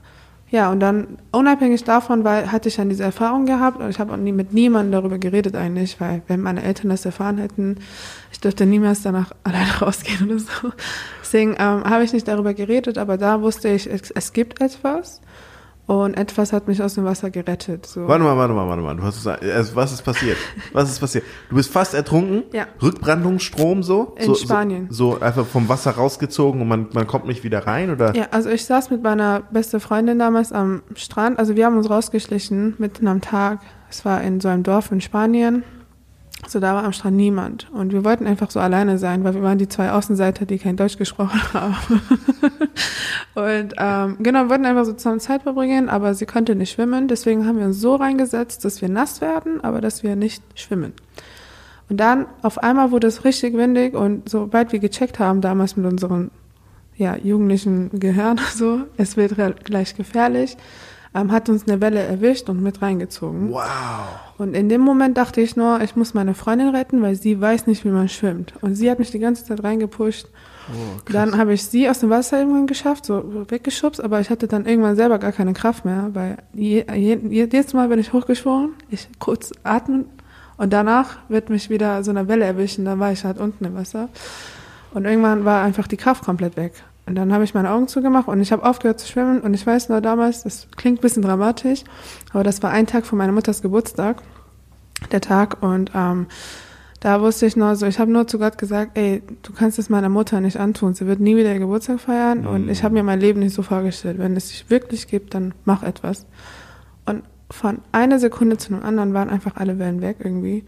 Ja, 0.50 0.70
und 0.70 0.80
dann 0.80 1.18
unabhängig 1.30 1.84
davon 1.84 2.24
war, 2.24 2.50
hatte 2.50 2.70
ich 2.70 2.76
dann 2.76 2.88
diese 2.88 3.02
Erfahrung 3.02 3.44
gehabt 3.44 3.80
und 3.80 3.90
ich 3.90 3.98
habe 3.98 4.16
nie 4.16 4.32
mit 4.32 4.54
niemandem 4.54 4.92
darüber 4.92 5.18
geredet 5.18 5.54
eigentlich, 5.54 6.00
weil 6.00 6.22
wenn 6.26 6.40
meine 6.40 6.62
Eltern 6.62 6.88
das 6.88 7.04
erfahren 7.04 7.36
hätten, 7.36 7.76
ich 8.32 8.40
dürfte 8.40 8.64
niemals 8.64 9.02
danach 9.02 9.32
alleine 9.44 9.70
rausgehen 9.82 10.24
oder 10.24 10.38
so. 10.38 10.72
Deswegen 11.20 11.50
ähm, 11.58 11.84
habe 11.84 12.04
ich 12.04 12.14
nicht 12.14 12.26
darüber 12.26 12.54
geredet, 12.54 12.96
aber 12.96 13.18
da 13.18 13.42
wusste 13.42 13.68
ich, 13.68 13.86
es, 13.86 14.10
es 14.10 14.32
gibt 14.32 14.62
etwas 14.62 15.20
und 15.88 16.18
etwas 16.18 16.52
hat 16.52 16.68
mich 16.68 16.82
aus 16.82 16.94
dem 16.94 17.06
Wasser 17.06 17.30
gerettet. 17.30 17.86
So. 17.86 18.06
Warte 18.06 18.22
mal, 18.22 18.36
warte 18.36 18.52
mal, 18.52 18.68
warte 18.68 18.82
mal. 18.82 18.94
Du 18.94 19.02
hast 19.02 19.16
gesagt, 19.16 19.42
also, 19.42 19.74
was 19.74 19.90
ist 19.90 20.02
passiert? 20.02 20.36
Was 20.74 20.90
ist 20.90 21.00
passiert? 21.00 21.24
Du 21.48 21.56
bist 21.56 21.72
fast 21.72 21.94
ertrunken? 21.94 22.44
Ja. 22.52 22.66
Rückbrandungsstrom 22.82 23.82
so? 23.82 24.14
In 24.18 24.26
so, 24.26 24.34
Spanien. 24.34 24.88
So, 24.90 25.12
so 25.12 25.20
einfach 25.20 25.46
vom 25.46 25.70
Wasser 25.70 25.92
rausgezogen 25.92 26.60
und 26.60 26.68
man, 26.68 26.88
man 26.92 27.06
kommt 27.06 27.26
nicht 27.26 27.42
wieder 27.42 27.66
rein 27.66 27.90
oder? 27.90 28.14
Ja, 28.14 28.26
also 28.32 28.50
ich 28.50 28.66
saß 28.66 28.90
mit 28.90 29.02
meiner 29.02 29.40
beste 29.50 29.80
Freundin 29.80 30.18
damals 30.18 30.52
am 30.52 30.82
Strand. 30.94 31.38
Also 31.38 31.56
wir 31.56 31.64
haben 31.64 31.78
uns 31.78 31.88
rausgeschlichen 31.88 32.74
mitten 32.76 33.08
am 33.08 33.22
Tag. 33.22 33.60
Es 33.88 34.04
war 34.04 34.22
in 34.22 34.40
so 34.42 34.48
einem 34.48 34.64
Dorf 34.64 34.92
in 34.92 35.00
Spanien. 35.00 35.64
So 36.46 36.60
da 36.60 36.74
war 36.74 36.84
am 36.84 36.92
Strand 36.92 37.16
niemand. 37.16 37.68
Und 37.72 37.92
wir 37.92 38.04
wollten 38.04 38.26
einfach 38.26 38.50
so 38.50 38.60
alleine 38.60 38.98
sein, 38.98 39.24
weil 39.24 39.34
wir 39.34 39.42
waren 39.42 39.58
die 39.58 39.68
zwei 39.68 39.90
Außenseiter, 39.90 40.46
die 40.46 40.58
kein 40.58 40.76
Deutsch 40.76 40.96
gesprochen 40.96 41.40
haben. 41.52 41.76
Und 43.34 43.74
ähm, 43.76 44.16
genau, 44.20 44.44
wir 44.44 44.50
wollten 44.50 44.66
einfach 44.66 44.84
so 44.84 44.92
zusammen 44.92 45.20
Zeit 45.20 45.42
verbringen, 45.42 45.88
aber 45.88 46.14
sie 46.14 46.26
konnte 46.26 46.54
nicht 46.54 46.72
schwimmen. 46.72 47.08
Deswegen 47.08 47.46
haben 47.46 47.58
wir 47.58 47.66
uns 47.66 47.80
so 47.80 47.96
reingesetzt, 47.96 48.64
dass 48.64 48.80
wir 48.82 48.88
nass 48.88 49.20
werden, 49.20 49.62
aber 49.62 49.80
dass 49.80 50.02
wir 50.02 50.16
nicht 50.16 50.42
schwimmen. 50.54 50.92
Und 51.88 51.98
dann 51.98 52.26
auf 52.42 52.58
einmal 52.58 52.90
wurde 52.90 53.06
es 53.06 53.24
richtig 53.24 53.54
windig 53.54 53.94
und 53.94 54.28
sobald 54.28 54.72
wir 54.72 54.78
gecheckt 54.78 55.18
haben, 55.18 55.40
damals 55.40 55.76
mit 55.76 55.86
unseren 55.90 56.30
ja, 56.96 57.16
jugendlichen 57.16 57.98
Gehirn, 57.98 58.40
so, 58.54 58.82
es 58.96 59.16
wird 59.16 59.36
gleich 59.64 59.94
gefährlich, 59.96 60.56
ähm, 61.14 61.32
hat 61.32 61.48
uns 61.48 61.66
eine 61.66 61.80
Welle 61.80 62.00
erwischt 62.00 62.48
und 62.48 62.62
mit 62.62 62.82
reingezogen. 62.82 63.50
Wow. 63.50 63.64
Und 64.38 64.54
in 64.54 64.68
dem 64.68 64.80
Moment 64.80 65.16
dachte 65.16 65.40
ich 65.40 65.56
nur, 65.56 65.80
ich 65.80 65.96
muss 65.96 66.14
meine 66.14 66.34
Freundin 66.34 66.68
retten, 66.68 67.02
weil 67.02 67.14
sie 67.14 67.40
weiß 67.40 67.66
nicht, 67.66 67.84
wie 67.84 67.90
man 67.90 68.08
schwimmt. 68.08 68.54
Und 68.60 68.74
sie 68.74 68.90
hat 68.90 68.98
mich 68.98 69.10
die 69.10 69.18
ganze 69.18 69.44
Zeit 69.44 69.62
reingepusht. 69.64 70.28
Oh, 70.70 71.00
dann 71.10 71.38
habe 71.38 71.54
ich 71.54 71.64
sie 71.64 71.88
aus 71.88 72.00
dem 72.00 72.10
Wasser 72.10 72.38
irgendwann 72.38 72.66
geschafft, 72.66 73.06
so 73.06 73.46
weggeschubst, 73.48 74.02
aber 74.02 74.20
ich 74.20 74.28
hatte 74.28 74.48
dann 74.48 74.66
irgendwann 74.66 74.96
selber 74.96 75.18
gar 75.18 75.32
keine 75.32 75.54
Kraft 75.54 75.86
mehr, 75.86 76.10
weil 76.12 76.36
je, 76.52 76.84
je, 76.94 77.18
jedes 77.30 77.72
Mal 77.72 77.88
bin 77.88 77.98
ich 77.98 78.12
hochgeschworen, 78.12 78.74
ich 78.90 79.08
kurz 79.18 79.52
atmen 79.64 80.04
und 80.58 80.72
danach 80.72 81.16
wird 81.28 81.48
mich 81.48 81.70
wieder 81.70 82.04
so 82.04 82.10
eine 82.10 82.28
Welle 82.28 82.44
erwischen, 82.44 82.84
dann 82.84 82.98
war 82.98 83.12
ich 83.12 83.24
halt 83.24 83.38
unten 83.38 83.64
im 83.64 83.74
Wasser. 83.76 84.10
Und 84.92 85.04
irgendwann 85.04 85.44
war 85.44 85.62
einfach 85.64 85.86
die 85.86 85.96
Kraft 85.96 86.24
komplett 86.24 86.56
weg. 86.56 86.72
Und 87.08 87.14
dann 87.14 87.32
habe 87.32 87.42
ich 87.42 87.54
meine 87.54 87.70
Augen 87.70 87.88
zugemacht 87.88 88.28
und 88.28 88.40
ich 88.42 88.52
habe 88.52 88.64
aufgehört 88.64 89.00
zu 89.00 89.08
schwimmen. 89.08 89.40
Und 89.40 89.54
ich 89.54 89.66
weiß 89.66 89.88
nur 89.88 90.02
damals, 90.02 90.42
das 90.42 90.68
klingt 90.76 90.98
ein 90.98 91.00
bisschen 91.00 91.22
dramatisch, 91.22 91.82
aber 92.34 92.44
das 92.44 92.62
war 92.62 92.70
ein 92.70 92.86
Tag 92.86 93.06
vor 93.06 93.16
meiner 93.16 93.32
Mutters 93.32 93.62
Geburtstag, 93.62 94.22
der 95.10 95.22
Tag. 95.22 95.62
Und 95.62 95.90
ähm, 95.94 96.26
da 97.00 97.22
wusste 97.22 97.46
ich 97.46 97.56
nur 97.56 97.76
so, 97.76 97.86
ich 97.86 97.98
habe 97.98 98.10
nur 98.10 98.26
zu 98.26 98.38
Gott 98.38 98.58
gesagt, 98.58 98.98
ey, 98.98 99.22
du 99.42 99.54
kannst 99.54 99.78
es 99.78 99.88
meiner 99.88 100.10
Mutter 100.10 100.42
nicht 100.42 100.58
antun. 100.58 100.92
Sie 100.92 101.06
wird 101.06 101.18
nie 101.18 101.34
wieder 101.34 101.50
ihr 101.50 101.60
Geburtstag 101.60 101.98
feiern. 101.98 102.46
Und 102.46 102.68
ich 102.68 102.82
habe 102.82 102.92
mir 102.92 103.02
mein 103.02 103.20
Leben 103.20 103.40
nicht 103.40 103.54
so 103.54 103.62
vorgestellt. 103.62 104.18
Wenn 104.18 104.36
es 104.36 104.48
dich 104.48 104.68
wirklich 104.68 105.08
gibt, 105.08 105.32
dann 105.32 105.54
mach 105.64 105.82
etwas. 105.82 106.26
Und 107.06 107.22
von 107.50 107.78
einer 107.90 108.18
Sekunde 108.18 108.58
zu 108.58 108.74
einem 108.74 108.82
anderen 108.82 109.14
waren 109.14 109.30
einfach 109.30 109.56
alle 109.56 109.78
Wellen 109.78 110.02
weg 110.02 110.16
irgendwie. 110.18 110.66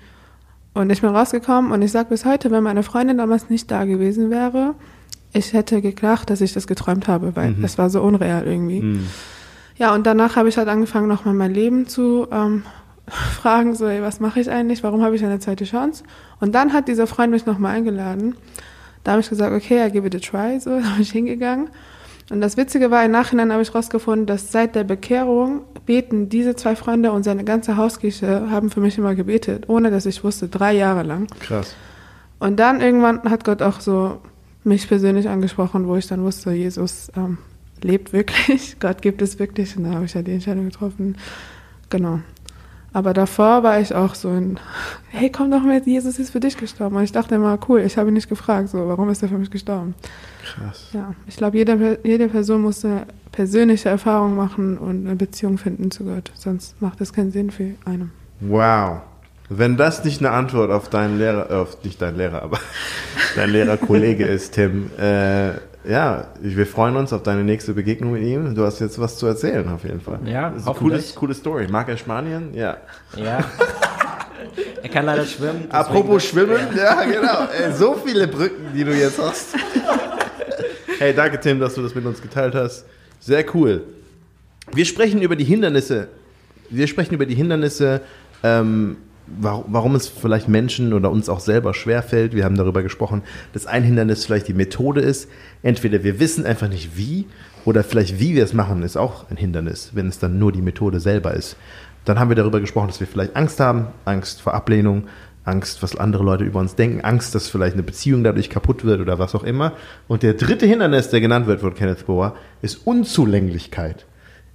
Und 0.72 0.88
ich 0.88 1.02
bin 1.02 1.10
rausgekommen 1.10 1.70
und 1.70 1.82
ich 1.82 1.92
sage 1.92 2.08
bis 2.08 2.24
heute, 2.24 2.50
wenn 2.50 2.62
meine 2.62 2.82
Freundin 2.82 3.18
damals 3.18 3.50
nicht 3.50 3.70
da 3.70 3.84
gewesen 3.84 4.30
wäre, 4.30 4.74
ich 5.32 5.52
hätte 5.52 5.80
gedacht, 5.80 6.30
dass 6.30 6.40
ich 6.40 6.52
das 6.52 6.66
geträumt 6.66 7.08
habe, 7.08 7.36
weil 7.36 7.54
es 7.62 7.78
war 7.78 7.90
so 7.90 8.02
unreal 8.02 8.46
irgendwie. 8.46 8.80
Hm. 8.80 9.06
Ja, 9.76 9.94
und 9.94 10.06
danach 10.06 10.36
habe 10.36 10.48
ich 10.48 10.58
halt 10.58 10.68
angefangen, 10.68 11.08
nochmal 11.08 11.34
mein 11.34 11.54
Leben 11.54 11.86
zu 11.86 12.26
ähm, 12.30 12.64
fragen, 13.06 13.74
so, 13.74 13.86
ey, 13.86 14.02
was 14.02 14.20
mache 14.20 14.40
ich 14.40 14.50
eigentlich? 14.50 14.82
Warum 14.82 15.02
habe 15.02 15.16
ich 15.16 15.24
eine 15.24 15.38
zweite 15.38 15.64
Chance? 15.64 16.04
Und 16.40 16.54
dann 16.54 16.72
hat 16.72 16.88
dieser 16.88 17.06
Freund 17.06 17.30
mich 17.30 17.46
nochmal 17.46 17.76
eingeladen. 17.76 18.34
Da 19.04 19.12
habe 19.12 19.20
ich 19.20 19.28
gesagt, 19.28 19.54
okay, 19.54 19.86
I 19.86 19.90
give 19.90 20.06
it 20.06 20.14
a 20.14 20.18
try, 20.18 20.60
so, 20.60 20.70
da 20.80 20.90
bin 20.90 21.00
ich 21.00 21.12
hingegangen. 21.12 21.70
Und 22.30 22.40
das 22.40 22.56
Witzige 22.56 22.90
war, 22.90 23.04
im 23.04 23.10
Nachhinein 23.10 23.52
habe 23.52 23.62
ich 23.62 23.74
rausgefunden, 23.74 24.26
dass 24.26 24.52
seit 24.52 24.76
der 24.76 24.84
Bekehrung 24.84 25.62
beten 25.84 26.28
diese 26.28 26.54
zwei 26.54 26.76
Freunde 26.76 27.10
und 27.10 27.24
seine 27.24 27.42
ganze 27.42 27.76
Hauskirche 27.76 28.50
haben 28.50 28.70
für 28.70 28.80
mich 28.80 28.98
immer 28.98 29.16
gebetet, 29.16 29.68
ohne 29.68 29.90
dass 29.90 30.06
ich 30.06 30.22
wusste, 30.22 30.48
drei 30.48 30.74
Jahre 30.74 31.02
lang. 31.02 31.26
Krass. 31.40 31.74
Und 32.38 32.60
dann 32.60 32.80
irgendwann 32.80 33.22
hat 33.24 33.44
Gott 33.44 33.62
auch 33.62 33.80
so 33.80 34.18
mich 34.64 34.88
persönlich 34.88 35.28
angesprochen, 35.28 35.86
wo 35.86 35.96
ich 35.96 36.06
dann 36.06 36.22
wusste, 36.22 36.52
Jesus 36.52 37.10
ähm, 37.16 37.38
lebt 37.82 38.12
wirklich, 38.12 38.76
Gott 38.80 39.02
gibt 39.02 39.22
es 39.22 39.38
wirklich. 39.38 39.76
Und 39.76 39.84
da 39.84 39.94
habe 39.94 40.04
ich 40.04 40.14
ja 40.14 40.22
die 40.22 40.32
Entscheidung 40.32 40.66
getroffen. 40.66 41.16
Genau. 41.88 42.20
Aber 42.92 43.12
davor 43.14 43.62
war 43.62 43.80
ich 43.80 43.94
auch 43.94 44.14
so 44.14 44.28
ein, 44.28 44.58
hey, 45.08 45.30
komm 45.30 45.50
doch 45.50 45.62
mit, 45.62 45.86
Jesus 45.86 46.18
ist 46.18 46.30
für 46.30 46.40
dich 46.40 46.56
gestorben. 46.56 46.96
Und 46.96 47.04
ich 47.04 47.12
dachte 47.12 47.34
immer, 47.34 47.58
cool, 47.68 47.80
ich 47.80 47.96
habe 47.96 48.10
ihn 48.10 48.14
nicht 48.14 48.28
gefragt, 48.28 48.68
so, 48.68 48.88
warum 48.88 49.08
ist 49.10 49.22
er 49.22 49.28
für 49.28 49.38
mich 49.38 49.50
gestorben? 49.50 49.94
Krass. 50.44 50.88
Ja, 50.92 51.14
ich 51.26 51.36
glaube, 51.36 51.56
jede, 51.56 51.98
jede 52.02 52.28
Person 52.28 52.62
muss 52.62 52.84
eine 52.84 53.06
persönliche 53.32 53.88
Erfahrung 53.88 54.34
machen 54.34 54.76
und 54.76 55.06
eine 55.06 55.16
Beziehung 55.16 55.56
finden 55.58 55.90
zu 55.90 56.04
Gott. 56.04 56.32
Sonst 56.34 56.80
macht 56.82 57.00
das 57.00 57.12
keinen 57.12 57.30
Sinn 57.30 57.50
für 57.50 57.74
einen. 57.84 58.10
Wow. 58.40 59.02
Wenn 59.52 59.76
das 59.76 60.04
nicht 60.04 60.20
eine 60.20 60.30
Antwort 60.30 60.70
auf 60.70 60.88
deinen 60.90 61.18
Lehrer, 61.18 61.50
äh, 61.50 61.54
auf 61.54 61.82
nicht 61.82 62.00
dein 62.00 62.16
Lehrer, 62.16 62.40
aber 62.42 62.60
dein 63.36 63.50
Lehrerkollege 63.50 64.24
ist, 64.24 64.52
Tim, 64.54 64.92
äh, 64.96 65.50
ja, 65.82 66.28
wir 66.40 66.66
freuen 66.66 66.94
uns 66.94 67.12
auf 67.12 67.24
deine 67.24 67.42
nächste 67.42 67.74
Begegnung 67.74 68.12
mit 68.12 68.22
ihm. 68.22 68.54
Du 68.54 68.64
hast 68.64 68.78
jetzt 68.78 69.00
was 69.00 69.18
zu 69.18 69.26
erzählen, 69.26 69.68
auf 69.68 69.82
jeden 69.82 70.00
Fall. 70.00 70.20
Ja, 70.24 70.50
das 70.50 70.62
ist 70.62 70.68
eine 70.68 70.76
coole, 70.76 71.02
coole 71.16 71.34
Story. 71.34 71.66
Mag 71.68 71.88
er 71.88 71.96
Spanien? 71.96 72.54
Ja. 72.54 72.76
Ja. 73.16 73.40
er 74.82 74.88
kann 74.88 75.04
leider 75.04 75.24
schwimmen. 75.24 75.64
Apropos 75.70 76.22
Schwimmen, 76.22 76.68
ja, 76.76 77.02
genau. 77.04 77.48
Ey, 77.52 77.72
so 77.72 77.94
viele 77.94 78.28
Brücken, 78.28 78.72
die 78.72 78.84
du 78.84 78.94
jetzt 78.94 79.18
hast. 79.18 79.56
hey, 81.00 81.12
danke 81.12 81.40
Tim, 81.40 81.58
dass 81.58 81.74
du 81.74 81.82
das 81.82 81.92
mit 81.96 82.06
uns 82.06 82.22
geteilt 82.22 82.54
hast. 82.54 82.84
Sehr 83.18 83.44
cool. 83.54 83.82
Wir 84.72 84.84
sprechen 84.84 85.22
über 85.22 85.34
die 85.34 85.44
Hindernisse. 85.44 86.06
Wir 86.68 86.86
sprechen 86.86 87.14
über 87.14 87.26
die 87.26 87.34
Hindernisse, 87.34 88.02
ähm, 88.44 88.96
warum, 89.38 89.94
es 89.94 90.08
vielleicht 90.08 90.48
Menschen 90.48 90.92
oder 90.92 91.10
uns 91.10 91.28
auch 91.28 91.40
selber 91.40 91.74
schwerfällt. 91.74 92.34
Wir 92.34 92.44
haben 92.44 92.56
darüber 92.56 92.82
gesprochen, 92.82 93.22
dass 93.52 93.66
ein 93.66 93.82
Hindernis 93.82 94.24
vielleicht 94.24 94.48
die 94.48 94.54
Methode 94.54 95.00
ist. 95.00 95.28
Entweder 95.62 96.02
wir 96.02 96.20
wissen 96.20 96.46
einfach 96.46 96.68
nicht 96.68 96.96
wie 96.96 97.26
oder 97.64 97.84
vielleicht 97.84 98.18
wie 98.18 98.34
wir 98.34 98.44
es 98.44 98.54
machen, 98.54 98.82
ist 98.82 98.96
auch 98.96 99.30
ein 99.30 99.36
Hindernis, 99.36 99.90
wenn 99.94 100.08
es 100.08 100.18
dann 100.18 100.38
nur 100.38 100.52
die 100.52 100.62
Methode 100.62 101.00
selber 101.00 101.34
ist. 101.34 101.56
Dann 102.04 102.18
haben 102.18 102.30
wir 102.30 102.36
darüber 102.36 102.60
gesprochen, 102.60 102.88
dass 102.88 103.00
wir 103.00 103.06
vielleicht 103.06 103.36
Angst 103.36 103.60
haben, 103.60 103.88
Angst 104.04 104.40
vor 104.40 104.54
Ablehnung, 104.54 105.04
Angst, 105.44 105.82
was 105.82 105.96
andere 105.96 106.22
Leute 106.22 106.44
über 106.44 106.60
uns 106.60 106.74
denken, 106.74 107.02
Angst, 107.02 107.34
dass 107.34 107.48
vielleicht 107.48 107.74
eine 107.74 107.82
Beziehung 107.82 108.24
dadurch 108.24 108.50
kaputt 108.50 108.84
wird 108.84 109.00
oder 109.00 109.18
was 109.18 109.34
auch 109.34 109.44
immer. 109.44 109.72
Und 110.08 110.22
der 110.22 110.34
dritte 110.34 110.66
Hindernis, 110.66 111.08
der 111.08 111.20
genannt 111.20 111.46
wird 111.46 111.60
von 111.60 111.74
Kenneth 111.74 112.06
Boer, 112.06 112.34
ist 112.62 112.86
Unzulänglichkeit. 112.86 114.06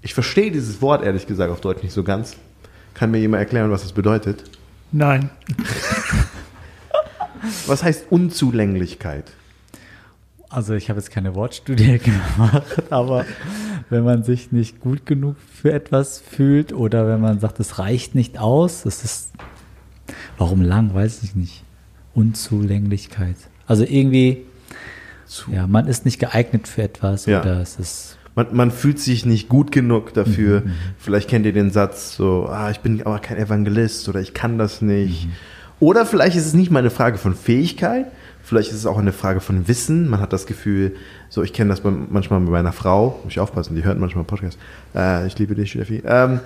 Ich 0.02 0.14
verstehe 0.14 0.52
dieses 0.52 0.82
Wort 0.82 1.04
ehrlich 1.04 1.28
gesagt 1.28 1.52
auf 1.52 1.62
Deutsch 1.62 1.84
nicht 1.84 1.94
so 1.94 2.04
ganz. 2.04 2.36
Kann 2.94 3.12
mir 3.12 3.18
jemand 3.18 3.42
erklären, 3.42 3.72
was 3.72 3.82
das 3.82 3.92
bedeutet? 3.92 4.44
Nein. 4.92 5.30
Was 7.68 7.84
heißt 7.84 8.06
Unzulänglichkeit? 8.10 9.32
Also 10.50 10.74
ich 10.74 10.90
habe 10.90 11.00
jetzt 11.00 11.12
keine 11.12 11.36
Wortstudie 11.36 12.00
gemacht, 12.36 12.92
aber 12.92 13.26
wenn 13.90 14.04
man 14.04 14.24
sich 14.24 14.52
nicht 14.52 14.80
gut 14.80 15.06
genug 15.06 15.36
für 15.54 15.74
etwas 15.74 16.20
fühlt 16.20 16.74
oder 16.74 17.08
wenn 17.08 17.22
man 17.22 17.40
sagt, 17.40 17.60
es 17.60 17.78
reicht 17.78 18.16
nicht 18.16 18.40
aus, 18.40 18.84
das 18.84 19.04
ist, 19.04 19.32
warum 20.38 20.62
lang, 20.62 20.94
weiß 20.94 21.24
ich 21.24 21.36
nicht. 21.36 21.64
Unzulänglichkeit. 22.14 23.36
Also 23.68 23.84
irgendwie, 23.84 24.46
Zu- 25.26 25.52
ja, 25.52 25.68
man 25.68 25.88
ist 25.88 26.06
nicht 26.06 26.20
geeignet 26.20 26.68
für 26.68 26.84
etwas 26.84 27.26
Ja. 27.26 27.42
oder 27.42 27.60
es 27.62 27.78
ist, 27.78 28.15
Man, 28.36 28.48
man 28.52 28.72
fühlt 28.72 29.00
sich 29.00 29.26
nicht 29.26 29.48
gut 29.50 29.72
genug 29.72 30.14
dafür. 30.14 30.64
Vielleicht 31.00 31.30
kennt 31.30 31.46
ihr 31.46 31.54
den 31.54 31.72
Satz 31.72 32.16
so, 32.16 32.48
ah, 32.50 32.70
ich 32.70 32.80
bin 32.82 33.02
aber 33.02 33.20
kein 33.20 33.38
Evangelist 33.38 34.08
oder 34.10 34.20
ich 34.20 34.34
kann 34.34 34.58
das 34.58 34.82
nicht. 34.82 35.30
Oder 35.80 36.06
vielleicht 36.06 36.38
ist 36.38 36.46
es 36.46 36.54
nicht 36.54 36.72
mal 36.72 36.80
eine 36.80 36.90
Frage 36.90 37.18
von 37.18 37.36
Fähigkeit, 37.36 38.06
vielleicht 38.42 38.72
ist 38.72 38.78
es 38.78 38.86
auch 38.86 38.98
eine 38.98 39.12
Frage 39.12 39.42
von 39.42 39.68
Wissen. 39.68 40.10
Man 40.10 40.22
hat 40.22 40.32
das 40.32 40.46
Gefühl, 40.46 40.96
so 41.30 41.44
ich 41.44 41.52
kenne 41.52 41.70
das 41.70 41.84
manchmal 41.84 42.40
bei 42.40 42.52
meiner 42.52 42.72
Frau, 42.72 43.20
muss 43.24 43.34
ich 43.34 43.40
aufpassen, 43.40 43.76
die 43.76 43.84
hört 43.84 44.00
manchmal 44.00 44.24
Podcasts. 44.24 44.60
Äh, 44.96 45.28
ich 45.28 45.38
liebe 45.38 45.56
dich, 45.56 45.72
Steffi. 45.72 46.02
Ähm, 46.06 46.40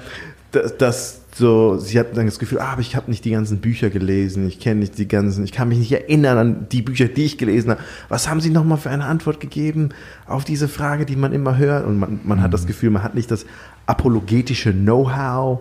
dass, 0.52 0.78
dass 0.78 1.22
so, 1.36 1.78
sie 1.78 2.00
hat 2.00 2.18
dann 2.18 2.26
das 2.26 2.40
Gefühl, 2.40 2.60
ah, 2.60 2.72
aber 2.74 2.82
ich 2.82 2.96
habe 2.96 3.10
nicht 3.10 3.24
die 3.24 3.32
ganzen 3.32 3.60
Bücher 3.60 3.90
gelesen, 3.90 4.48
ich 4.48 4.60
kenne 4.60 4.82
nicht 4.82 4.98
die 4.98 5.08
ganzen, 5.08 5.44
ich 5.44 5.52
kann 5.52 5.70
mich 5.70 5.78
nicht 5.78 5.92
erinnern 5.92 6.38
an 6.38 6.68
die 6.72 6.82
Bücher, 6.82 7.08
die 7.08 7.26
ich 7.26 7.38
gelesen 7.38 7.72
habe. 7.72 7.82
Was 8.10 8.28
haben 8.28 8.42
sie 8.42 8.50
nochmal 8.50 8.78
für 8.78 8.90
eine 8.90 9.06
Antwort 9.06 9.40
gegeben 9.40 9.90
auf 10.26 10.44
diese 10.44 10.68
Frage, 10.68 11.06
die 11.06 11.16
man 11.16 11.34
immer 11.34 11.58
hört? 11.58 11.86
Und 11.86 12.00
man, 12.00 12.20
man 12.24 12.42
hat 12.42 12.54
das 12.54 12.66
Gefühl, 12.66 12.90
man 12.90 13.04
hat 13.04 13.16
nicht 13.16 13.32
das 13.32 13.46
apologetische 13.86 14.74
Know-how 14.74 15.60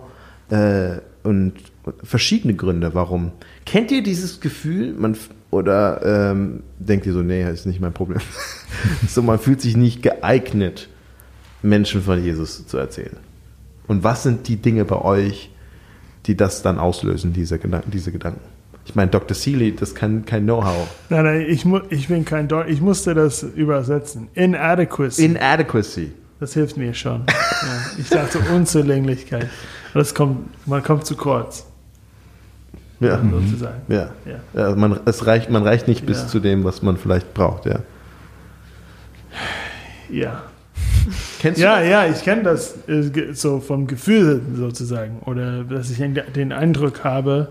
äh, 0.50 0.98
und 1.22 1.52
verschiedene 2.02 2.54
Gründe, 2.54 2.94
warum. 2.94 3.32
Kennt 3.66 3.90
ihr 3.90 4.02
dieses 4.02 4.40
Gefühl? 4.40 4.94
Man, 4.94 5.16
oder 5.50 6.30
ähm, 6.32 6.62
denkt 6.78 7.06
ihr 7.06 7.12
so, 7.12 7.22
nee, 7.22 7.48
ist 7.48 7.66
nicht 7.66 7.80
mein 7.80 7.92
Problem. 7.92 8.20
so, 9.08 9.22
man 9.22 9.38
fühlt 9.38 9.60
sich 9.60 9.76
nicht 9.76 10.02
geeignet, 10.02 10.88
Menschen 11.62 12.02
von 12.02 12.22
Jesus 12.22 12.66
zu 12.66 12.78
erzählen. 12.78 13.16
Und 13.88 14.04
was 14.04 14.22
sind 14.22 14.46
die 14.46 14.56
Dinge 14.56 14.84
bei 14.84 14.96
euch, 15.00 15.50
die 16.26 16.36
das 16.36 16.62
dann 16.62 16.78
auslösen, 16.78 17.32
diese 17.32 17.58
Gedanken? 17.58 17.90
Diese 17.90 18.12
Gedanken? 18.12 18.40
Ich 18.84 18.94
meine, 18.94 19.10
Dr. 19.10 19.34
Seeley, 19.34 19.74
das 19.74 19.94
kann 19.94 20.24
kein 20.24 20.44
Know-how. 20.44 20.88
Nein, 21.10 21.24
nein, 21.24 21.46
ich, 21.48 21.64
mu 21.64 21.80
ich 21.90 22.08
bin 22.08 22.24
kein 22.24 22.48
Deutsch. 22.48 22.68
Ich 22.70 22.80
musste 22.80 23.14
das 23.14 23.42
übersetzen. 23.42 24.28
Inadequacy. 24.34 25.24
Inadequacy. 25.26 26.12
das 26.40 26.54
hilft 26.54 26.76
mir 26.78 26.94
schon. 26.94 27.24
ja, 27.28 27.80
ich 27.98 28.08
dachte 28.08 28.38
Unzulänglichkeit. 28.54 29.48
Das 29.92 30.14
kommt, 30.14 30.66
man 30.66 30.82
kommt 30.82 31.04
zu 31.04 31.16
kurz, 31.16 31.66
Ja. 33.00 33.20
sozusagen. 33.30 33.80
Ja. 33.88 34.10
Ja. 34.24 34.40
ja 34.54 34.74
man, 34.74 35.00
es 35.04 35.26
reicht, 35.26 35.50
man 35.50 35.62
reicht 35.64 35.86
nicht 35.88 36.06
bis 36.06 36.26
zu 36.28 36.40
dem, 36.40 36.64
was 36.64 36.80
man 36.82 36.96
vielleicht 36.96 37.34
braucht, 37.34 37.66
ja. 37.66 37.80
Ja. 40.10 40.42
Kennst 41.38 41.60
Ja, 41.60 41.80
du 41.80 41.88
ja, 41.88 42.06
ich 42.06 42.22
kenne 42.22 42.42
das 42.42 42.74
äh, 42.88 43.32
so 43.32 43.60
vom 43.60 43.86
Gefühl 43.86 44.40
sozusagen. 44.54 45.20
Oder 45.26 45.64
dass 45.64 45.90
ich 45.90 45.98
den- 45.98 46.52
Eindruck 46.52 47.04
habe, 47.04 47.48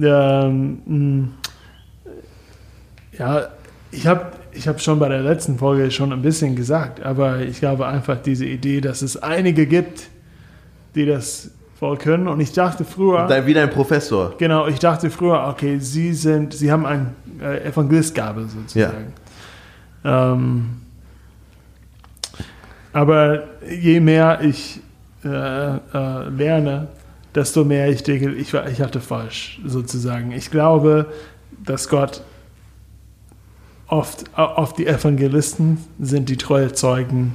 ähm, 0.00 0.78
mh, 0.86 1.28
ja, 3.18 3.48
ich 3.90 4.06
habe 4.06 4.26
ich 4.52 4.68
hab 4.68 4.80
schon 4.80 4.98
bei 4.98 5.08
der 5.08 5.20
letzten 5.22 5.58
Folge 5.58 5.90
schon 5.90 6.12
ein 6.12 6.22
bisschen 6.22 6.56
gesagt, 6.56 7.02
aber 7.02 7.40
ich 7.40 7.60
glaube 7.60 7.86
einfach 7.86 8.18
diese 8.22 8.44
Idee, 8.44 8.80
dass 8.80 9.02
es 9.02 9.16
einige 9.22 9.66
gibt, 9.66 10.08
die 10.94 11.06
das 11.06 11.50
voll 11.78 11.96
können. 11.96 12.28
Und 12.28 12.40
ich 12.40 12.52
dachte 12.52 12.84
früher, 12.84 13.28
wie 13.46 13.54
dein 13.54 13.70
Professor. 13.70 14.34
genau, 14.38 14.66
ich 14.66 14.78
dachte 14.78 15.10
früher, 15.10 15.46
okay, 15.48 15.78
sie 15.78 16.12
sind, 16.12 16.54
sie 16.54 16.70
haben 16.70 16.86
eine 16.86 17.06
äh, 17.42 17.68
Evangelistgabe 17.68 18.46
sozusagen. 18.46 19.12
Ähm, 20.04 20.66
aber 22.94 23.44
je 23.68 24.00
mehr 24.00 24.40
ich 24.42 24.80
äh, 25.24 25.28
äh, 25.28 26.28
lerne, 26.30 26.88
desto 27.34 27.64
mehr 27.64 27.90
ich 27.90 28.04
denke, 28.04 28.32
ich, 28.32 28.54
ich 28.54 28.80
hatte 28.80 29.00
falsch 29.00 29.60
sozusagen. 29.66 30.32
Ich 30.32 30.50
glaube, 30.50 31.06
dass 31.64 31.88
Gott 31.88 32.22
oft, 33.88 34.24
oft 34.36 34.78
die 34.78 34.86
Evangelisten 34.86 35.78
sind 35.98 36.28
die 36.28 36.36
treue 36.36 36.72
Zeugen, 36.72 37.34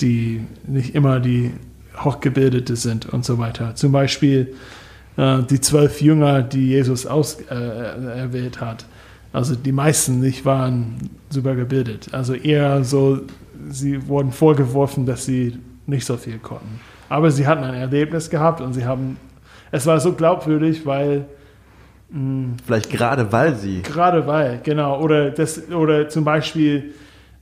die 0.00 0.44
nicht 0.66 0.94
immer 0.94 1.20
die 1.20 1.52
Hochgebildete 1.98 2.76
sind 2.76 3.06
und 3.06 3.24
so 3.24 3.38
weiter. 3.38 3.74
Zum 3.74 3.92
Beispiel 3.92 4.54
äh, 5.18 5.42
die 5.42 5.60
zwölf 5.60 6.00
Jünger, 6.00 6.42
die 6.42 6.68
Jesus 6.68 7.06
aus, 7.06 7.38
äh, 7.50 8.48
hat. 8.60 8.86
Also 9.32 9.54
die 9.54 9.72
meisten 9.72 10.20
nicht 10.20 10.46
waren 10.46 11.10
super 11.28 11.54
gebildet. 11.54 12.08
Also 12.12 12.32
eher 12.32 12.84
so, 12.84 13.20
sie 13.68 14.06
wurden 14.08 14.32
vorgeworfen, 14.32 15.06
dass 15.06 15.24
sie 15.26 15.58
nicht 15.86 16.04
so 16.04 16.16
viel 16.16 16.38
konnten. 16.38 16.80
Aber 17.08 17.30
sie 17.30 17.46
hatten 17.46 17.62
ein 17.64 17.74
Erlebnis 17.74 18.28
gehabt 18.30 18.60
und 18.60 18.72
sie 18.72 18.84
haben, 18.84 19.16
es 19.70 19.86
war 19.86 20.00
so 20.00 20.12
glaubwürdig, 20.12 20.84
weil 20.84 21.26
mh, 22.10 22.54
Vielleicht 22.64 22.90
gerade 22.90 23.30
weil 23.32 23.54
sie. 23.54 23.82
Gerade 23.82 24.26
weil, 24.26 24.60
genau. 24.62 25.00
Oder, 25.00 25.30
das, 25.30 25.70
oder 25.70 26.08
zum 26.08 26.24
Beispiel, 26.24 26.94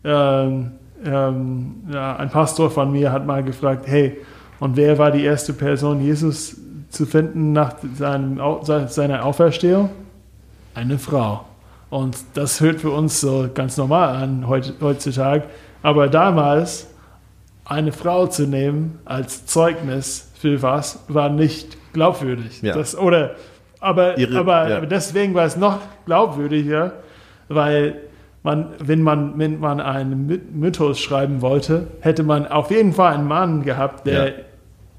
ähm, 0.04 0.72
ähm, 1.04 1.74
ja, 1.90 2.16
ein 2.16 2.30
Pastor 2.30 2.70
von 2.70 2.92
mir 2.92 3.10
hat 3.12 3.26
mal 3.26 3.42
gefragt, 3.42 3.86
hey, 3.86 4.18
und 4.60 4.76
wer 4.76 4.98
war 4.98 5.10
die 5.10 5.24
erste 5.24 5.52
Person, 5.52 6.00
Jesus 6.00 6.56
zu 6.90 7.06
finden 7.06 7.52
nach 7.52 7.74
seinem, 7.96 8.40
seiner 8.88 9.24
Auferstehung? 9.24 9.90
Eine 10.74 10.98
Frau. 10.98 11.44
Und 11.90 12.16
das 12.34 12.60
hört 12.60 12.80
für 12.80 12.90
uns 12.90 13.20
so 13.20 13.48
ganz 13.52 13.76
normal 13.76 14.16
an 14.16 14.46
heut- 14.48 14.74
heutzutage. 14.80 15.44
Aber 15.84 16.08
damals 16.08 16.88
eine 17.66 17.92
Frau 17.92 18.26
zu 18.26 18.46
nehmen 18.46 18.98
als 19.04 19.44
Zeugnis 19.46 20.30
für 20.34 20.62
was, 20.62 21.04
war 21.08 21.28
nicht 21.28 21.76
glaubwürdig. 21.92 22.62
Ja. 22.62 22.74
Das, 22.74 22.96
oder, 22.96 23.36
aber, 23.80 24.18
Ihre- 24.18 24.38
aber 24.38 24.68
ja. 24.68 24.80
deswegen 24.80 25.34
war 25.34 25.44
es 25.44 25.56
noch 25.56 25.78
glaubwürdiger, 26.06 26.94
weil 27.48 27.96
man, 28.42 28.68
wenn 28.78 29.02
man, 29.02 29.38
wenn 29.38 29.60
man 29.60 29.80
einen 29.80 30.26
My- 30.26 30.40
Mythos 30.52 30.98
schreiben 30.98 31.40
wollte, 31.42 31.86
hätte 32.00 32.22
man 32.22 32.46
auf 32.46 32.70
jeden 32.70 32.92
Fall 32.92 33.14
einen 33.14 33.28
Mann 33.28 33.62
gehabt, 33.62 34.06
der 34.06 34.28
Ja. 34.28 34.34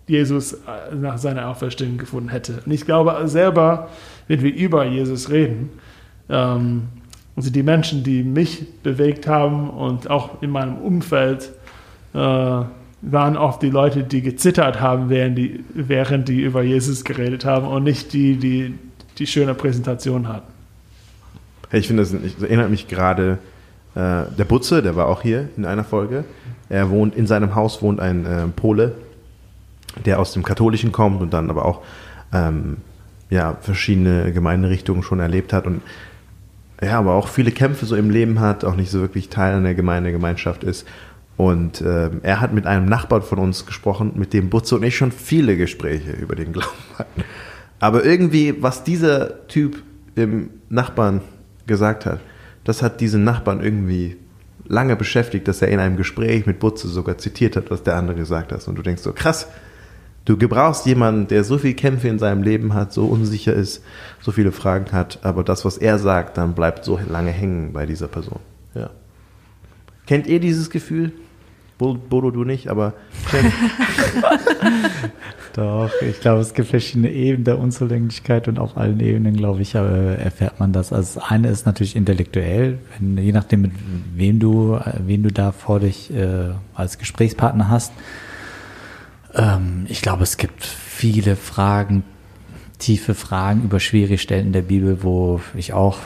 Jesus 0.08 0.54
äh, 0.54 0.96
nach 0.96 1.18
seiner 1.18 1.50
Auferstehung 1.50 1.98
gefunden 1.98 2.30
hätte. 2.30 2.62
Und 2.66 2.72
ich 2.72 2.86
glaube 2.86 3.16
selber, 3.28 3.90
wenn 4.28 4.42
wir 4.44 4.54
über 4.54 4.86
Jesus 4.86 5.30
reden, 5.32 5.72
ähm, 6.30 6.90
also 7.36 7.50
die 7.50 7.64
Menschen, 7.64 8.04
die 8.04 8.24
mich 8.24 8.66
bewegt 8.82 9.28
haben 9.28 9.70
und 9.70 10.10
auch 10.10 10.42
in 10.42 10.52
meinem 10.52 10.78
Umfeld, 10.78 11.52
äh, 12.14 12.18
waren 12.18 13.38
oft 13.38 13.62
die 13.62 13.70
Leute, 13.70 14.04
die 14.04 14.22
gezittert 14.22 14.80
haben, 14.80 15.10
während 15.10 15.38
die, 15.38 15.64
während 15.74 16.28
die 16.28 16.42
über 16.42 16.64
Jesus 16.64 17.04
geredet 17.04 17.46
haben 17.46 17.68
und 17.68 17.84
nicht 17.84 18.14
die, 18.14 18.38
die 18.38 18.74
die 19.18 19.28
schöne 19.28 19.54
Präsentation 19.54 20.28
hatten. 20.28 20.52
Hey, 21.70 21.80
ich 21.80 21.88
finde, 21.88 22.04
das, 22.04 22.12
das 22.12 22.44
erinnert 22.44 22.70
mich 22.70 22.88
gerade, 22.88 23.38
äh, 23.96 24.24
der 24.38 24.46
Butze, 24.48 24.82
der 24.82 24.96
war 24.96 25.08
auch 25.08 25.22
hier 25.22 25.50
in 25.58 25.66
einer 25.66 25.84
Folge. 25.84 26.26
Er 26.70 26.90
wohnt, 26.90 27.16
in 27.16 27.28
seinem 27.28 27.56
Haus 27.56 27.82
wohnt 27.82 28.00
ein 28.00 28.26
äh, 28.26 28.48
Pole, 28.48 28.96
der 30.06 30.20
aus 30.20 30.34
dem 30.34 30.44
Katholischen 30.44 30.92
kommt 30.92 31.22
und 31.22 31.34
dann 31.34 31.50
aber 31.50 31.66
auch 31.66 31.82
ähm, 32.34 32.78
ja, 33.30 33.58
verschiedene 33.62 34.32
Gemeinderichtungen 34.34 35.04
schon 35.04 35.20
erlebt 35.20 35.54
hat 35.54 35.66
und 35.66 35.82
ja, 36.82 37.00
aber 37.00 37.14
auch 37.14 37.28
viele 37.28 37.52
Kämpfe 37.52 37.86
so 37.86 37.96
im 37.96 38.10
Leben 38.10 38.40
hat, 38.40 38.66
auch 38.66 38.76
nicht 38.76 38.92
so 38.92 39.00
wirklich 39.02 39.30
Teil 39.30 39.56
einer 39.56 39.74
Gemeinde, 39.74 40.12
Gemeinschaft 40.12 40.64
ist. 40.64 40.86
Und 41.38 41.82
ähm, 41.82 42.22
er 42.24 42.40
hat 42.40 42.54
mit 42.54 42.66
einem 42.66 42.86
Nachbarn 42.86 43.22
von 43.22 43.40
uns 43.40 43.66
gesprochen, 43.66 44.14
mit 44.16 44.34
dem 44.34 44.50
Butze 44.50 44.76
und 44.76 44.84
ich 44.84 44.96
schon 44.96 45.12
viele 45.12 45.58
Gespräche 45.58 46.12
über 46.12 46.36
den 46.36 46.54
Glauben 46.54 46.70
hatten. 46.98 47.24
Aber 47.80 48.06
irgendwie, 48.06 48.62
was 48.62 48.84
dieser 48.84 49.48
Typ 49.48 49.84
dem 50.16 50.50
Nachbarn 50.70 51.22
gesagt 51.68 52.06
hat, 52.06 52.20
das 52.64 52.82
hat 52.82 53.02
diesen 53.02 53.24
Nachbarn 53.24 53.62
irgendwie 53.62 54.18
lange 54.68 54.96
beschäftigt, 54.96 55.48
dass 55.48 55.62
er 55.62 55.68
in 55.68 55.80
einem 55.80 55.98
Gespräch 55.98 56.46
mit 56.46 56.60
Butze 56.60 56.88
sogar 56.88 57.18
zitiert 57.18 57.56
hat, 57.56 57.70
was 57.70 57.84
der 57.84 57.96
andere 57.96 58.18
gesagt 58.18 58.52
hat. 58.52 58.68
Und 58.68 58.76
du 58.76 58.82
denkst 58.82 59.04
so, 59.04 59.14
krass, 59.14 59.48
du 60.26 60.38
gebrauchst 60.38 60.86
jemanden, 60.86 61.28
der 61.28 61.44
so 61.44 61.58
viel 61.58 61.74
Kämpfe 61.74 62.08
in 62.08 62.20
seinem 62.20 62.44
Leben 62.44 62.74
hat, 62.74 62.92
so 62.94 63.06
unsicher 63.06 63.54
ist, 63.54 63.84
so 64.22 64.32
viele 64.32 64.52
Fragen 64.52 64.92
hat, 64.92 65.20
aber 65.24 65.44
das, 65.44 65.66
was 65.66 65.78
er 65.78 66.00
sagt, 66.00 66.38
dann 66.38 66.54
bleibt 66.54 66.84
so 66.86 67.00
lange 67.10 67.32
hängen 67.32 67.74
bei 67.74 67.86
dieser 67.86 68.08
Person. 68.08 68.40
Ja. 68.74 68.90
Kennt 70.08 70.28
ihr 70.28 70.40
dieses 70.40 70.70
Gefühl? 70.70 71.12
Bo- 71.78 71.96
Bodo, 71.96 72.32
du 72.32 72.44
nicht, 72.46 72.70
aber 72.70 72.94
Doch, 75.54 75.90
ich 76.02 76.20
glaube, 76.20 76.42
es 76.42 76.54
gibt 76.54 76.68
verschiedene 76.70 77.12
Ebenen 77.12 77.46
der 77.46 77.60
Unzulänglichkeit 77.60 78.48
und 78.50 78.60
auf 78.60 78.76
allen 78.78 79.00
Ebenen, 79.00 79.36
glaube 79.38 79.62
ich, 79.62 79.74
äh, 79.76 80.16
erfährt 80.16 80.60
man 80.60 80.74
das. 80.74 80.92
Also 80.92 81.20
das 81.20 81.30
eine 81.32 81.48
ist 81.50 81.66
natürlich 81.66 81.96
intellektuell, 81.96 82.78
wenn, 83.00 83.18
je 83.18 83.32
nachdem, 83.32 83.62
mit 83.62 83.72
wem 84.16 84.40
du, 84.40 84.76
äh, 84.76 84.94
wen 85.06 85.24
du 85.24 85.32
da 85.32 85.52
vor 85.54 85.80
dich 85.80 86.14
äh, 86.14 86.50
als 86.74 86.98
Gesprächspartner 86.98 87.70
hast. 87.70 87.94
Ähm, 89.36 89.86
ich 89.90 90.02
glaube, 90.02 90.24
es 90.24 90.38
gibt 90.38 90.64
viele 90.64 91.36
Fragen, 91.36 92.04
tiefe 92.80 93.14
Fragen 93.14 93.64
über 93.64 93.80
schwierige 93.80 94.18
Stellen 94.18 94.48
in 94.48 94.54
der 94.54 94.62
Bibel, 94.62 95.04
wo 95.04 95.42
ich 95.56 95.74
auch 95.74 95.98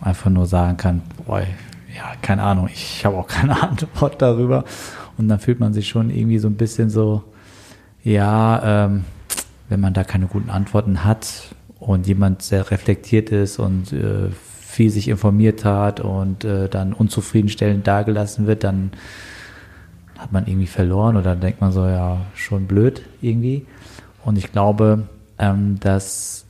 einfach 0.00 0.30
nur 0.30 0.46
sagen 0.46 0.76
kann, 0.76 1.02
boah, 1.26 1.40
ja, 1.40 2.12
keine 2.22 2.42
Ahnung, 2.42 2.68
ich 2.72 3.04
habe 3.04 3.16
auch 3.16 3.26
keine 3.26 3.60
Antwort 3.68 4.20
darüber. 4.22 4.64
Und 5.16 5.28
dann 5.28 5.40
fühlt 5.40 5.60
man 5.60 5.74
sich 5.74 5.88
schon 5.88 6.10
irgendwie 6.10 6.38
so 6.38 6.48
ein 6.48 6.56
bisschen 6.56 6.90
so, 6.90 7.24
ja, 8.04 8.86
ähm, 8.86 9.04
wenn 9.68 9.80
man 9.80 9.92
da 9.92 10.04
keine 10.04 10.26
guten 10.26 10.50
Antworten 10.50 11.04
hat 11.04 11.54
und 11.78 12.06
jemand 12.06 12.42
sehr 12.42 12.70
reflektiert 12.70 13.30
ist 13.30 13.58
und 13.58 13.92
äh, 13.92 14.30
viel 14.60 14.90
sich 14.90 15.08
informiert 15.08 15.64
hat 15.64 16.00
und 16.00 16.44
äh, 16.44 16.68
dann 16.68 16.92
unzufriedenstellend 16.92 17.86
dagelassen 17.86 18.46
wird, 18.46 18.64
dann 18.64 18.92
hat 20.18 20.32
man 20.32 20.46
irgendwie 20.46 20.66
verloren 20.66 21.16
oder 21.16 21.36
denkt 21.36 21.60
man 21.60 21.72
so, 21.72 21.86
ja, 21.86 22.20
schon 22.34 22.66
blöd 22.66 23.02
irgendwie. 23.22 23.64
Und 24.24 24.36
ich 24.36 24.52
glaube, 24.52 25.08
ähm, 25.38 25.78
dass 25.80 26.44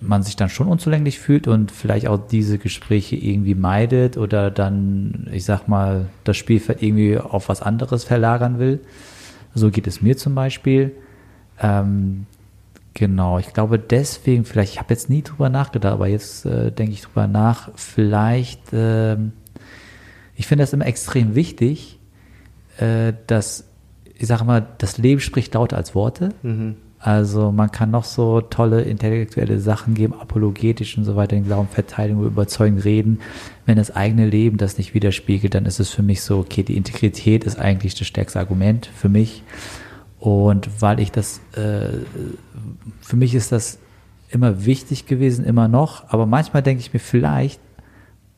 man 0.00 0.24
sich 0.24 0.34
dann 0.34 0.48
schon 0.48 0.66
unzulänglich 0.66 1.20
fühlt 1.20 1.46
und 1.46 1.70
vielleicht 1.70 2.08
auch 2.08 2.18
diese 2.28 2.58
Gespräche 2.58 3.14
irgendwie 3.14 3.54
meidet 3.54 4.16
oder 4.16 4.50
dann, 4.50 5.28
ich 5.32 5.44
sag 5.44 5.68
mal, 5.68 6.06
das 6.24 6.36
Spielfeld 6.36 6.82
irgendwie 6.82 7.18
auf 7.18 7.48
was 7.48 7.62
anderes 7.62 8.02
verlagern 8.02 8.58
will. 8.58 8.80
So 9.54 9.70
geht 9.70 9.86
es 9.86 10.02
mir 10.02 10.16
zum 10.16 10.34
Beispiel. 10.34 10.92
Ähm, 11.60 12.26
genau, 12.94 13.38
ich 13.38 13.52
glaube 13.52 13.78
deswegen, 13.78 14.44
vielleicht, 14.44 14.72
ich 14.72 14.80
habe 14.80 14.92
jetzt 14.92 15.08
nie 15.08 15.22
drüber 15.22 15.50
nachgedacht, 15.50 15.92
aber 15.92 16.08
jetzt 16.08 16.44
äh, 16.46 16.72
denke 16.72 16.92
ich 16.92 17.02
drüber 17.02 17.28
nach, 17.28 17.70
vielleicht, 17.76 18.60
ähm, 18.72 19.32
ich 20.34 20.48
finde 20.48 20.64
das 20.64 20.72
immer 20.72 20.86
extrem 20.86 21.36
wichtig, 21.36 21.95
äh, 22.78 23.12
dass, 23.26 23.64
ich 24.14 24.26
sage 24.26 24.44
mal, 24.44 24.66
das 24.78 24.98
Leben 24.98 25.20
spricht 25.20 25.54
lauter 25.54 25.76
als 25.76 25.94
Worte. 25.94 26.30
Also 26.98 27.52
man 27.52 27.70
kann 27.70 27.90
noch 27.90 28.04
so 28.04 28.40
tolle 28.40 28.82
intellektuelle 28.82 29.60
Sachen 29.60 29.94
geben, 29.94 30.14
apologetisch 30.14 30.96
und 30.96 31.04
so 31.04 31.14
weiter, 31.14 31.36
den 31.36 31.44
Glauben 31.44 31.68
verteidigen, 31.68 32.22
überzeugend 32.24 32.84
reden. 32.84 33.20
Wenn 33.64 33.76
das 33.76 33.94
eigene 33.94 34.26
Leben 34.26 34.56
das 34.56 34.78
nicht 34.78 34.94
widerspiegelt, 34.94 35.54
dann 35.54 35.66
ist 35.66 35.78
es 35.78 35.90
für 35.90 36.02
mich 36.02 36.22
so, 36.22 36.38
okay, 36.38 36.62
die 36.62 36.76
Integrität 36.76 37.44
ist 37.44 37.58
eigentlich 37.58 37.94
das 37.94 38.06
stärkste 38.06 38.40
Argument 38.40 38.86
für 38.86 39.08
mich. 39.08 39.42
Und 40.18 40.82
weil 40.82 40.98
ich 40.98 41.12
das, 41.12 41.40
äh, 41.52 41.98
für 43.02 43.16
mich 43.16 43.34
ist 43.34 43.52
das 43.52 43.78
immer 44.30 44.64
wichtig 44.64 45.06
gewesen, 45.06 45.44
immer 45.44 45.68
noch, 45.68 46.08
aber 46.08 46.26
manchmal 46.26 46.62
denke 46.62 46.80
ich 46.80 46.92
mir 46.92 46.98
vielleicht 46.98 47.60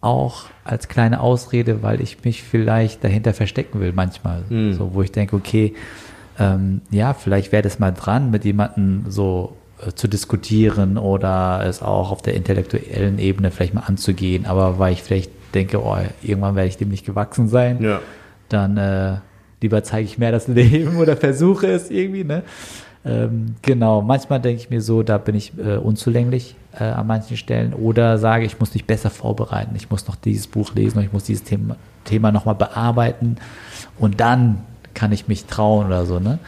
auch 0.01 0.45
als 0.65 0.89
kleine 0.89 1.21
Ausrede, 1.21 1.83
weil 1.83 2.01
ich 2.01 2.25
mich 2.25 2.43
vielleicht 2.43 3.03
dahinter 3.03 3.35
verstecken 3.35 3.81
will 3.81 3.93
manchmal. 3.93 4.45
So, 4.73 4.95
wo 4.95 5.03
ich 5.03 5.11
denke, 5.11 5.35
okay, 5.35 5.75
ähm, 6.39 6.83
ja, 6.91 7.15
vielleicht 7.15 7.51
wäre 7.51 7.63
das 7.63 7.79
mal 7.79 7.91
dran, 7.91 8.31
mit 8.31 8.45
jemandem 8.45 9.05
so 9.09 9.57
äh, 9.85 9.93
zu 9.93 10.07
diskutieren 10.07 10.99
oder 10.99 11.63
es 11.65 11.83
auch 11.83 12.13
auf 12.13 12.23
der 12.23 12.35
intellektuellen 12.35 13.19
Ebene 13.19 13.51
vielleicht 13.51 13.75
mal 13.75 13.83
anzugehen. 13.83 14.47
Aber 14.47 14.79
weil 14.79 14.93
ich 14.93 15.03
vielleicht 15.03 15.33
denke, 15.55 15.83
oh, 15.83 15.97
irgendwann 16.23 16.55
werde 16.55 16.69
ich 16.69 16.77
dem 16.77 16.91
nicht 16.91 17.05
gewachsen 17.05 17.49
sein, 17.49 17.83
ja. 17.83 18.01
dann 18.49 18.77
äh, 18.77 19.17
lieber 19.61 19.83
zeige 19.83 20.05
ich 20.05 20.19
mehr 20.19 20.31
das 20.31 20.47
Leben 20.47 20.97
oder 20.99 21.17
versuche 21.17 21.67
es 21.67 21.91
irgendwie. 21.91 22.25
Ne? 22.25 22.43
Ähm, 23.09 23.55
genau, 23.63 24.03
manchmal 24.03 24.41
denke 24.41 24.61
ich 24.61 24.71
mir 24.71 24.83
so, 24.83 25.03
da 25.03 25.17
bin 25.17 25.35
ich 25.35 25.53
äh, 25.59 25.77
unzulänglich 25.77 26.57
äh, 26.79 26.85
an 26.85 27.07
manchen 27.07 27.39
Stellen 27.39 27.73
oder 27.73 28.19
sage, 28.19 28.45
ich 28.45 28.61
muss 28.61 28.75
mich 28.75 28.85
besser 28.85 29.09
vorbereiten, 29.09 29.75
ich 29.77 29.91
muss 29.91 30.07
noch 30.07 30.17
dieses 30.17 30.47
Buch 30.47 30.75
lesen 30.75 30.99
und 30.99 31.05
ich 31.05 31.13
muss 31.13 31.25
dieses 31.25 31.45
Thema, 31.45 31.77
Thema 32.05 32.33
nochmal 32.33 32.55
bearbeiten 32.55 33.37
und 33.99 34.21
dann 34.21 34.59
kann 34.93 35.13
ich 35.13 35.27
mich 35.27 35.47
trauen 35.47 35.87
oder 35.87 36.05
so. 36.05 36.19
Ne? 36.19 36.39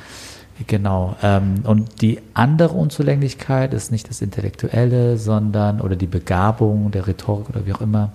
Genau. 0.67 1.17
Ähm, 1.23 1.63
und 1.65 2.03
die 2.03 2.21
andere 2.35 2.75
Unzulänglichkeit 2.75 3.73
ist 3.73 3.91
nicht 3.91 4.11
das 4.11 4.21
Intellektuelle, 4.21 5.17
sondern 5.17 5.81
oder 5.81 5.97
die 5.97 6.07
Begabung 6.07 6.91
der 6.91 7.07
Rhetorik 7.07 7.49
oder 7.49 7.65
wie 7.65 7.73
auch 7.73 7.81
immer, 7.81 8.13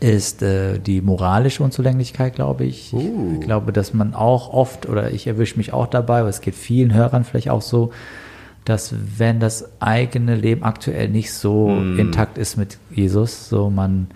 ist 0.00 0.42
äh, 0.42 0.78
die 0.78 1.00
moralische 1.02 1.62
Unzulänglichkeit, 1.62 2.34
glaube 2.34 2.64
ich. 2.64 2.92
Uh. 2.92 3.34
Ich 3.34 3.40
glaube, 3.46 3.72
dass 3.72 3.94
man 3.94 4.14
auch 4.14 4.52
oft, 4.52 4.88
oder 4.88 5.10
ich 5.10 5.26
erwische 5.26 5.56
mich 5.58 5.72
auch 5.72 5.86
dabei, 5.86 6.20
aber 6.20 6.28
es 6.28 6.40
geht 6.40 6.54
vielen 6.54 6.92
Hörern 6.94 7.24
vielleicht 7.24 7.50
auch 7.50 7.62
so, 7.62 7.92
dass 8.64 8.94
wenn 9.18 9.40
das 9.40 9.68
eigene 9.80 10.34
Leben 10.36 10.62
aktuell 10.64 11.08
nicht 11.08 11.32
so 11.32 11.68
intakt 11.70 12.36
ist 12.38 12.56
mit 12.56 12.78
Jesus, 12.90 13.48
so 13.48 13.70
man 13.70 14.08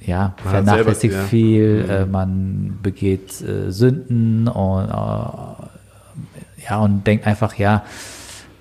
ja, 0.00 0.34
Man 0.44 0.64
vernachlässigt 0.64 1.12
selber- 1.12 1.22
ja. 1.24 1.28
viel, 1.28 1.86
äh, 1.88 2.06
man 2.06 2.78
begeht 2.82 3.40
äh, 3.42 3.70
Sünden 3.70 4.48
und 4.48 4.84
äh, 4.88 6.68
ja 6.68 6.78
und 6.80 7.06
denkt 7.06 7.26
einfach, 7.26 7.54
ja, 7.56 7.84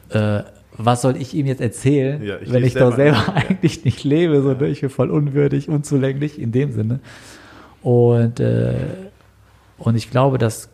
äh, 0.10 0.42
was 0.86 1.02
soll 1.02 1.18
ich 1.18 1.34
ihm 1.34 1.46
jetzt 1.46 1.62
erzählen, 1.62 2.24
Ja, 2.24 2.38
ich 2.40 2.52
wenn 2.52 2.64
ich 2.64 2.74
doch 2.74 2.96
selber 2.96 3.18
nicht, 3.18 3.28
ja. 3.28 3.34
eigentlich 3.34 3.86
nicht 3.86 4.04
lebe, 4.04 4.42
so 4.42 4.54
ne? 4.54 4.68
ich 4.68 4.82
bin 4.82 4.90
voll 4.90 5.12
unwürdig, 5.12 5.68
unzulänglich 5.68 6.40
in 6.40 6.52
dem 6.52 6.72
Sinne. 6.72 7.00
Und, 7.82 8.40
äh, 8.40 8.76
und 9.78 9.96
ich 9.96 10.10
glaube, 10.10 10.38
dass 10.38 10.70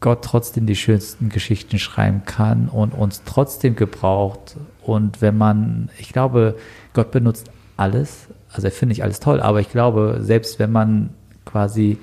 Gott 0.00 0.22
trotzdem 0.24 0.66
die 0.66 0.76
schönsten 0.76 1.28
Geschichten 1.28 1.78
schreiben 1.78 2.22
kann 2.24 2.68
und 2.68 2.94
uns 2.94 3.22
trotzdem 3.24 3.74
gebraucht. 3.74 4.56
Und 4.82 5.20
wenn 5.20 5.36
man, 5.36 5.90
ich 5.98 6.12
glaube, 6.12 6.56
Gott 6.92 7.10
benutzt 7.10 7.50
alles, 7.76 8.28
also 8.52 8.66
er 8.66 8.72
finde 8.72 8.92
ich 8.92 9.02
alles 9.02 9.18
toll, 9.18 9.40
aber 9.40 9.60
ich 9.60 9.70
glaube, 9.70 10.18
selbst 10.20 10.58
wenn 10.58 10.70
man 10.70 11.10
quasi 11.44 11.98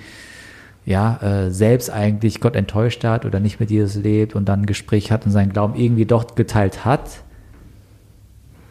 ja, 0.85 1.17
äh, 1.21 1.51
selbst 1.51 1.89
eigentlich 1.89 2.41
Gott 2.41 2.55
enttäuscht 2.55 3.03
hat 3.03 3.25
oder 3.25 3.39
nicht 3.39 3.59
mit 3.59 3.71
Jesus 3.71 3.95
lebt 4.03 4.35
und 4.35 4.45
dann 4.47 4.61
ein 4.61 4.65
Gespräch 4.67 5.11
hat 5.11 5.25
und 5.25 5.31
seinen 5.31 5.51
Glauben 5.51 5.75
irgendwie 5.75 6.05
doch 6.05 6.35
geteilt 6.35 6.85
hat, 6.85 7.23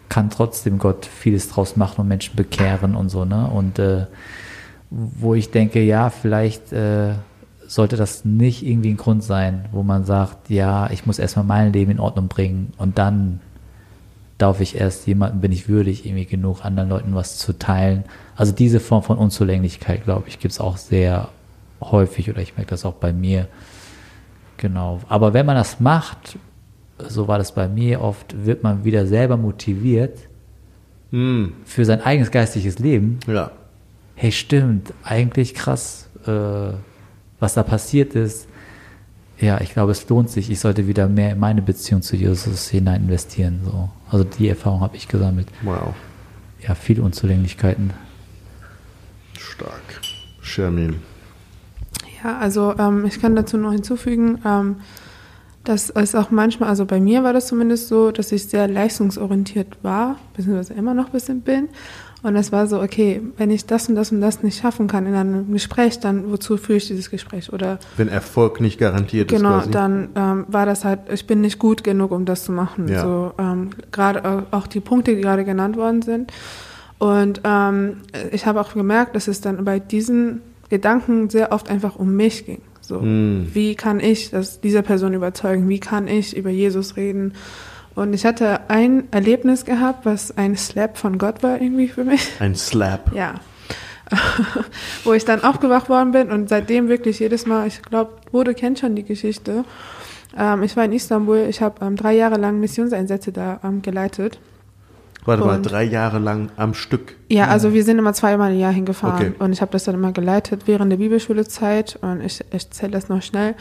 kann 0.09 0.31
trotzdem 0.31 0.79
Gott 0.79 1.07
vieles 1.07 1.49
draus 1.49 1.77
machen 1.77 2.03
und 2.03 2.09
Menschen 2.09 2.37
bekehren 2.37 2.95
und 2.95 3.09
so, 3.09 3.25
ne? 3.25 3.49
Und 3.49 3.79
äh, 3.79 4.07
wo 4.91 5.35
ich 5.35 5.51
denke, 5.51 5.83
ja, 5.83 6.11
vielleicht 6.11 6.73
äh, 6.73 7.15
sollte 7.67 7.97
das 7.97 8.25
nicht 8.25 8.65
irgendwie 8.65 8.91
ein 8.91 8.97
Grund 8.97 9.25
sein, 9.25 9.67
wo 9.73 9.83
man 9.83 10.05
sagt, 10.05 10.51
ja, 10.51 10.91
ich 10.91 11.07
muss 11.07 11.19
erstmal 11.19 11.45
mein 11.45 11.73
Leben 11.73 11.93
in 11.93 12.01
Ordnung 12.01 12.29
bringen 12.29 12.73
und 12.77 12.99
dann 12.99 13.41
darf 14.39 14.61
ich 14.61 14.77
erst 14.77 15.07
jemanden, 15.07 15.41
bin 15.41 15.53
ich 15.53 15.69
würdig, 15.69 16.05
irgendwie 16.05 16.27
genug 16.27 16.65
anderen 16.65 16.89
Leuten 16.89 17.15
was 17.15 17.39
zu 17.39 17.57
teilen. 17.57 18.05
Also 18.37 18.53
diese 18.53 18.81
Form 18.81 19.03
von 19.03 19.17
Unzulänglichkeit, 19.17 20.05
glaube 20.05 20.29
ich, 20.29 20.39
gibt 20.39 20.53
es 20.53 20.61
auch 20.61 20.77
sehr 20.77 21.29
häufig 21.81 22.31
oder 22.31 22.41
ich 22.41 22.57
merke 22.57 22.71
das 22.71 22.85
auch 22.85 22.95
bei 22.95 23.13
mir. 23.13 23.49
Genau. 24.57 25.01
Aber 25.09 25.35
wenn 25.35 25.47
man 25.47 25.57
das 25.57 25.81
macht, 25.81 26.39
so 26.99 27.28
war 27.28 27.38
das 27.38 27.55
bei 27.55 27.68
mir 27.68 28.01
oft, 28.01 28.45
wird 28.47 28.62
man 28.62 28.84
wieder 28.84 29.07
selber 29.07 29.36
motiviert 29.36 30.18
Hm, 31.11 31.53
für 31.64 31.84
sein 31.84 32.01
eigenes 32.01 32.30
geistliches 32.30 32.78
Leben. 32.78 33.18
ja. 33.26 33.51
Hey, 34.16 34.30
stimmt, 34.30 34.92
eigentlich 35.03 35.55
krass, 35.55 36.09
äh, 36.24 36.30
was 37.40 37.55
da 37.55 37.64
passiert 37.64 38.14
ist. 38.14 38.47
Ja, 39.40 39.61
ich 39.61 39.72
glaube, 39.72 39.90
es 39.90 40.09
lohnt 40.09 40.30
sich. 40.30 40.51
Ich 40.51 40.61
sollte 40.61 40.86
wieder 40.86 41.09
mehr 41.09 41.32
in 41.32 41.40
meine 41.40 41.62
Beziehung 41.62 42.01
zu 42.01 42.14
Jesus 42.14 42.68
hinein 42.68 43.03
investieren. 43.03 43.61
So. 43.64 43.88
Also 44.09 44.24
die 44.24 44.49
Erfahrung 44.49 44.80
habe 44.82 44.97
ich 44.97 45.09
gesammelt. 45.09 45.49
Wow. 45.62 45.95
Ja, 46.61 46.76
viele 46.76 47.03
Unzulänglichkeiten. 47.03 47.92
Stark. 49.36 49.82
Shermin. 50.40 50.97
Ja, 52.22 52.38
also 52.38 52.74
ähm, 52.78 53.05
ich 53.07 53.20
kann 53.20 53.34
dazu 53.34 53.57
noch 53.57 53.72
hinzufügen, 53.72 54.38
ähm, 54.47 54.76
dass 55.65 55.91
es 55.91 56.15
auch 56.15 56.31
manchmal, 56.31 56.69
also 56.69 56.85
bei 56.85 57.01
mir 57.01 57.23
war 57.25 57.33
das 57.33 57.47
zumindest 57.47 57.89
so, 57.89 58.11
dass 58.11 58.31
ich 58.33 58.45
sehr 58.49 58.69
leistungsorientiert 58.69 59.79
war, 59.83 60.17
beziehungsweise 60.37 60.75
immer 60.75 60.95
noch 60.95 61.07
ein 61.07 61.12
bisschen 61.12 61.41
bin. 61.41 61.69
Und 62.23 62.37
es 62.37 62.53
war 62.53 62.67
so, 62.67 62.81
okay, 62.81 63.21
wenn 63.37 63.51
ich 63.51 63.67
das 63.67 63.89
und 63.91 63.97
das 63.97 64.11
und 64.11 64.23
das 64.23 64.43
nicht 64.43 64.59
schaffen 64.59 64.87
kann 64.87 65.05
in 65.05 65.15
einem 65.15 65.53
Gespräch, 65.53 66.01
dann 66.01 66.31
wozu 66.31 66.57
führe 66.57 66.79
ich 66.79 66.87
dieses 66.87 67.11
Gespräch? 67.11 67.53
Oder 67.53 67.79
Wenn 67.99 68.09
Erfolg 68.09 68.62
nicht 68.62 68.79
garantiert 68.79 69.29
genau, 69.29 69.59
ist 69.59 69.65
quasi. 69.65 69.71
dann 69.73 70.09
ähm, 70.17 70.45
war 70.49 70.65
das 70.65 70.85
halt, 70.87 71.01
ich 71.12 71.27
bin 71.27 71.43
nicht 71.43 71.59
gut 71.59 71.85
genug, 71.85 72.12
um 72.12 72.25
das 72.25 72.45
zu 72.45 72.53
machen. 72.53 72.89
Ja. 72.89 73.03
So 73.03 73.33
ähm, 73.39 73.71
gerade 73.93 74.25
auch- 74.25 74.43
auch 74.59 74.67
die 74.67 74.81
Punkte, 74.81 75.15
die 75.17 75.21
gerade 75.21 75.45
genannt 75.45 75.77
worden 75.77 76.01
sind. 76.01 76.33
Und 76.99 77.43
ähm, 77.45 77.99
ich 78.33 78.47
habe 78.47 78.59
auch 78.61 78.73
gemerkt, 78.73 79.15
dass 79.17 79.29
es 79.29 79.43
dann 79.43 79.62
bei 79.65 79.79
diesen 79.79 80.41
Gedanken 80.71 81.29
sehr 81.29 81.53
oft 81.53 81.69
einfach 81.69 81.97
um 81.97 82.17
mich 82.17 82.47
ging. 82.47 82.62
So, 82.87 83.01
Hm. 83.01 83.51
wie 83.53 83.74
kann 83.74 84.01
ich 84.01 84.30
das 84.30 84.61
dieser 84.61 84.82
Person 84.82 85.14
überzeugen? 85.14 85.68
Wie 85.68 85.80
kann 85.80 86.07
ich 86.09 86.37
über 86.37 86.51
Jesus 86.51 86.97
reden? 86.97 87.35
Und 87.95 88.12
ich 88.12 88.26
hatte 88.26 88.68
ein 88.68 89.05
Erlebnis 89.12 89.64
gehabt, 89.64 90.05
was 90.05 90.37
ein 90.37 90.57
Slap 90.57 90.99
von 90.99 91.16
Gott 91.18 91.43
war 91.43 91.61
irgendwie 91.61 91.89
für 91.89 92.05
mich. 92.05 92.28
Ein 92.41 92.55
Slap. 92.55 93.12
Ja. 93.14 93.35
Wo 95.05 95.14
ich 95.14 95.24
dann 95.24 95.43
aufgewacht 95.43 95.89
worden 95.89 96.12
bin 96.12 96.30
und 96.30 96.49
seitdem 96.51 96.89
wirklich 96.89 97.20
jedes 97.20 97.47
Mal, 97.47 97.66
ich 97.66 97.80
glaube, 97.82 98.12
Bodo 98.30 98.53
kennt 98.53 98.78
schon 98.78 98.95
die 98.95 99.03
Geschichte. 99.03 99.64
Ähm, 100.37 100.62
ich 100.62 100.76
war 100.76 100.85
in 100.85 100.93
Istanbul, 100.93 101.47
ich 101.49 101.62
habe 101.62 101.85
ähm, 101.85 101.97
drei 101.97 102.14
Jahre 102.14 102.37
lang 102.37 102.61
Missionseinsätze 102.61 103.32
da 103.32 103.61
ähm, 103.64 103.80
geleitet. 103.80 104.39
Warte 105.27 105.45
mal, 105.45 105.57
Und- 105.57 105.62
drei 105.62 105.85
Jahre 105.85 106.18
lang 106.18 106.51
am 106.57 106.75
Stück. 106.75 107.16
Ja, 107.31 107.47
also 107.49 107.72
wir 107.72 107.83
sind 107.83 107.99
immer 107.99 108.12
zweimal 108.12 108.53
im 108.53 108.59
Jahr 108.59 108.72
hingefahren 108.72 109.33
Okay. 109.33 109.33
und 109.39 109.53
ich 109.53 109.61
habe 109.62 109.72
das 109.72 109.85
dann 109.85 109.95
immer 109.95 110.12
geleitet 110.12 110.62
während 110.66 110.93
der 110.93 110.99
Bibelschulezeit 110.99 111.99
und 112.03 112.20
ich, 112.20 112.45
ich 112.53 112.70
zähle 112.70 112.93
das 112.93 113.09
noch 113.09 113.22
schnell. 113.22 113.55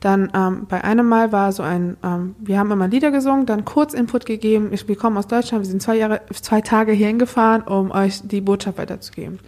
Dann 0.00 0.30
ähm, 0.34 0.66
bei 0.68 0.82
einem 0.82 1.08
Mal 1.08 1.30
war 1.30 1.52
so 1.52 1.62
ein, 1.62 1.96
ähm, 2.02 2.34
wir 2.40 2.58
haben 2.58 2.70
immer 2.72 2.88
Lieder 2.88 3.10
gesungen, 3.12 3.46
dann 3.46 3.64
kurz 3.64 3.94
Input 3.94 4.26
gegeben. 4.26 4.70
Ich, 4.72 4.88
wir 4.88 4.96
kommen 4.96 5.16
aus 5.16 5.28
Deutschland, 5.28 5.64
wir 5.64 5.70
sind 5.70 5.80
zwei 5.80 5.96
Jahre, 5.96 6.20
zwei 6.32 6.60
Tage 6.60 6.92
hier 6.92 7.06
hingefahren, 7.06 7.62
um 7.62 7.90
euch 7.92 8.20
die 8.26 8.40
Botschaft 8.40 8.78
weiterzugeben. 8.78 9.38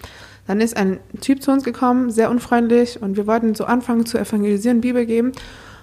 Dann 0.46 0.60
ist 0.60 0.76
ein 0.76 1.00
Typ 1.20 1.42
zu 1.42 1.50
uns 1.50 1.64
gekommen, 1.64 2.10
sehr 2.12 2.30
unfreundlich 2.30 3.02
und 3.02 3.16
wir 3.16 3.26
wollten 3.26 3.56
so 3.56 3.64
anfangen 3.64 4.06
zu 4.06 4.16
evangelisieren, 4.18 4.80
Bibel 4.80 5.04
geben 5.04 5.32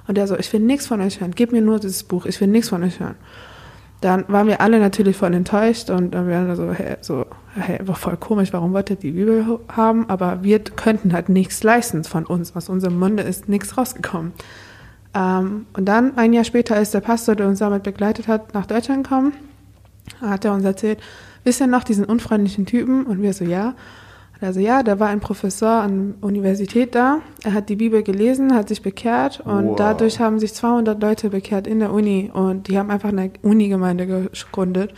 und 0.08 0.16
der 0.16 0.28
so, 0.28 0.38
ich 0.38 0.52
will 0.54 0.62
nichts 0.62 0.88
von 0.88 1.02
euch 1.02 1.20
hören, 1.20 1.34
gib 1.36 1.52
mir 1.52 1.62
nur 1.62 1.80
dieses 1.80 2.04
Buch, 2.06 2.26
ich 2.26 2.40
will 2.40 2.48
nichts 2.48 2.70
von 2.70 2.82
euch 2.84 3.02
hören. 3.02 3.16
Dann 4.04 4.26
waren 4.28 4.48
wir 4.48 4.60
alle 4.60 4.80
natürlich 4.80 5.16
voll 5.16 5.34
enttäuscht 5.34 5.90
und 5.90 6.14
dann 6.14 6.28
waren 6.30 6.48
wir 6.50 6.58
so, 6.58 6.74
hey, 6.74 6.98
so, 7.00 7.26
hey, 7.56 7.80
war 7.88 7.96
voll 7.96 8.18
komisch, 8.18 8.52
warum 8.52 8.74
wollt 8.74 8.90
ihr 8.90 8.98
die 8.98 9.12
Bibel 9.12 9.62
haben? 9.70 10.10
Aber 10.10 10.44
wir 10.44 10.60
könnten 10.60 11.14
halt 11.14 11.30
nichts 11.30 11.64
leisten 11.64 12.04
von 12.04 12.26
uns. 12.26 12.54
Aus 12.54 12.68
unserem 12.68 13.00
Munde 13.00 13.24
ist 13.24 13.48
nichts 13.48 13.78
rausgekommen. 13.78 14.34
Ähm, 15.14 15.68
und 15.72 15.86
dann, 15.86 16.18
ein 16.18 16.34
Jahr 16.34 16.44
später, 16.44 16.82
ist 16.82 16.94
der 16.94 17.00
Pastor, 17.00 17.38
der 17.38 17.48
uns 17.48 17.60
damit 17.60 17.84
begleitet 17.84 18.28
hat, 18.28 18.54
nach 18.54 18.66
Deutschland 18.66 19.06
gekommen. 19.06 19.32
Hat 20.20 20.44
er 20.44 20.52
uns 20.52 20.66
erzählt, 20.66 21.00
wisst 21.46 21.62
ihr 21.62 21.68
noch 21.68 21.86
diesen 21.86 22.04
unfreundlichen 22.04 22.66
Typen? 22.66 23.06
Und 23.06 23.22
wir 23.22 23.32
so, 23.32 23.46
ja. 23.46 23.74
Also 24.44 24.60
ja, 24.60 24.84
da 24.84 25.00
war 25.00 25.08
ein 25.08 25.20
Professor 25.20 25.70
an 25.70 26.16
der 26.20 26.28
Universität 26.28 26.96
da. 26.96 27.20
Er 27.44 27.54
hat 27.54 27.70
die 27.70 27.76
Bibel 27.76 28.04
gelesen, 28.04 28.54
hat 28.54 28.68
sich 28.68 28.82
bekehrt 28.82 29.40
und 29.40 29.70
Wow. 29.70 29.76
dadurch 29.78 30.20
haben 30.20 30.40
sich 30.40 30.54
200 30.54 31.02
Leute 31.02 31.30
bekehrt 31.30 31.66
in 31.68 31.80
der 31.80 31.92
Uni 31.92 32.30
und 32.34 32.68
die 32.68 32.78
haben 32.78 32.90
einfach 32.90 33.10
eine 33.10 33.32
Unigemeinde 33.42 34.06
gegründet. 34.06 34.94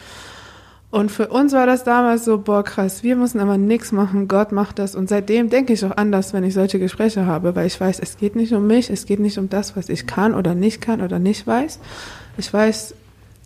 Und 0.91 1.11
für 1.11 1.27
uns 1.27 1.51
war 1.51 1.65
das 1.65 1.83
damals 1.83 2.23
so, 2.23 2.37
boah, 2.37 2.63
krass, 2.63 3.03
wir 3.03 3.17
müssen 3.17 3.41
aber 3.41 3.57
nichts 3.57 3.91
machen, 3.91 4.29
Gott 4.29 4.53
macht 4.53 4.79
das. 4.79 4.95
Und 4.95 5.09
seitdem 5.09 5.49
denke 5.49 5.73
ich 5.73 5.83
auch 5.83 5.97
anders, 5.97 6.31
wenn 6.31 6.45
ich 6.45 6.53
solche 6.53 6.79
Gespräche 6.79 7.25
habe, 7.25 7.53
weil 7.55 7.67
ich 7.67 7.79
weiß, 7.79 7.99
es 7.99 8.17
geht 8.17 8.37
nicht 8.37 8.53
um 8.53 8.65
mich, 8.65 8.89
es 8.89 9.05
geht 9.05 9.19
nicht 9.19 9.37
um 9.37 9.49
das, 9.49 9.75
was 9.75 9.89
ich 9.89 10.07
kann 10.07 10.33
oder 10.33 10.55
nicht 10.55 10.79
kann 10.79 11.01
oder 11.01 11.19
nicht 11.19 11.45
weiß. 11.45 11.79
Ich 12.37 12.53
weiß, 12.53 12.95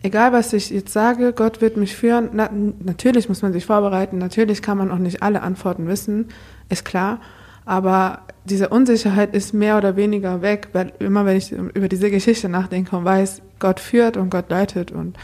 egal 0.03 0.31
was 0.33 0.53
ich 0.53 0.69
jetzt 0.69 0.93
sage, 0.93 1.33
Gott 1.33 1.61
wird 1.61 1.77
mich 1.77 1.95
führen. 1.95 2.29
Na, 2.33 2.49
natürlich 2.79 3.29
muss 3.29 3.41
man 3.41 3.53
sich 3.53 3.65
vorbereiten, 3.65 4.17
natürlich 4.17 4.61
kann 4.61 4.77
man 4.77 4.91
auch 4.91 4.97
nicht 4.97 5.21
alle 5.23 5.41
Antworten 5.41 5.87
wissen, 5.87 6.27
ist 6.69 6.85
klar. 6.85 7.19
Aber 7.65 8.21
diese 8.45 8.69
Unsicherheit 8.69 9.35
ist 9.35 9.53
mehr 9.53 9.77
oder 9.77 9.95
weniger 9.95 10.41
weg, 10.41 10.69
weil 10.73 10.91
immer 10.99 11.25
wenn 11.25 11.37
ich 11.37 11.51
über 11.51 11.87
diese 11.87 12.09
Geschichte 12.09 12.49
nachdenke 12.49 12.95
und 12.97 13.05
weiß, 13.05 13.41
Gott 13.59 13.79
führt 13.79 14.17
und 14.17 14.31
Gott 14.31 14.49
leitet 14.49 14.91
und 14.91 15.17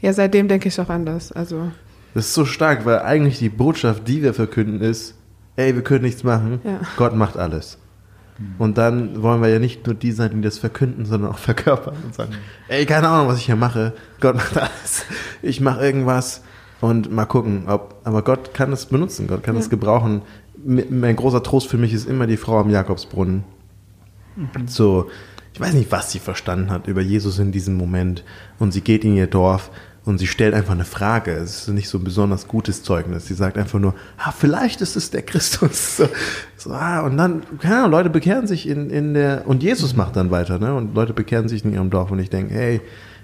ja, 0.00 0.12
seitdem 0.14 0.48
denke 0.48 0.68
ich 0.68 0.80
auch 0.80 0.88
anders. 0.88 1.30
Also 1.30 1.70
Das 2.14 2.26
ist 2.26 2.34
so 2.34 2.46
stark, 2.46 2.86
weil 2.86 3.00
eigentlich 3.00 3.38
die 3.38 3.50
Botschaft, 3.50 4.08
die 4.08 4.22
wir 4.22 4.32
verkünden, 4.32 4.80
ist, 4.80 5.14
ey, 5.56 5.74
wir 5.74 5.82
können 5.82 6.04
nichts 6.04 6.24
machen, 6.24 6.60
Ja. 6.64 6.80
Gott 6.96 7.14
macht 7.14 7.36
alles. 7.36 7.76
Und 8.58 8.78
dann 8.78 9.22
wollen 9.22 9.42
wir 9.42 9.48
ja 9.48 9.58
nicht 9.58 9.86
nur 9.86 9.94
die 9.94 10.12
sein, 10.12 10.30
die 10.36 10.40
das 10.40 10.58
verkünden, 10.58 11.04
sondern 11.04 11.30
auch 11.32 11.38
verkörpern 11.50 11.94
und 12.04 12.14
sagen, 12.14 12.32
ey, 12.68 12.86
keine 12.86 13.08
Ahnung, 13.08 13.28
was 13.28 13.38
ich 13.38 13.46
hier 13.46 13.56
mache, 13.56 13.92
Gott 14.20 14.36
macht 14.36 14.56
alles. 14.56 15.04
Ich 15.42 15.60
mache 15.60 15.84
irgendwas 15.84 16.42
und 16.80 17.12
mal 17.12 17.26
gucken, 17.26 17.64
ob, 17.66 17.96
aber 18.04 18.22
Gott 18.22 18.54
kann 18.54 18.72
es 18.72 18.86
benutzen, 18.86 19.26
Gott 19.26 19.42
kann 19.42 19.56
es 19.56 19.68
gebrauchen. 19.70 20.22
M- 20.66 21.00
Mein 21.00 21.16
großer 21.16 21.42
Trost 21.42 21.68
für 21.68 21.78
mich 21.78 21.92
ist 21.92 22.08
immer 22.08 22.26
die 22.26 22.36
Frau 22.38 22.58
am 22.60 22.70
Jakobsbrunnen. 22.70 23.44
So, 24.66 25.10
ich 25.52 25.60
weiß 25.60 25.74
nicht, 25.74 25.90
was 25.92 26.10
sie 26.12 26.18
verstanden 26.20 26.70
hat 26.70 26.86
über 26.86 27.00
Jesus 27.02 27.38
in 27.38 27.52
diesem 27.52 27.74
Moment. 27.76 28.24
Und 28.58 28.72
sie 28.72 28.80
geht 28.80 29.04
in 29.04 29.16
ihr 29.16 29.26
Dorf 29.26 29.70
und 30.04 30.18
sie 30.18 30.26
stellt 30.26 30.54
einfach 30.54 30.72
eine 30.72 30.84
Frage. 30.84 31.32
Es 31.32 31.62
ist 31.62 31.68
nicht 31.68 31.88
so 31.88 31.98
ein 31.98 32.04
besonders 32.04 32.48
gutes 32.48 32.82
Zeugnis. 32.82 33.26
Sie 33.26 33.34
sagt 33.34 33.58
einfach 33.58 33.78
nur, 33.78 33.94
ah, 34.16 34.32
vielleicht 34.32 34.80
ist 34.80 34.96
es 34.96 35.10
der 35.10 35.22
Christus. 35.22 35.96
So, 36.00 36.08
so 36.56 36.72
ah, 36.72 37.00
und 37.00 37.16
dann, 37.16 37.42
keine 37.58 37.78
Ahnung, 37.78 37.90
Leute 37.90 38.10
bekehren 38.10 38.46
sich 38.46 38.68
in, 38.68 38.90
in 38.90 39.14
der, 39.14 39.46
und 39.46 39.62
Jesus 39.62 39.96
macht 39.96 40.16
dann 40.16 40.30
weiter, 40.30 40.58
ne? 40.58 40.74
Und 40.74 40.94
Leute 40.94 41.12
bekehren 41.12 41.48
sich 41.48 41.64
in 41.64 41.72
ihrem 41.72 41.90
Dorf 41.90 42.10
und 42.10 42.18
ich 42.18 42.30
denke, 42.30 42.54
hey, 42.54 42.80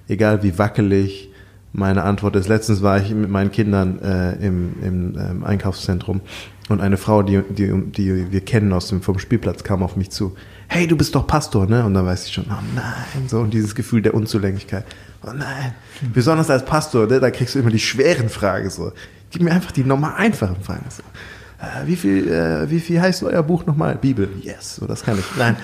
egal 0.09 0.43
wie 0.43 0.59
wackelig 0.59 1.31
meine 1.73 2.05
Antwort 2.05 2.37
ist. 2.37 2.49
Letztens 2.49 2.83
war 2.83 2.99
ich 3.01 3.15
mit 3.15 3.31
meinen 3.31 3.51
Kindern 3.51 3.99
äh, 4.01 4.33
im, 4.47 4.75
im 4.83 5.19
ähm, 5.19 5.45
Einkaufszentrum 5.45 6.23
und 6.69 6.81
eine 6.81 6.97
Frau, 6.97 7.23
die, 7.23 7.43
die, 7.51 7.73
die 7.91 8.33
wir 8.33 8.41
kennen 8.41 8.73
aus 8.73 8.89
dem 8.89 9.03
vom 9.03 9.19
Spielplatz, 9.19 9.63
kam 9.63 9.83
auf 9.83 9.97
mich 9.97 10.11
zu. 10.11 10.35
Hey, 10.69 10.87
du 10.87 10.97
bist 10.97 11.15
doch 11.15 11.27
Pastor, 11.27 11.67
ne? 11.67 11.85
Und 11.85 11.95
dann 11.95 12.07
weiß 12.07 12.27
ich 12.27 12.33
schon, 12.33 12.47
oh 12.49 12.63
nein, 12.75 13.29
so 13.29 13.41
und 13.41 13.55
dieses 13.55 13.75
Gefühl 13.75 14.03
der 14.03 14.15
Unzulänglichkeit. 14.15 14.85
Oh 15.25 15.33
nein, 15.33 15.75
besonders 16.13 16.51
als 16.51 16.65
Pastor, 16.65 17.07
ne, 17.07 17.21
da 17.21 17.31
kriegst 17.31 17.55
du 17.55 17.59
immer 17.59 17.71
die 17.71 17.79
schweren 17.79 18.29
Fragen 18.29 18.71
so. 18.71 18.93
Gib 19.31 19.43
mir 19.43 19.53
einfach 19.53 19.73
die 19.73 19.85
normal 19.85 20.15
einfachen 20.17 20.63
Fragen. 20.63 20.85
So. 20.89 21.03
Äh, 21.59 21.87
wie 21.87 21.97
viel, 21.97 22.29
äh, 22.29 22.71
wie 22.71 22.81
viel 22.81 23.01
heißt 23.01 23.23
euer 23.25 23.43
Buch 23.43 23.67
nochmal? 23.67 23.97
Bibel. 23.97 24.29
Yes, 24.43 24.77
so 24.77 24.87
das 24.87 25.03
kann 25.03 25.19
ich. 25.19 25.25
Nein. 25.37 25.57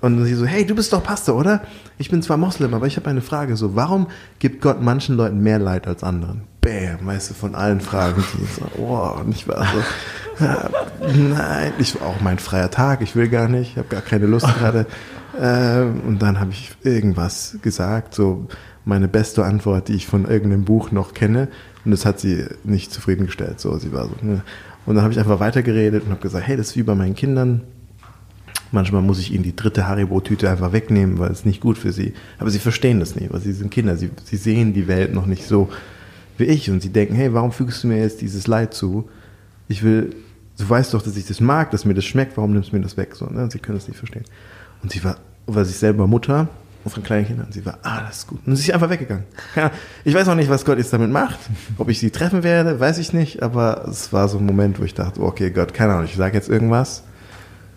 Und 0.00 0.24
sie 0.24 0.34
so, 0.34 0.46
hey, 0.46 0.64
du 0.64 0.74
bist 0.74 0.92
doch 0.92 1.02
Pastor, 1.02 1.36
oder? 1.36 1.62
Ich 1.98 2.10
bin 2.10 2.22
zwar 2.22 2.38
Moslem, 2.38 2.72
aber 2.72 2.86
ich 2.86 2.96
habe 2.96 3.10
eine 3.10 3.20
Frage. 3.20 3.56
So, 3.56 3.76
warum 3.76 4.06
gibt 4.38 4.62
Gott 4.62 4.80
manchen 4.80 5.16
Leuten 5.16 5.40
mehr 5.40 5.58
Leid 5.58 5.86
als 5.86 6.02
anderen? 6.02 6.42
Bam, 6.62 7.06
weißt 7.06 7.30
du, 7.30 7.34
von 7.34 7.54
allen 7.54 7.80
Fragen, 7.80 8.24
die 8.34 8.46
so, 8.46 8.82
oh, 8.82 9.20
und 9.20 9.30
ich 9.34 9.46
war 9.46 9.66
so, 9.66 10.44
ja, 10.44 10.70
nein, 11.06 11.72
ich 11.78 12.00
war 12.00 12.08
auch 12.08 12.20
mein 12.20 12.38
freier 12.38 12.70
Tag, 12.70 13.02
ich 13.02 13.14
will 13.14 13.28
gar 13.28 13.48
nicht, 13.48 13.72
ich 13.72 13.76
habe 13.76 13.88
gar 13.88 14.02
keine 14.02 14.26
Lust 14.26 14.46
gerade. 14.58 14.86
Ähm, 15.38 16.00
und 16.06 16.22
dann 16.22 16.40
habe 16.40 16.50
ich 16.50 16.72
irgendwas 16.82 17.56
gesagt, 17.62 18.14
so 18.14 18.48
meine 18.84 19.08
beste 19.08 19.44
Antwort, 19.44 19.88
die 19.88 19.94
ich 19.94 20.06
von 20.06 20.26
irgendeinem 20.26 20.64
Buch 20.64 20.90
noch 20.90 21.14
kenne. 21.14 21.48
Und 21.84 21.90
das 21.90 22.04
hat 22.04 22.20
sie 22.20 22.44
nicht 22.64 22.92
zufriedengestellt. 22.92 23.60
So, 23.60 23.76
sie 23.78 23.92
war 23.92 24.04
so, 24.04 24.14
ne. 24.22 24.42
Und 24.86 24.94
dann 24.94 25.04
habe 25.04 25.12
ich 25.12 25.18
einfach 25.18 25.40
weitergeredet 25.40 26.04
und 26.04 26.10
habe 26.10 26.20
gesagt, 26.20 26.46
hey, 26.46 26.56
das 26.56 26.68
ist 26.68 26.76
wie 26.76 26.82
bei 26.82 26.94
meinen 26.94 27.14
Kindern. 27.14 27.62
Manchmal 28.72 29.02
muss 29.02 29.18
ich 29.18 29.32
ihnen 29.32 29.42
die 29.42 29.54
dritte 29.54 29.86
Haribo-Tüte 29.86 30.48
einfach 30.48 30.72
wegnehmen, 30.72 31.18
weil 31.18 31.30
es 31.30 31.44
nicht 31.44 31.60
gut 31.60 31.76
für 31.76 31.92
sie. 31.92 32.14
Aber 32.38 32.50
sie 32.50 32.58
verstehen 32.58 33.00
das 33.00 33.14
nicht, 33.14 33.32
weil 33.32 33.40
sie 33.40 33.52
sind 33.52 33.70
Kinder. 33.70 33.96
Sie, 33.96 34.10
sie 34.24 34.36
sehen 34.36 34.72
die 34.72 34.88
Welt 34.88 35.12
noch 35.12 35.26
nicht 35.26 35.44
so 35.44 35.68
wie 36.38 36.44
ich. 36.44 36.70
Und 36.70 36.82
sie 36.82 36.90
denken, 36.90 37.14
hey, 37.14 37.34
warum 37.34 37.52
fügst 37.52 37.84
du 37.84 37.88
mir 37.88 37.98
jetzt 37.98 38.20
dieses 38.20 38.46
Leid 38.46 38.72
zu? 38.72 39.08
Ich 39.68 39.82
will, 39.82 40.14
du 40.58 40.68
weißt 40.68 40.94
doch, 40.94 41.02
dass 41.02 41.16
ich 41.16 41.26
das 41.26 41.40
mag, 41.40 41.70
dass 41.72 41.84
mir 41.84 41.94
das 41.94 42.04
schmeckt, 42.04 42.36
warum 42.36 42.52
nimmst 42.52 42.72
du 42.72 42.76
mir 42.76 42.82
das 42.82 42.96
weg? 42.96 43.14
So, 43.14 43.26
ne? 43.26 43.50
Sie 43.50 43.58
können 43.58 43.76
das 43.76 43.88
nicht 43.88 43.98
verstehen. 43.98 44.24
Und 44.82 44.92
sie 44.92 45.04
war, 45.04 45.18
war 45.46 45.64
sich 45.64 45.76
selber 45.76 46.06
Mutter 46.06 46.48
von 46.88 47.02
kleinen 47.02 47.26
Kindern. 47.26 47.46
Und 47.46 47.52
sie 47.52 47.64
war, 47.66 47.78
ah, 47.82 48.00
das 48.06 48.18
ist 48.18 48.26
gut. 48.26 48.40
Und 48.46 48.56
sie 48.56 48.68
ist 48.68 48.74
einfach 48.74 48.90
weggegangen. 48.90 49.24
Ich 50.04 50.14
weiß 50.14 50.28
auch 50.28 50.34
nicht, 50.34 50.48
was 50.48 50.64
Gott 50.64 50.78
jetzt 50.78 50.92
damit 50.92 51.10
macht. 51.10 51.38
Ob 51.76 51.88
ich 51.88 51.98
sie 51.98 52.10
treffen 52.10 52.42
werde, 52.42 52.80
weiß 52.80 52.98
ich 52.98 53.12
nicht. 53.12 53.42
Aber 53.42 53.84
es 53.88 54.12
war 54.12 54.28
so 54.28 54.38
ein 54.38 54.46
Moment, 54.46 54.80
wo 54.80 54.84
ich 54.84 54.94
dachte, 54.94 55.20
okay, 55.20 55.50
Gott, 55.50 55.74
keine 55.74 55.92
Ahnung, 55.92 56.06
ich 56.06 56.16
sage 56.16 56.34
jetzt 56.34 56.48
irgendwas. 56.48 57.04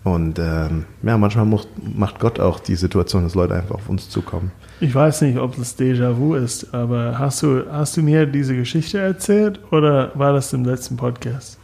Und 0.04 0.38
ähm, 0.38 0.84
ja, 1.02 1.16
manchmal 1.16 1.46
muss, 1.46 1.66
macht 1.96 2.20
Gott 2.20 2.38
auch 2.38 2.60
die 2.60 2.76
Situation, 2.76 3.24
dass 3.24 3.34
Leute 3.34 3.54
einfach 3.54 3.76
auf 3.76 3.88
uns 3.88 4.10
zukommen. 4.10 4.52
Ich 4.80 4.94
weiß 4.94 5.22
nicht, 5.22 5.38
ob 5.38 5.56
das 5.56 5.78
Déjà-vu 5.78 6.34
ist, 6.34 6.74
aber 6.74 7.18
hast 7.18 7.42
du, 7.42 7.64
hast 7.70 7.96
du 7.96 8.02
mir 8.02 8.26
diese 8.26 8.54
Geschichte 8.54 8.98
erzählt 8.98 9.60
oder 9.70 10.12
war 10.14 10.34
das 10.34 10.52
im 10.52 10.64
letzten 10.64 10.96
Podcast? 10.96 11.58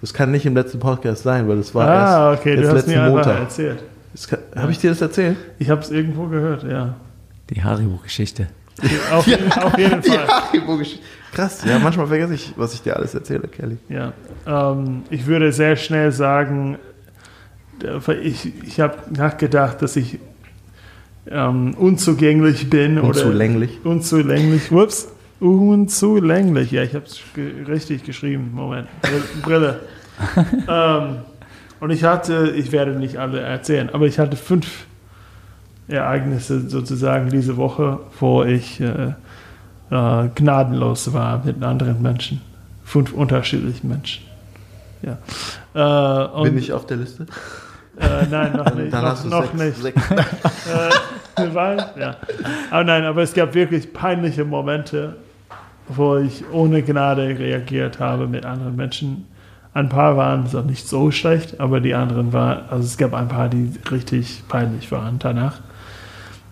Das 0.00 0.14
kann 0.14 0.30
nicht 0.30 0.46
im 0.46 0.54
letzten 0.54 0.78
Podcast 0.78 1.24
sein, 1.24 1.48
weil 1.48 1.56
das 1.56 1.74
war 1.74 1.88
ah, 1.88 2.30
erst 2.30 2.40
okay, 2.40 2.56
du 2.56 2.66
hast 2.66 2.74
letzten 2.74 2.90
mir 2.90 3.08
Montag. 3.08 3.40
erzählt. 3.40 3.84
Habe 4.54 4.72
ich 4.72 4.78
dir 4.78 4.90
das 4.90 5.00
erzählt? 5.00 5.36
Ich 5.58 5.70
habe 5.70 5.80
es 5.80 5.90
irgendwo 5.90 6.26
gehört, 6.26 6.64
ja. 6.64 6.96
Die 7.50 7.62
Haribo-Geschichte. 7.62 8.48
Auf, 9.12 9.26
auf 9.26 9.78
jeden 9.78 10.02
Fall. 10.02 10.14
Ja, 10.14 10.48
Haribo-Geschichte. 10.48 11.04
Krass, 11.32 11.62
ja, 11.64 11.78
manchmal 11.78 12.06
vergesse 12.06 12.34
ich, 12.34 12.52
was 12.56 12.74
ich 12.74 12.82
dir 12.82 12.96
alles 12.96 13.14
erzähle, 13.14 13.48
Kelly. 13.48 13.78
Ja, 13.88 14.12
ähm, 14.46 15.04
ich 15.08 15.26
würde 15.26 15.50
sehr 15.52 15.76
schnell 15.76 16.12
sagen, 16.12 16.78
äh, 17.82 18.14
ich, 18.14 18.52
ich 18.66 18.80
habe 18.80 18.96
nachgedacht, 19.10 19.80
dass 19.80 19.96
ich 19.96 20.18
ähm, 21.30 21.74
unzugänglich 21.74 22.68
bin. 22.68 22.98
Unzulänglich. 22.98 23.80
Oder 23.80 23.90
unzulänglich. 23.90 24.70
Whoops. 24.70 25.08
Unzulänglich. 25.40 26.70
Ja, 26.70 26.82
ich 26.82 26.94
habe 26.94 27.06
es 27.06 27.20
ge 27.34 27.64
richtig 27.66 28.04
geschrieben. 28.04 28.52
Moment. 28.54 28.88
Brille. 29.42 29.80
ähm, 30.68 31.16
und 31.82 31.90
ich 31.90 32.04
hatte, 32.04 32.52
ich 32.56 32.70
werde 32.70 32.92
nicht 32.92 33.16
alle 33.16 33.40
erzählen, 33.40 33.90
aber 33.92 34.06
ich 34.06 34.20
hatte 34.20 34.36
fünf 34.36 34.86
Ereignisse 35.88 36.68
sozusagen 36.70 37.28
diese 37.28 37.56
Woche, 37.56 37.98
wo 38.20 38.44
ich 38.44 38.80
äh, 38.80 39.14
äh, 39.90 40.28
gnadenlos 40.32 41.12
war 41.12 41.44
mit 41.44 41.60
anderen 41.60 42.00
Menschen. 42.00 42.40
Fünf 42.84 43.12
unterschiedlichen 43.12 43.88
Menschen. 43.88 44.22
Ja. 45.02 46.38
Äh, 46.38 46.42
Bin 46.44 46.56
ich 46.56 46.72
auf 46.72 46.86
der 46.86 46.98
Liste? 46.98 47.26
Äh, 47.98 48.26
nein, 48.30 48.52
noch 48.52 48.72
nicht. 48.76 48.92
Dann 48.92 49.02
noch, 49.02 49.24
noch 49.24 49.56
sechs, 49.56 49.82
nicht. 49.82 49.96
sechs. 49.96 50.10
Äh, 51.36 51.52
weil, 51.52 51.78
ja. 51.98 52.14
Aber 52.70 52.84
nein, 52.84 53.02
aber 53.02 53.22
es 53.22 53.34
gab 53.34 53.54
wirklich 53.54 53.92
peinliche 53.92 54.44
Momente, 54.44 55.16
wo 55.88 56.18
ich 56.18 56.44
ohne 56.52 56.82
Gnade 56.82 57.36
reagiert 57.36 57.98
habe 57.98 58.28
mit 58.28 58.46
anderen 58.46 58.76
Menschen. 58.76 59.26
Ein 59.74 59.88
paar 59.88 60.16
waren 60.16 60.46
so 60.46 60.60
nicht 60.60 60.86
so 60.86 61.10
schlecht, 61.10 61.58
aber 61.60 61.80
die 61.80 61.94
anderen 61.94 62.32
waren, 62.32 62.68
also 62.68 62.84
es 62.84 62.98
gab 62.98 63.14
ein 63.14 63.28
paar, 63.28 63.48
die 63.48 63.70
richtig 63.90 64.42
peinlich 64.48 64.92
waren 64.92 65.18
danach. 65.18 65.60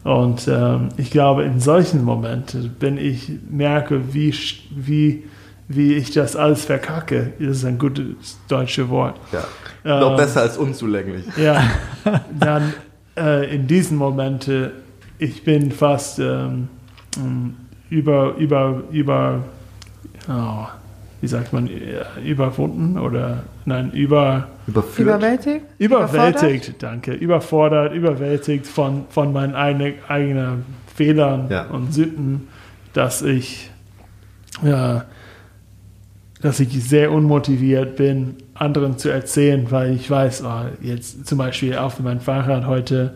Und 0.05 0.49
ähm, 0.49 0.89
ich 0.97 1.11
glaube, 1.11 1.43
in 1.43 1.61
solchen 1.61 2.03
Momenten, 2.05 2.75
wenn 2.81 2.97
ich 2.97 3.31
merke, 3.51 4.15
wie, 4.15 4.35
wie, 4.75 5.25
wie 5.69 5.93
ich 5.95 6.11
das 6.13 6.37
alles 6.37 6.65
verkacke, 6.65 7.35
das 7.39 7.59
ist 7.59 7.65
ein 7.67 7.79
gutes 7.79 8.39
deutsches 8.49 8.89
Wort, 8.89 9.17
Ja. 9.33 9.45
Noch 10.01 10.13
Ähm, 10.13 10.17
besser 10.17 10.41
als 10.43 10.57
unzulänglich. 10.57 11.25
ja, 11.37 11.63
dann 12.39 12.73
äh, 13.19 13.55
in 13.55 13.67
diesen 13.67 13.99
Momenten, 13.99 14.71
ich 15.19 15.45
bin 15.45 15.71
fast 15.73 16.19
ähm, 16.19 16.69
über, 17.91 18.35
über, 18.37 18.83
über, 18.91 19.45
oh, 20.29 20.67
wie 21.21 21.27
sagt 21.27 21.53
man, 21.53 21.69
überwunden 22.25 22.99
oder 22.99 23.45
nein, 23.67 23.91
über, 23.93 24.49
Überführt. 24.67 25.09
Überwältigt? 25.09 25.65
überwältigt, 25.79 26.83
danke, 26.83 27.13
überfordert, 27.13 27.93
überwältigt 27.95 28.67
von, 28.67 29.05
von 29.11 29.33
meinen 29.33 29.55
eigenen, 29.55 29.95
eigenen 30.09 30.65
Fehlern 30.95 31.47
Ja. 31.51 31.67
und 31.67 31.93
Sünden, 31.93 32.49
dass 32.93 33.23
ich, 33.23 33.71
ja, 34.63 35.05
dass 36.41 36.59
ich 36.61 36.83
sehr 36.85 37.13
unmotiviert 37.13 37.97
bin, 37.97 38.37
anderen 38.55 38.97
zu 38.99 39.11
erzählen, 39.11 39.71
weil 39.71 39.95
ich 39.95 40.11
weiß, 40.11 40.43
oh, 40.45 40.65
jetzt 40.81 41.27
zum 41.27 41.39
Beispiel 41.39 41.77
auf 41.77 42.01
meinem 42.01 42.21
Fahrrad 42.21 42.67
heute, 42.67 43.15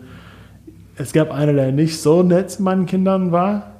es 0.97 1.11
gab 1.11 1.31
einer, 1.31 1.53
der 1.53 1.71
nicht 1.71 1.99
so 1.99 2.23
nett 2.23 2.51
zu 2.51 2.63
meinen 2.63 2.85
Kindern 2.85 3.31
war. 3.31 3.74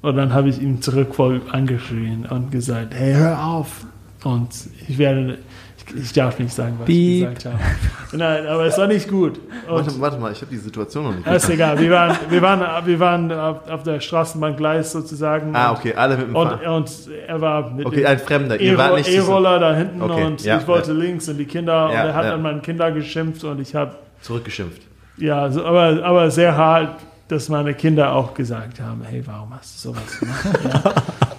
Und 0.00 0.16
dann 0.16 0.32
habe 0.32 0.48
ich 0.48 0.60
ihm 0.62 0.80
zurück 0.80 1.14
voll 1.14 1.40
angeschrien 1.50 2.26
und 2.30 2.50
gesagt, 2.52 2.94
hey, 2.94 3.14
hör 3.14 3.44
auf. 3.44 3.84
Und 4.24 4.48
ich 4.88 4.96
werde, 4.98 5.38
ich, 5.76 5.96
ich 6.04 6.12
darf 6.12 6.38
nicht 6.38 6.52
sagen, 6.52 6.74
was 6.78 6.86
Piep. 6.86 7.28
ich 7.28 7.34
gesagt 7.34 7.46
habe. 7.46 8.16
Nein, 8.16 8.46
aber 8.46 8.66
es 8.66 8.78
war 8.78 8.86
nicht 8.86 9.08
gut. 9.08 9.38
Und 9.68 9.74
Warte, 9.74 10.00
warte 10.00 10.18
mal, 10.18 10.30
ich 10.32 10.40
habe 10.40 10.50
die 10.52 10.56
Situation 10.56 11.04
noch 11.04 11.14
nicht. 11.16 11.26
ist 11.26 11.50
egal, 11.50 11.78
wir 11.80 11.90
waren, 11.90 12.16
wir 12.30 12.40
waren, 12.42 12.86
wir 12.86 13.00
waren 13.00 13.32
auf, 13.32 13.68
auf 13.68 13.82
der 13.82 13.98
Straßenbahngleis 14.00 14.92
sozusagen. 14.92 15.54
Ah, 15.56 15.72
okay, 15.72 15.94
alle 15.94 16.16
mit 16.16 16.28
dem 16.28 16.36
Und, 16.36 16.48
Fahrrad. 16.48 16.66
und 16.66 16.90
er 17.26 17.40
war 17.40 17.70
mit 17.70 17.86
Okay, 17.86 17.96
dem 17.96 18.06
ein 18.06 18.18
Fremder. 18.20 18.60
Ihr 18.60 18.78
wart 18.78 18.88
E-Ro- 18.90 18.96
nicht 18.98 19.06
zusammen. 19.10 19.28
E-Roller 19.28 19.58
da 19.58 19.74
hinten 19.76 20.02
Okay, 20.02 20.24
und 20.24 20.44
ja, 20.44 20.58
ich 20.58 20.66
wollte 20.68 20.92
ja. 20.92 20.98
links 20.98 21.28
und 21.28 21.38
die 21.38 21.44
Kinder 21.44 21.72
Ja, 21.72 21.86
und 22.02 22.08
er 22.08 22.14
hat 22.14 22.24
ja. 22.24 22.34
an 22.34 22.42
meine 22.42 22.60
Kinder 22.60 22.92
geschimpft 22.92 23.42
und 23.44 23.60
ich 23.60 23.74
habe 23.74 23.96
zurückgeschimpft. 24.20 24.82
ja, 25.16 25.50
so, 25.50 25.64
aber, 25.64 26.02
aber 26.04 26.30
sehr 26.30 26.56
hart, 26.56 26.96
dass 27.28 27.48
meine 27.48 27.74
Kinder 27.74 28.12
auch 28.14 28.34
gesagt 28.34 28.80
haben, 28.80 29.02
hey, 29.08 29.22
warum 29.26 29.54
hast 29.54 29.84
du 29.84 29.90
sowas 29.90 30.18
gemacht? 30.18 30.46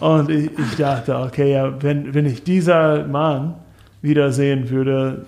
ja. 0.02 0.08
Und 0.08 0.30
ich, 0.30 0.50
ich 0.58 0.76
dachte, 0.78 1.18
okay, 1.18 1.52
ja, 1.54 1.82
wenn, 1.82 2.14
wenn 2.14 2.26
ich 2.26 2.44
dieser 2.44 3.06
Mann 3.08 3.56
wiedersehen 4.02 4.70
würde, 4.70 5.26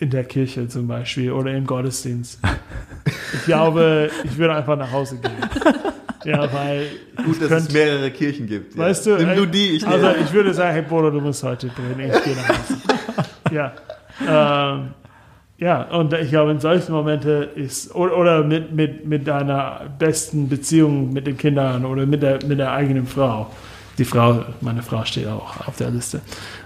in 0.00 0.10
der 0.10 0.24
Kirche 0.24 0.66
zum 0.68 0.86
Beispiel 0.88 1.30
oder 1.32 1.52
im 1.52 1.66
Gottesdienst, 1.66 2.40
ich 3.34 3.44
glaube, 3.44 4.10
ich 4.24 4.36
würde 4.38 4.54
einfach 4.54 4.76
nach 4.76 4.90
Hause 4.92 5.18
gehen. 5.18 5.32
Ja, 6.26 6.50
weil 6.54 6.86
Gut, 7.22 7.38
dass 7.42 7.48
könnte- 7.48 7.56
es 7.68 7.72
mehrere 7.74 8.10
Kirchen 8.10 8.46
gibt. 8.46 8.74
ja. 8.74 8.80
Weißt 8.84 9.04
du, 9.04 9.16
Nimm 9.18 9.36
du 9.36 9.44
die, 9.44 9.72
ich 9.76 9.86
also 9.86 10.08
ich 10.18 10.32
würde 10.32 10.54
sagen, 10.54 10.72
hey 10.72 10.80
Bruder, 10.80 11.10
du 11.10 11.20
musst 11.20 11.42
heute 11.42 11.66
bringen, 11.66 12.10
ich 12.10 12.24
gehe 12.24 12.34
nach 12.34 12.48
Hause. 12.48 12.76
ja. 13.52 13.72
Ähm, 14.74 14.88
ja, 15.58 15.82
und 15.82 16.12
ich 16.12 16.30
glaube, 16.30 16.50
in 16.50 16.60
solchen 16.60 16.92
Momenten 16.92 17.48
ist, 17.54 17.94
oder, 17.94 18.16
oder 18.16 18.44
mit, 18.44 18.72
mit, 18.72 19.06
mit 19.06 19.26
deiner 19.26 19.82
besten 19.98 20.48
Beziehung 20.48 21.12
mit 21.12 21.26
den 21.26 21.36
Kindern 21.36 21.84
oder 21.84 22.06
mit 22.06 22.22
der, 22.22 22.44
mit 22.44 22.58
der 22.58 22.72
eigenen 22.72 23.06
Frau. 23.06 23.50
Die 23.96 24.04
Frau, 24.04 24.44
meine 24.60 24.82
Frau 24.82 25.04
steht 25.04 25.28
auch 25.28 25.68
auf 25.68 25.76
der 25.76 25.90
Liste. 25.90 26.20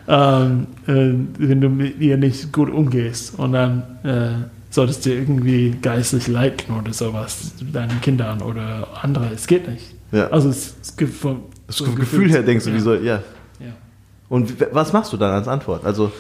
Ähm, 0.09 0.67
äh, 0.87 1.13
wenn 1.39 1.61
du 1.61 1.69
mit 1.69 2.01
ihr 2.01 2.17
nicht 2.17 2.51
gut 2.53 2.71
umgehst 2.71 3.39
und 3.39 3.53
dann 3.53 3.83
äh, 4.03 4.49
solltest 4.71 5.05
du 5.05 5.11
irgendwie 5.11 5.77
geistlich 5.83 6.27
leiten 6.27 6.75
oder 6.75 6.93
sowas 6.95 7.53
deinen 7.73 8.01
Kindern 8.01 8.41
oder 8.41 8.89
andere. 9.03 9.31
Es 9.35 9.47
geht 9.47 9.69
nicht. 9.69 9.95
Ja. 10.13 10.29
Also 10.29 10.49
es, 10.49 10.77
es 10.81 10.97
gibt 10.97 11.15
vom 11.15 11.43
das 11.67 11.77
so 11.77 11.85
Gefühl 11.93 12.31
her 12.31 12.43
denkst 12.43 12.65
du, 12.65 12.71
ja. 12.71 12.77
wie 12.77 12.81
soll, 12.81 13.05
ja. 13.05 13.23
Ja. 13.61 13.73
Und 14.31 14.55
was 14.73 14.93
machst 14.93 15.13
du 15.13 15.17
dann 15.19 15.33
als 15.33 15.47
Antwort? 15.47 15.85
Also, 15.85 16.11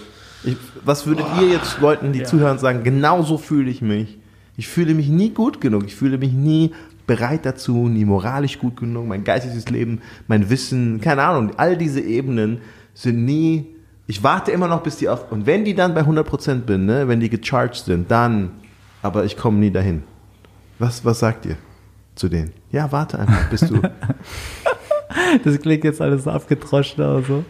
ich, 0.45 0.57
was 0.85 1.07
würdet 1.07 1.27
ihr 1.41 1.49
jetzt 1.49 1.81
Leuten, 1.81 2.13
die 2.13 2.21
Ja. 2.21 2.25
zuhören, 2.25 2.59
sagen, 2.59 2.85
genau 2.85 3.23
so 3.23 3.39
fühle 3.39 3.71
ich 3.71 3.83
mich. 3.83 4.19
Ich 4.57 4.69
fühle 4.69 4.95
mich 4.95 5.09
nie 5.09 5.31
gut 5.31 5.61
genug. 5.61 5.85
Ich 5.87 5.95
fühle 5.95 6.19
mich 6.19 6.33
nie 6.33 6.73
bereit 7.07 7.47
dazu, 7.47 7.89
nie 7.89 8.05
moralisch 8.05 8.59
gut 8.59 8.77
genug. 8.77 9.07
Mein 9.07 9.25
geistiges 9.25 9.69
Leben, 9.69 10.01
mein 10.27 10.51
Wissen, 10.51 11.01
keine 11.01 11.23
Ahnung. 11.23 11.53
All 11.57 11.77
diese 11.77 12.01
Ebenen 12.01 12.59
sind 12.95 13.25
nie. 13.25 13.67
Ich 14.07 14.23
warte 14.23 14.51
immer 14.53 14.69
noch, 14.69 14.83
bis 14.83 14.97
die 14.97 15.09
auf. 15.09 15.31
Und 15.31 15.47
wenn 15.47 15.65
die 15.65 15.75
dann 15.75 15.95
bei 15.95 16.03
100% 16.03 16.61
bin, 16.61 16.87
ne, 16.87 17.07
wenn 17.09 17.21
die 17.21 17.29
gecharged 17.31 17.85
sind, 17.85 18.11
dann. 18.11 18.51
Aber 19.03 19.25
ich 19.25 19.37
komme 19.37 19.59
nie 19.59 19.71
dahin. 19.71 20.03
Was, 20.79 21.05
was 21.05 21.21
sagt 21.21 21.47
ihr 21.47 21.57
zu 22.15 22.29
denen? 22.29 22.53
Ja, 22.73 22.91
warte 22.91 23.19
einfach, 23.19 23.49
bis 23.51 23.61
du. 23.61 23.81
Das 25.43 25.59
klingt 25.61 25.85
jetzt 25.85 26.01
alles 26.01 26.25
so 26.25 26.31
abgedroschen, 26.31 27.03
aber 27.03 27.23
so. 27.23 27.45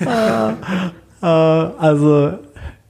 Äh, 1.22 1.26
also, 1.26 2.38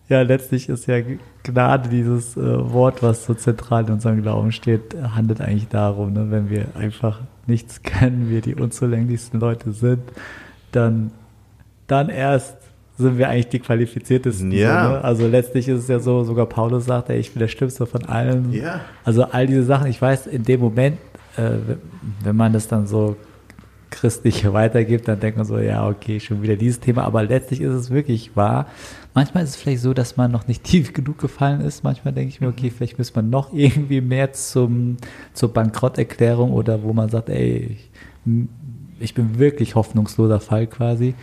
ja, 0.08 0.22
letztlich 0.22 0.68
ist 0.68 0.86
ja 0.86 0.96
Gnade 1.42 1.88
dieses 1.88 2.36
äh, 2.36 2.72
Wort, 2.72 3.02
was 3.02 3.24
so 3.24 3.34
zentral 3.34 3.84
in 3.86 3.92
unserem 3.92 4.22
Glauben 4.22 4.52
steht, 4.52 4.96
handelt 5.14 5.40
eigentlich 5.40 5.68
darum, 5.68 6.12
ne, 6.12 6.30
wenn 6.30 6.50
wir 6.50 6.66
einfach 6.74 7.20
nichts 7.46 7.82
können, 7.82 8.30
wir 8.30 8.40
die 8.40 8.54
unzulänglichsten 8.54 9.40
Leute 9.40 9.72
sind, 9.72 10.02
dann, 10.72 11.10
dann 11.86 12.08
erst 12.08 12.56
sind 12.98 13.16
wir 13.16 13.28
eigentlich 13.28 13.48
die 13.48 13.60
qualifiziertesten. 13.60 14.50
Ja. 14.50 14.84
So, 14.84 14.90
ne? 14.90 15.04
Also 15.04 15.28
letztlich 15.28 15.68
ist 15.68 15.82
es 15.82 15.88
ja 15.88 16.00
so, 16.00 16.24
sogar 16.24 16.46
Paulus 16.46 16.86
sagt, 16.86 17.10
ey, 17.10 17.18
ich 17.18 17.32
bin 17.32 17.38
der 17.38 17.48
Schlimmste 17.48 17.86
von 17.86 18.04
allen. 18.06 18.52
Ja. 18.52 18.80
Also 19.04 19.22
all 19.22 19.46
diese 19.46 19.62
Sachen, 19.62 19.88
ich 19.88 20.02
weiß, 20.02 20.26
in 20.26 20.42
dem 20.42 20.60
Moment, 20.60 20.98
äh, 21.36 21.52
wenn 22.24 22.36
man 22.36 22.52
das 22.52 22.66
dann 22.66 22.88
so 22.88 23.16
christlich 23.90 24.50
weitergibt, 24.52 25.08
dann 25.08 25.20
denkt 25.20 25.38
man 25.38 25.46
so, 25.46 25.58
ja, 25.58 25.88
okay, 25.88 26.20
schon 26.20 26.42
wieder 26.42 26.56
dieses 26.56 26.80
Thema, 26.80 27.04
aber 27.04 27.22
letztlich 27.22 27.60
ist 27.60 27.72
es 27.72 27.90
wirklich 27.90 28.36
wahr. 28.36 28.66
Manchmal 29.14 29.44
ist 29.44 29.50
es 29.50 29.56
vielleicht 29.56 29.82
so, 29.82 29.94
dass 29.94 30.16
man 30.16 30.30
noch 30.30 30.46
nicht 30.46 30.64
tief 30.64 30.92
genug 30.92 31.18
gefallen 31.18 31.60
ist. 31.60 31.84
Manchmal 31.84 32.14
denke 32.14 32.30
ich 32.30 32.40
mir, 32.40 32.48
okay, 32.48 32.70
vielleicht 32.70 32.98
müsste 32.98 33.16
man 33.16 33.30
noch 33.30 33.52
irgendwie 33.52 34.00
mehr 34.00 34.32
zum, 34.32 34.96
zur 35.32 35.52
Bankrotterklärung 35.52 36.52
oder 36.52 36.82
wo 36.82 36.92
man 36.92 37.08
sagt, 37.08 37.28
ey, 37.28 37.76
ich, 37.76 37.90
ich 39.00 39.14
bin 39.14 39.38
wirklich 39.38 39.74
hoffnungsloser 39.74 40.40
Fall 40.40 40.66
quasi. 40.66 41.14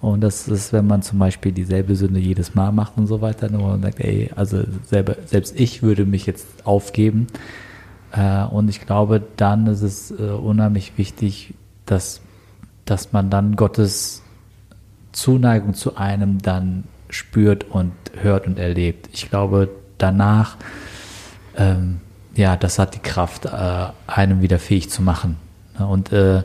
Und 0.00 0.20
das 0.20 0.46
ist, 0.46 0.72
wenn 0.72 0.86
man 0.86 1.02
zum 1.02 1.18
Beispiel 1.18 1.52
dieselbe 1.52 1.96
Sünde 1.96 2.20
jedes 2.20 2.54
Mal 2.54 2.70
macht 2.70 2.98
und 2.98 3.06
so 3.06 3.22
weiter, 3.22 3.50
nur 3.50 3.68
man 3.68 3.82
sagt, 3.82 4.00
ey, 4.00 4.30
also 4.36 4.62
selber, 4.84 5.16
selbst 5.24 5.58
ich 5.58 5.82
würde 5.82 6.04
mich 6.04 6.26
jetzt 6.26 6.46
aufgeben. 6.66 7.26
Äh, 8.12 8.44
und 8.44 8.68
ich 8.68 8.84
glaube, 8.84 9.22
dann 9.36 9.66
ist 9.66 9.82
es 9.82 10.10
äh, 10.10 10.30
unheimlich 10.30 10.92
wichtig, 10.96 11.54
dass, 11.86 12.20
dass 12.84 13.12
man 13.12 13.30
dann 13.30 13.56
Gottes 13.56 14.22
Zuneigung 15.12 15.74
zu 15.74 15.96
einem 15.96 16.42
dann 16.42 16.84
spürt 17.08 17.64
und 17.64 17.92
hört 18.20 18.46
und 18.46 18.58
erlebt. 18.58 19.08
Ich 19.12 19.30
glaube, 19.30 19.70
danach, 19.98 20.56
ähm, 21.56 22.00
ja, 22.34 22.56
das 22.56 22.78
hat 22.78 22.94
die 22.94 22.98
Kraft, 23.00 23.46
äh, 23.46 23.86
einem 24.06 24.42
wieder 24.42 24.58
fähig 24.58 24.90
zu 24.90 25.02
machen. 25.02 25.36
Und 25.78 26.12
äh, 26.12 26.42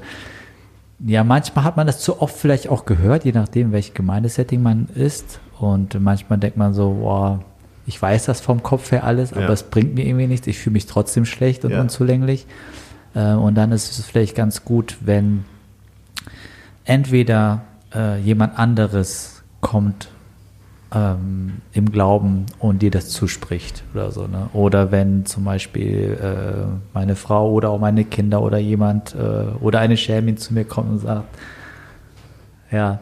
ja, 1.05 1.23
manchmal 1.23 1.65
hat 1.65 1.77
man 1.77 1.87
das 1.87 1.99
zu 1.99 2.21
oft 2.21 2.35
vielleicht 2.37 2.69
auch 2.69 2.85
gehört, 2.85 3.25
je 3.25 3.31
nachdem, 3.31 3.71
welches 3.71 3.93
Gemeindesetting 3.93 4.61
man 4.61 4.87
ist. 4.95 5.39
Und 5.59 5.99
manchmal 5.99 6.39
denkt 6.39 6.57
man 6.57 6.73
so, 6.73 6.93
boah, 7.01 7.39
ich 7.87 7.99
weiß 8.01 8.25
das 8.25 8.39
vom 8.41 8.61
Kopf 8.63 8.91
her 8.91 9.03
alles, 9.03 9.33
aber 9.33 9.43
Ja. 9.47 9.51
es 9.51 9.63
bringt 9.63 9.95
mir 9.95 10.05
irgendwie 10.05 10.27
nichts. 10.27 10.47
Ich 10.47 10.59
fühle 10.59 10.73
mich 10.73 10.85
trotzdem 10.85 11.25
schlecht 11.25 11.65
und 11.65 11.71
Ja. 11.71 11.81
unzulänglich. 11.81 12.45
Äh, 13.13 13.33
und 13.33 13.55
dann 13.55 13.71
ist 13.71 13.97
es 13.97 14.05
vielleicht 14.05 14.35
ganz 14.35 14.65
gut, 14.65 14.97
wenn 15.01 15.45
entweder 16.85 17.61
äh, 17.93 18.19
jemand 18.19 18.57
anderes 18.57 19.43
kommt 19.61 20.09
ähm, 20.93 21.61
im 21.73 21.91
Glauben 21.91 22.45
und 22.59 22.81
dir 22.81 22.91
das 22.91 23.09
zuspricht 23.09 23.83
oder 23.93 24.11
so. 24.11 24.27
Ne? 24.27 24.49
Oder 24.53 24.91
wenn 24.91 25.25
zum 25.25 25.45
Beispiel 25.45 26.17
äh, 26.21 26.67
meine 26.93 27.15
Frau 27.15 27.51
oder 27.51 27.69
auch 27.69 27.79
meine 27.79 28.03
Kinder 28.03 28.41
oder 28.41 28.57
jemand 28.57 29.15
äh, 29.15 29.53
oder 29.61 29.79
eine 29.79 29.97
Schämin 29.97 30.37
zu 30.37 30.53
mir 30.53 30.65
kommt 30.65 30.89
und 30.89 30.99
sagt, 30.99 31.27
ja, 32.71 32.99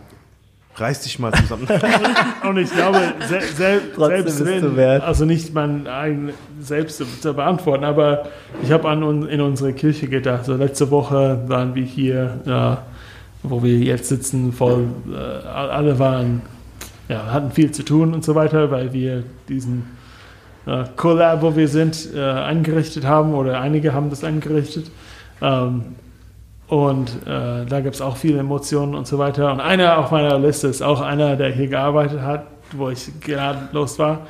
Reiß 0.80 1.02
dich 1.02 1.20
mal 1.20 1.34
zusammen. 1.34 1.68
Und 2.48 2.58
ich 2.58 2.72
glaube, 2.72 3.00
se 3.28 3.42
sel 3.42 3.82
Trotzdem 3.96 4.30
selbst 4.30 4.46
wenn, 4.46 4.76
wert. 4.76 5.04
also 5.04 5.26
nicht 5.26 5.54
mein 5.54 5.88
eigen 5.88 6.32
selbst 6.60 6.98
zu, 6.98 7.06
zu 7.06 7.34
beantworten, 7.34 7.84
aber 7.84 8.28
ich 8.64 8.72
habe 8.72 8.88
an 8.90 9.28
in 9.28 9.42
unsere 9.42 9.74
Kirche 9.74 10.08
gedacht. 10.08 10.46
So 10.46 10.56
letzte 10.56 10.90
Woche 10.92 11.42
waren 11.48 11.76
wir 11.76 11.84
hier, 11.84 12.40
ja, 12.46 12.84
wo 13.44 13.64
wir 13.64 13.78
jetzt 13.78 14.10
sitzen, 14.10 14.54
voll, 14.54 14.88
äh, 15.12 15.48
alle 15.48 16.00
waren, 16.00 16.42
ja, 17.08 17.32
hatten 17.32 17.52
viel 17.52 17.72
zu 17.72 17.84
tun 17.84 18.14
und 18.14 18.24
so 18.24 18.36
weiter, 18.36 18.72
weil 18.72 18.94
wir 18.94 19.24
diesen 19.48 19.88
äh, 20.66 20.84
Collab, 20.96 21.42
wo 21.42 21.56
wir 21.56 21.68
sind, 21.68 22.10
äh, 22.14 22.20
eingerichtet 22.20 23.06
haben 23.06 23.34
oder 23.34 23.60
einige 23.60 23.94
haben 23.94 24.10
das 24.10 24.24
eingerichtet. 24.24 24.92
Ähm, 25.42 25.96
und 26.70 27.10
äh, 27.26 27.66
da 27.66 27.82
gibt 27.82 27.96
es 27.96 28.02
auch 28.02 28.16
viele 28.16 28.40
Emotionen 28.40 28.94
und 28.94 29.08
so 29.08 29.18
weiter. 29.18 29.52
Und 29.52 29.60
einer 29.60 29.98
auf 29.98 30.12
meiner 30.12 30.38
Liste 30.38 30.68
ist 30.68 30.84
auch 30.84 31.02
einer, 31.02 31.36
der 31.36 31.52
hier 31.52 31.68
gearbeitet 31.68 32.22
hat, 32.22 32.46
wo 32.74 32.90
ich 32.90 33.10
gerade 33.22 33.70
los 33.72 33.98
war. 33.98 34.28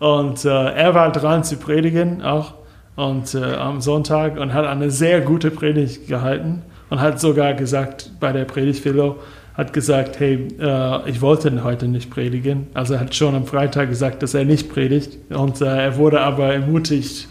Und 0.00 0.44
äh, 0.44 0.48
er 0.48 0.94
war 0.94 1.12
dran 1.12 1.44
zu 1.44 1.56
predigen 1.56 2.22
auch 2.22 2.54
und 2.96 3.34
äh, 3.34 3.54
am 3.54 3.80
Sonntag 3.80 4.36
und 4.36 4.52
hat 4.52 4.66
eine 4.66 4.90
sehr 4.90 5.20
gute 5.20 5.50
Predigt 5.52 6.08
gehalten 6.08 6.62
und 6.90 7.00
hat 7.00 7.20
sogar 7.20 7.54
gesagt 7.54 8.10
bei 8.18 8.32
der 8.32 8.46
Predigtphilo, 8.46 9.18
hat 9.54 9.72
gesagt, 9.72 10.18
hey, 10.18 10.48
äh, 10.58 11.08
ich 11.08 11.20
wollte 11.20 11.62
heute 11.62 11.86
nicht 11.86 12.10
predigen. 12.10 12.66
Also 12.74 12.94
er 12.94 13.00
hat 13.00 13.14
schon 13.14 13.34
am 13.34 13.46
Freitag 13.46 13.90
gesagt, 13.90 14.22
dass 14.24 14.34
er 14.34 14.44
nicht 14.44 14.70
predigt 14.70 15.18
und 15.30 15.60
äh, 15.60 15.84
er 15.84 15.96
wurde 15.96 16.20
aber 16.20 16.52
ermutigt, 16.52 17.28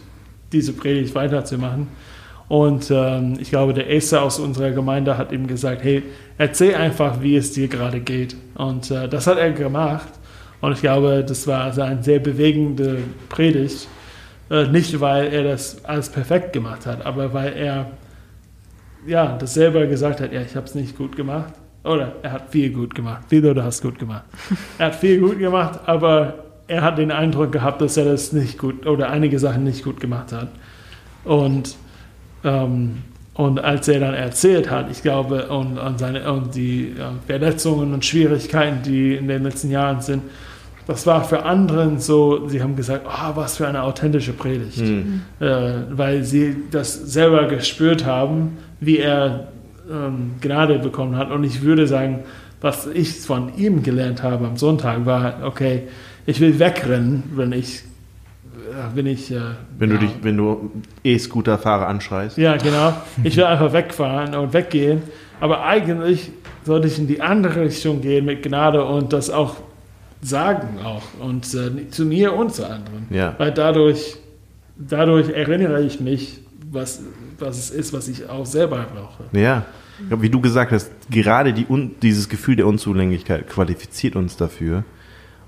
diese 0.54 0.72
Predigt 0.72 1.14
weiterzumachen. 1.14 1.88
Und 2.48 2.92
ähm, 2.92 3.38
ich 3.40 3.50
glaube, 3.50 3.74
der 3.74 3.92
Esther 3.92 4.22
aus 4.22 4.40
unserer 4.40 4.72
Gemeinde 4.72 5.18
hat 5.18 5.32
ihm 5.32 5.48
gesagt, 5.48 5.84
hey, 5.84 6.04
erzähl 6.38 6.76
einfach, 6.76 7.22
wie 7.22 7.36
es 7.36 7.54
dir 7.54 7.68
gerade 7.68 8.00
geht. 8.00 8.36
Und 8.56 8.92
äh, 8.92 9.08
das 9.08 9.26
hat 9.26 9.38
er 9.38 9.52
gemacht. 9.52 10.10
Und 10.62 10.74
ich 10.74 10.82
glaube, 10.82 11.24
das 11.28 11.48
war 11.48 11.64
also 11.64 11.82
eine 11.82 12.04
sehr 12.04 12.20
bewegende 12.20 13.00
Predigt. 13.30 13.88
Äh, 14.50 14.68
nicht, 14.68 15.00
weil 15.00 15.34
er 15.34 15.44
das 15.44 15.84
alles 15.86 16.10
perfekt 16.10 16.54
gemacht 16.54 16.86
hat, 16.86 17.06
aber 17.06 17.34
weil 17.34 17.54
er 17.54 17.88
ja, 19.08 19.38
das 19.38 19.54
selber 19.54 19.86
gesagt 19.88 20.20
hat, 20.20 20.34
ja, 20.34 20.42
ich 20.42 20.56
habe 20.56 20.66
es 20.66 20.76
nicht 20.76 20.98
gut 20.98 21.16
gemacht. 21.16 21.54
Oder 21.84 22.14
er 22.24 22.32
hat 22.32 22.50
viel 22.50 22.72
gut 22.72 22.96
gemacht. 22.96 23.24
Viel 23.30 23.46
oder 23.46 23.64
hast 23.64 23.82
gut 23.82 24.00
gemacht. 24.00 24.24
Er 24.80 24.88
hat 24.88 24.96
viel 24.96 25.20
gut 25.20 25.38
gemacht, 25.38 25.80
aber 25.86 26.46
er 26.68 26.82
hat 26.82 26.98
den 26.98 27.12
Eindruck 27.12 27.52
gehabt, 27.52 27.80
dass 27.82 27.96
er 27.96 28.06
das 28.06 28.34
nicht 28.34 28.58
gut 28.58 28.88
oder 28.88 29.10
einige 29.10 29.38
Sachen 29.38 29.64
nicht 29.64 29.84
gut 29.84 30.00
gemacht 30.00 30.32
hat. 30.32 30.50
Und, 31.24 31.76
ähm, 32.46 33.00
und 33.34 33.60
als 33.60 33.90
er 33.90 34.00
dann 34.00 34.14
erzählt 34.14 34.72
hat, 34.72 34.90
ich 34.90 35.02
glaube, 35.02 35.48
und, 35.48 35.78
und, 35.78 36.00
seine, 36.00 36.32
und 36.32 36.56
die 36.56 36.92
äh, 36.92 37.28
Verletzungen 37.28 37.94
und 37.94 38.06
Schwierigkeiten, 38.06 38.82
die 38.84 39.16
in 39.16 39.28
den 39.28 39.44
letzten 39.44 39.70
Jahren 39.70 40.00
sind, 40.00 40.24
das 40.88 41.06
war 41.06 41.24
für 41.24 41.44
anderen 41.44 42.00
so, 42.00 42.48
sie 42.48 42.62
haben 42.62 42.76
gesagt, 42.76 43.06
oh, 43.08 43.36
was 43.36 43.58
für 43.58 43.68
eine 43.68 43.84
authentische 43.84 44.32
Predigt. 44.34 44.78
Hm. 44.78 45.22
Äh, 45.40 45.72
weil 45.90 46.24
sie 46.24 46.56
das 46.72 46.94
selber 46.94 47.46
gespürt 47.48 48.06
haben, 48.06 48.58
wie 48.80 49.00
er 49.00 49.48
ähm, 49.92 50.36
Gnade 50.40 50.80
bekommen 50.80 51.18
hat. 51.18 51.32
Und 51.32 51.44
ich 51.44 51.62
würde 51.62 51.88
sagen, 51.88 52.20
was 52.62 52.88
ich 52.88 53.20
von 53.20 53.58
ihm 53.58 53.84
gelernt 53.84 54.24
habe 54.24 54.48
am 54.48 54.58
Sonntag 54.58 55.06
war, 55.06 55.40
okay, 55.44 55.84
ich 56.26 56.40
will 56.40 56.58
wegrennen, 56.60 57.24
wenn 57.36 57.52
ich, 57.52 57.84
äh, 58.76 58.96
wenn 58.96 59.06
ich, 59.06 59.32
äh, 59.32 59.40
Wenn 59.78 59.90
du 59.90 59.96
ja, 59.96 60.02
dich, 60.02 60.12
wenn 60.22 60.38
du 60.38 60.72
E-Scooter-Fahrer 61.04 61.88
anschreist. 61.88 62.38
ja, 62.38 62.58
genau. 62.58 62.94
Ich 63.24 63.38
will 63.38 63.46
einfach 63.46 63.72
wegfahren 63.74 64.36
und 64.36 64.54
weggehen. 64.54 65.02
Aber 65.40 65.64
eigentlich 65.64 66.32
sollte 66.64 66.88
ich 66.88 67.00
in 67.00 67.08
die 67.08 67.22
andere 67.22 67.62
Richtung 67.62 68.02
gehen 68.02 68.26
mit 68.26 68.44
Gnade 68.44 68.84
und 68.84 69.14
das 69.14 69.30
auch 69.30 69.58
sagen 70.22 70.80
auch. 70.84 71.04
Und 71.20 71.46
äh, 71.54 71.90
zu 71.90 72.06
mir 72.06 72.34
und 72.34 72.54
zu 72.54 72.66
anderen. 72.66 73.08
Ja. 73.10 73.36
Weil 73.38 73.52
dadurch, 73.52 74.18
dadurch 74.78 75.30
erinnere 75.30 75.82
ich 75.82 76.00
mich, 76.00 76.42
was, 76.72 77.02
was 77.40 77.58
es 77.58 77.70
ist, 77.70 77.94
was 77.94 78.08
ich 78.08 78.30
auch 78.30 78.46
selber 78.46 78.86
brauche. 78.94 79.24
Ja. 79.38 79.66
Glaube, 80.10 80.24
wie 80.24 80.30
du 80.30 80.42
gesagt 80.42 80.74
hast, 80.74 80.92
gerade 81.10 81.54
die, 81.54 81.66
dieses 82.02 82.28
Gefühl 82.28 82.58
der 82.58 82.68
Unzulänglichkeit 82.68 83.48
qualifiziert 83.48 84.18
uns 84.18 84.36
dafür. 84.36 84.84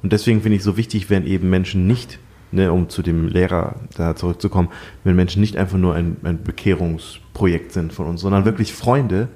Und 0.04 0.14
deswegen 0.14 0.42
finde 0.42 0.56
ich 0.56 0.64
so 0.64 0.78
wichtig, 0.78 1.10
wenn 1.10 1.26
eben 1.26 1.50
Menschen 1.50 1.86
nicht, 1.86 2.20
ne, 2.52 2.72
um 2.72 2.90
zu 2.90 3.02
dem 3.02 3.28
Lehrer 3.28 3.76
da 3.96 4.16
zurückzukommen, 4.16 4.70
wenn 5.04 5.16
Menschen 5.16 5.42
nicht 5.42 5.58
einfach 5.58 5.78
nur 5.78 5.96
ein, 5.96 6.18
ein 6.24 6.44
Bekehrungsprojekt 6.44 7.72
sind 7.72 7.94
von 7.94 8.08
uns, 8.08 8.22
sondern 8.22 8.46
wirklich 8.46 8.74
Freunde. 8.74 9.28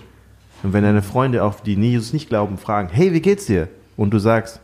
Und 0.63 0.73
wenn 0.73 0.83
deine 0.83 1.01
Freunde, 1.01 1.43
auf 1.43 1.61
die 1.61 1.75
Jesus 1.75 2.13
nicht 2.13 2.29
glauben, 2.29 2.57
fragen, 2.57 2.89
hey, 2.91 3.13
wie 3.13 3.21
geht's 3.21 3.45
dir? 3.45 3.67
Und 3.97 4.11
du 4.11 4.19
sagst, 4.19 4.59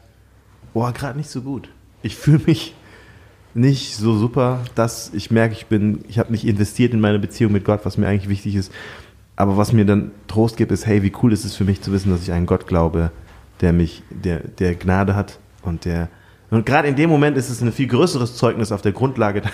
boah, 0.74 0.92
gerade 0.92 1.18
nicht 1.18 1.30
so 1.30 1.42
gut. 1.42 1.70
Ich 2.04 2.16
fühle 2.16 2.42
mich 2.46 2.76
nicht 3.54 3.96
so 3.96 4.16
super, 4.16 4.62
dass 4.76 5.12
ich 5.14 5.32
merke, 5.32 5.54
ich 5.54 5.66
bin, 5.66 6.06
ich 6.08 6.20
habe 6.20 6.32
nicht 6.32 6.46
investiert 6.46 6.94
in 6.94 7.00
meine 7.00 7.20
Beziehung 7.20 7.52
mit 7.52 7.66
Gott, 7.66 7.82
was 7.84 7.98
mir 7.98 8.08
eigentlich 8.08 8.30
wichtig 8.30 8.56
ist. 8.56 8.72
Aber 9.36 9.58
was 9.58 9.74
mir 9.74 9.86
dann 9.86 10.12
Trost 10.28 10.58
gibt, 10.58 10.72
ist, 10.72 10.86
hey, 10.86 11.04
wie 11.04 11.12
cool 11.22 11.34
ist 11.34 11.46
es 11.46 11.56
für 11.56 11.64
mich 11.64 11.82
zu 11.82 11.92
wissen, 11.92 12.12
dass 12.12 12.22
ich 12.22 12.32
einen 12.32 12.46
Gott 12.46 12.68
glaube, 12.68 13.12
der 13.62 13.74
mich, 13.74 14.04
der, 14.10 14.40
der 14.40 14.76
Gnade 14.76 15.16
hat 15.16 15.40
und 15.64 15.86
der. 15.86 16.10
Und 16.50 16.66
gerade 16.66 16.88
in 16.88 16.96
dem 16.96 17.10
Moment 17.10 17.38
ist 17.38 17.50
es 17.50 17.62
ein 17.62 17.72
viel 17.72 17.88
größeres 17.88 18.36
Zeugnis 18.36 18.72
auf 18.72 18.82
der 18.82 18.94
Grundlage. 18.94 19.42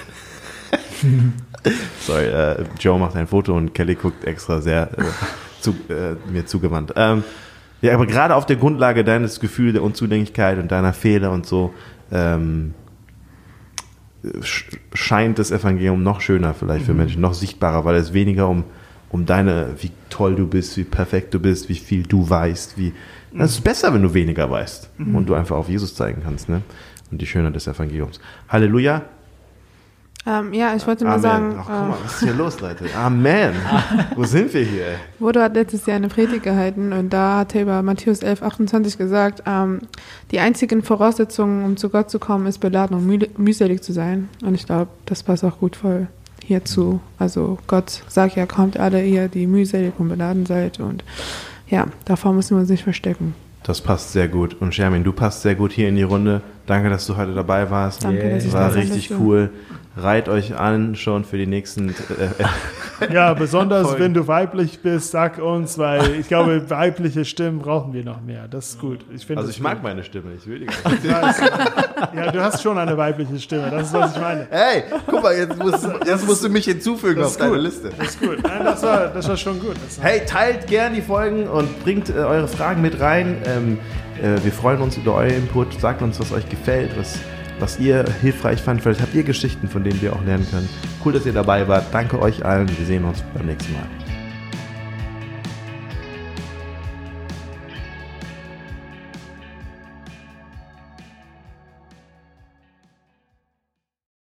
Sorry, 2.02 2.26
äh, 2.26 2.64
Joe 2.80 3.00
macht 3.00 3.16
ein 3.16 3.28
Foto 3.28 3.56
und 3.56 3.74
Kelly 3.74 3.96
guckt 3.96 4.26
extra 4.26 4.62
sehr 4.62 4.90
äh, 4.98 5.04
zu, 5.62 5.72
äh, 5.90 6.16
mir 6.32 6.46
zugewandt. 6.46 6.94
Ähm, 6.96 7.24
ja, 7.82 7.94
aber 7.94 8.06
gerade 8.06 8.36
auf 8.36 8.46
der 8.46 8.56
Grundlage 8.58 9.04
deines 9.04 9.40
Gefühls 9.40 9.74
der 9.74 9.84
Unzulänglichkeit 9.84 10.58
und 10.60 10.72
deiner 10.72 10.94
Fehler 10.94 11.32
und 11.32 11.46
so 11.46 11.74
ähm, 12.12 12.74
sch- 14.24 14.78
scheint 14.94 15.40
das 15.40 15.52
Evangelium 15.52 16.04
noch 16.04 16.22
schöner 16.22 16.54
vielleicht 16.54 16.86
für 16.86 16.94
Menschen, 16.94 17.22
noch 17.22 17.34
sichtbarer, 17.34 17.86
weil 17.86 17.96
es 17.96 18.14
weniger 18.14 18.48
um, 18.50 18.64
um 19.10 19.26
deine, 19.26 19.76
wie 19.80 19.92
toll 20.10 20.36
du 20.36 20.48
bist, 20.48 20.78
wie 20.78 20.84
perfekt 20.84 21.34
du 21.34 21.40
bist, 21.40 21.70
wie 21.70 21.76
viel 21.76 22.04
du 22.04 22.30
weißt, 22.30 22.78
wie. 22.78 22.94
Das 23.36 23.52
ist 23.52 23.62
besser, 23.62 23.94
wenn 23.94 24.04
du 24.04 24.14
weniger 24.14 24.50
weißt 24.50 24.90
und 25.00 25.28
du 25.28 25.34
einfach 25.34 25.56
auf 25.56 25.70
Jesus 25.70 25.96
zeigen 25.96 26.22
kannst, 26.24 26.50
ne? 26.50 26.62
Und 27.12 27.22
die 27.22 27.26
Schönheit 27.26 27.56
des 27.56 27.68
Evangeliums. 27.68 28.20
Halleluja. 28.50 29.04
Ähm, 30.26 30.54
ja, 30.54 30.74
ich 30.74 30.88
wollte 30.88 31.04
nur 31.04 31.14
Amen. 31.14 31.22
sagen, 31.22 31.56
Ach, 31.60 31.66
guck 31.68 31.76
mal, 31.76 31.90
äh, 31.90 32.04
was 32.06 32.14
ist 32.14 32.24
hier 32.24 32.34
los, 32.34 32.62
Leute? 32.62 32.86
Amen. 32.96 33.54
Wo 34.16 34.24
sind 34.24 34.54
wir 34.54 34.64
hier? 34.64 34.86
Bodo 35.20 35.42
hat 35.42 35.54
letztes 35.54 35.86
Jahr 35.86 35.98
eine 35.98 36.08
Predigt 36.08 36.44
gehalten 36.44 36.94
und 36.94 37.12
da 37.12 37.40
hat 37.40 37.56
er 37.56 37.64
über 37.64 37.82
Matthäus 37.82 38.20
11, 38.20 38.42
28 38.42 38.98
gesagt, 38.98 39.44
ähm, 39.46 39.82
die 40.32 40.40
einzigen 40.40 40.82
Voraussetzungen, 40.82 41.66
um 41.66 41.76
zu 41.76 41.90
Gott 41.90 42.10
zu 42.10 42.20
kommen, 42.20 42.48
ist 42.48 42.60
beladen 42.60 42.96
und 42.96 43.38
mühselig 43.38 43.82
zu 43.84 43.92
sein. 43.92 44.30
Und 44.46 44.56
ich 44.56 44.66
glaube, 44.66 44.92
das 45.06 45.24
passt 45.24 45.44
auch 45.44 45.60
gut 45.60 45.76
voll 45.76 46.08
hierzu. 46.42 47.02
Also 47.20 47.58
Gott 47.68 48.04
sagt 48.08 48.38
ja, 48.38 48.46
kommt 48.46 48.80
alle 48.80 49.04
ihr, 49.06 49.28
die 49.28 49.46
mühselig 49.46 49.94
und 49.98 50.08
beladen 50.08 50.46
seid. 50.46 50.80
Und 50.80 51.04
ja, 51.68 51.88
davor 52.06 52.34
müssen 52.34 52.56
wir 52.56 52.62
uns 52.62 52.70
nicht 52.70 52.84
verstecken. 52.84 53.36
Das 53.64 53.80
passt 53.80 54.12
sehr 54.12 54.28
gut. 54.28 54.56
Und 54.60 54.76
Shermin, 54.76 55.04
du 55.04 55.14
passt 55.14 55.42
sehr 55.42 55.56
gut 55.56 55.72
hier 55.72 55.88
in 55.88 55.96
die 55.96 56.04
Runde. 56.04 56.42
Danke, 56.66 56.90
dass 56.90 57.08
du 57.08 57.16
heute 57.16 57.34
dabei 57.34 57.70
warst. 57.70 58.04
Danke, 58.04 58.30
dass 58.30 58.46
ich 58.46 58.52
War 58.54 58.76
richtig 58.76 59.12
cool. 59.12 59.52
Reiht 59.96 60.28
euch 60.30 60.56
an 60.58 60.96
schon 60.96 61.24
für 61.26 61.38
die 61.38 61.46
nächsten. 61.48 61.90
Äh, 61.90 61.94
Ja, 63.12 63.34
besonders 63.34 63.88
Folgen. 63.88 64.04
wenn 64.04 64.14
du 64.14 64.28
weiblich 64.28 64.80
bist, 64.82 65.12
sag 65.12 65.38
uns, 65.40 65.78
weil 65.78 66.16
ich 66.20 66.28
glaube, 66.28 66.70
weibliche 66.70 67.26
Stimmen 67.26 67.60
brauchen 67.60 67.92
wir 67.94 68.04
noch 68.04 68.22
mehr. 68.22 68.48
Das 68.48 68.70
ist 68.70 68.80
gut. 68.80 69.00
Ich 69.14 69.30
also 69.36 69.50
ich 69.50 69.60
mag 69.60 69.76
gut. 69.76 69.84
meine 69.84 70.04
Stimme, 70.04 70.32
ich 70.38 70.48
will 70.48 70.60
die 70.60 70.66
gar 71.08 71.28
nicht. 71.28 71.40
Ja, 72.16 72.32
du 72.32 72.42
hast 72.42 72.62
schon 72.64 72.78
eine 72.78 72.96
weibliche 72.98 73.40
Stimme. 73.40 73.70
Das 73.72 73.88
ist, 73.88 73.94
was 73.94 74.16
ich 74.16 74.22
meine. 74.22 74.48
Hey, 74.50 74.84
guck 75.08 75.22
mal, 75.22 75.36
jetzt 75.36 75.58
musst, 75.58 75.86
jetzt 76.06 76.26
musst 76.26 76.44
du 76.46 76.50
mich 76.50 76.66
hinzufügen 76.66 77.22
auf 77.22 77.32
ist 77.32 77.40
deine 77.42 77.52
gut. 77.54 77.62
Liste. 77.62 77.90
Das 77.98 78.08
ist 78.10 78.20
gut. 78.22 78.38
Nein, 78.42 78.64
das 78.64 78.84
war, 78.84 79.08
das 79.08 79.28
war 79.28 79.38
schon 79.38 79.60
gut. 79.60 79.76
Das 79.86 80.02
Hey, 80.02 80.22
teilt 80.26 80.68
gern 80.68 80.94
die 80.94 81.02
Folgen 81.02 81.48
und 81.48 81.84
bringt 81.84 82.10
äh, 82.10 82.14
eure 82.14 82.48
Fragen 82.48 82.82
mit 82.82 83.00
rein. 83.02 83.38
Ähm, 83.46 83.80
äh, 84.22 84.42
wir 84.44 84.52
freuen 84.54 84.82
uns 84.82 84.96
über 84.98 85.16
euer 85.16 85.32
Input. 85.34 85.74
Sagt 85.82 86.02
uns, 86.02 86.20
was 86.20 86.32
euch 86.32 86.48
gefällt, 86.48 86.92
was, 86.98 87.20
was 87.60 87.80
ihr 87.80 88.06
hilfreich 88.22 88.62
fand. 88.62 88.82
Vielleicht 88.82 89.02
habt 89.02 89.14
ihr 89.14 89.24
Geschichten, 89.24 89.68
von 89.68 89.84
denen 89.84 90.02
wir 90.02 90.14
auch 90.14 90.24
lernen 90.24 90.48
können. 90.50 90.70
Cool, 91.04 91.14
dass 91.14 91.26
ihr 91.26 91.34
dabei 91.34 91.68
wart. 91.68 91.86
Danke 91.92 92.20
euch 92.20 92.46
allen. 92.46 92.70
Wir 92.78 92.86
sehen 92.86 93.06
uns 93.06 93.24
beim 93.34 93.46
nächsten 93.46 93.74
Mal. 93.74 94.03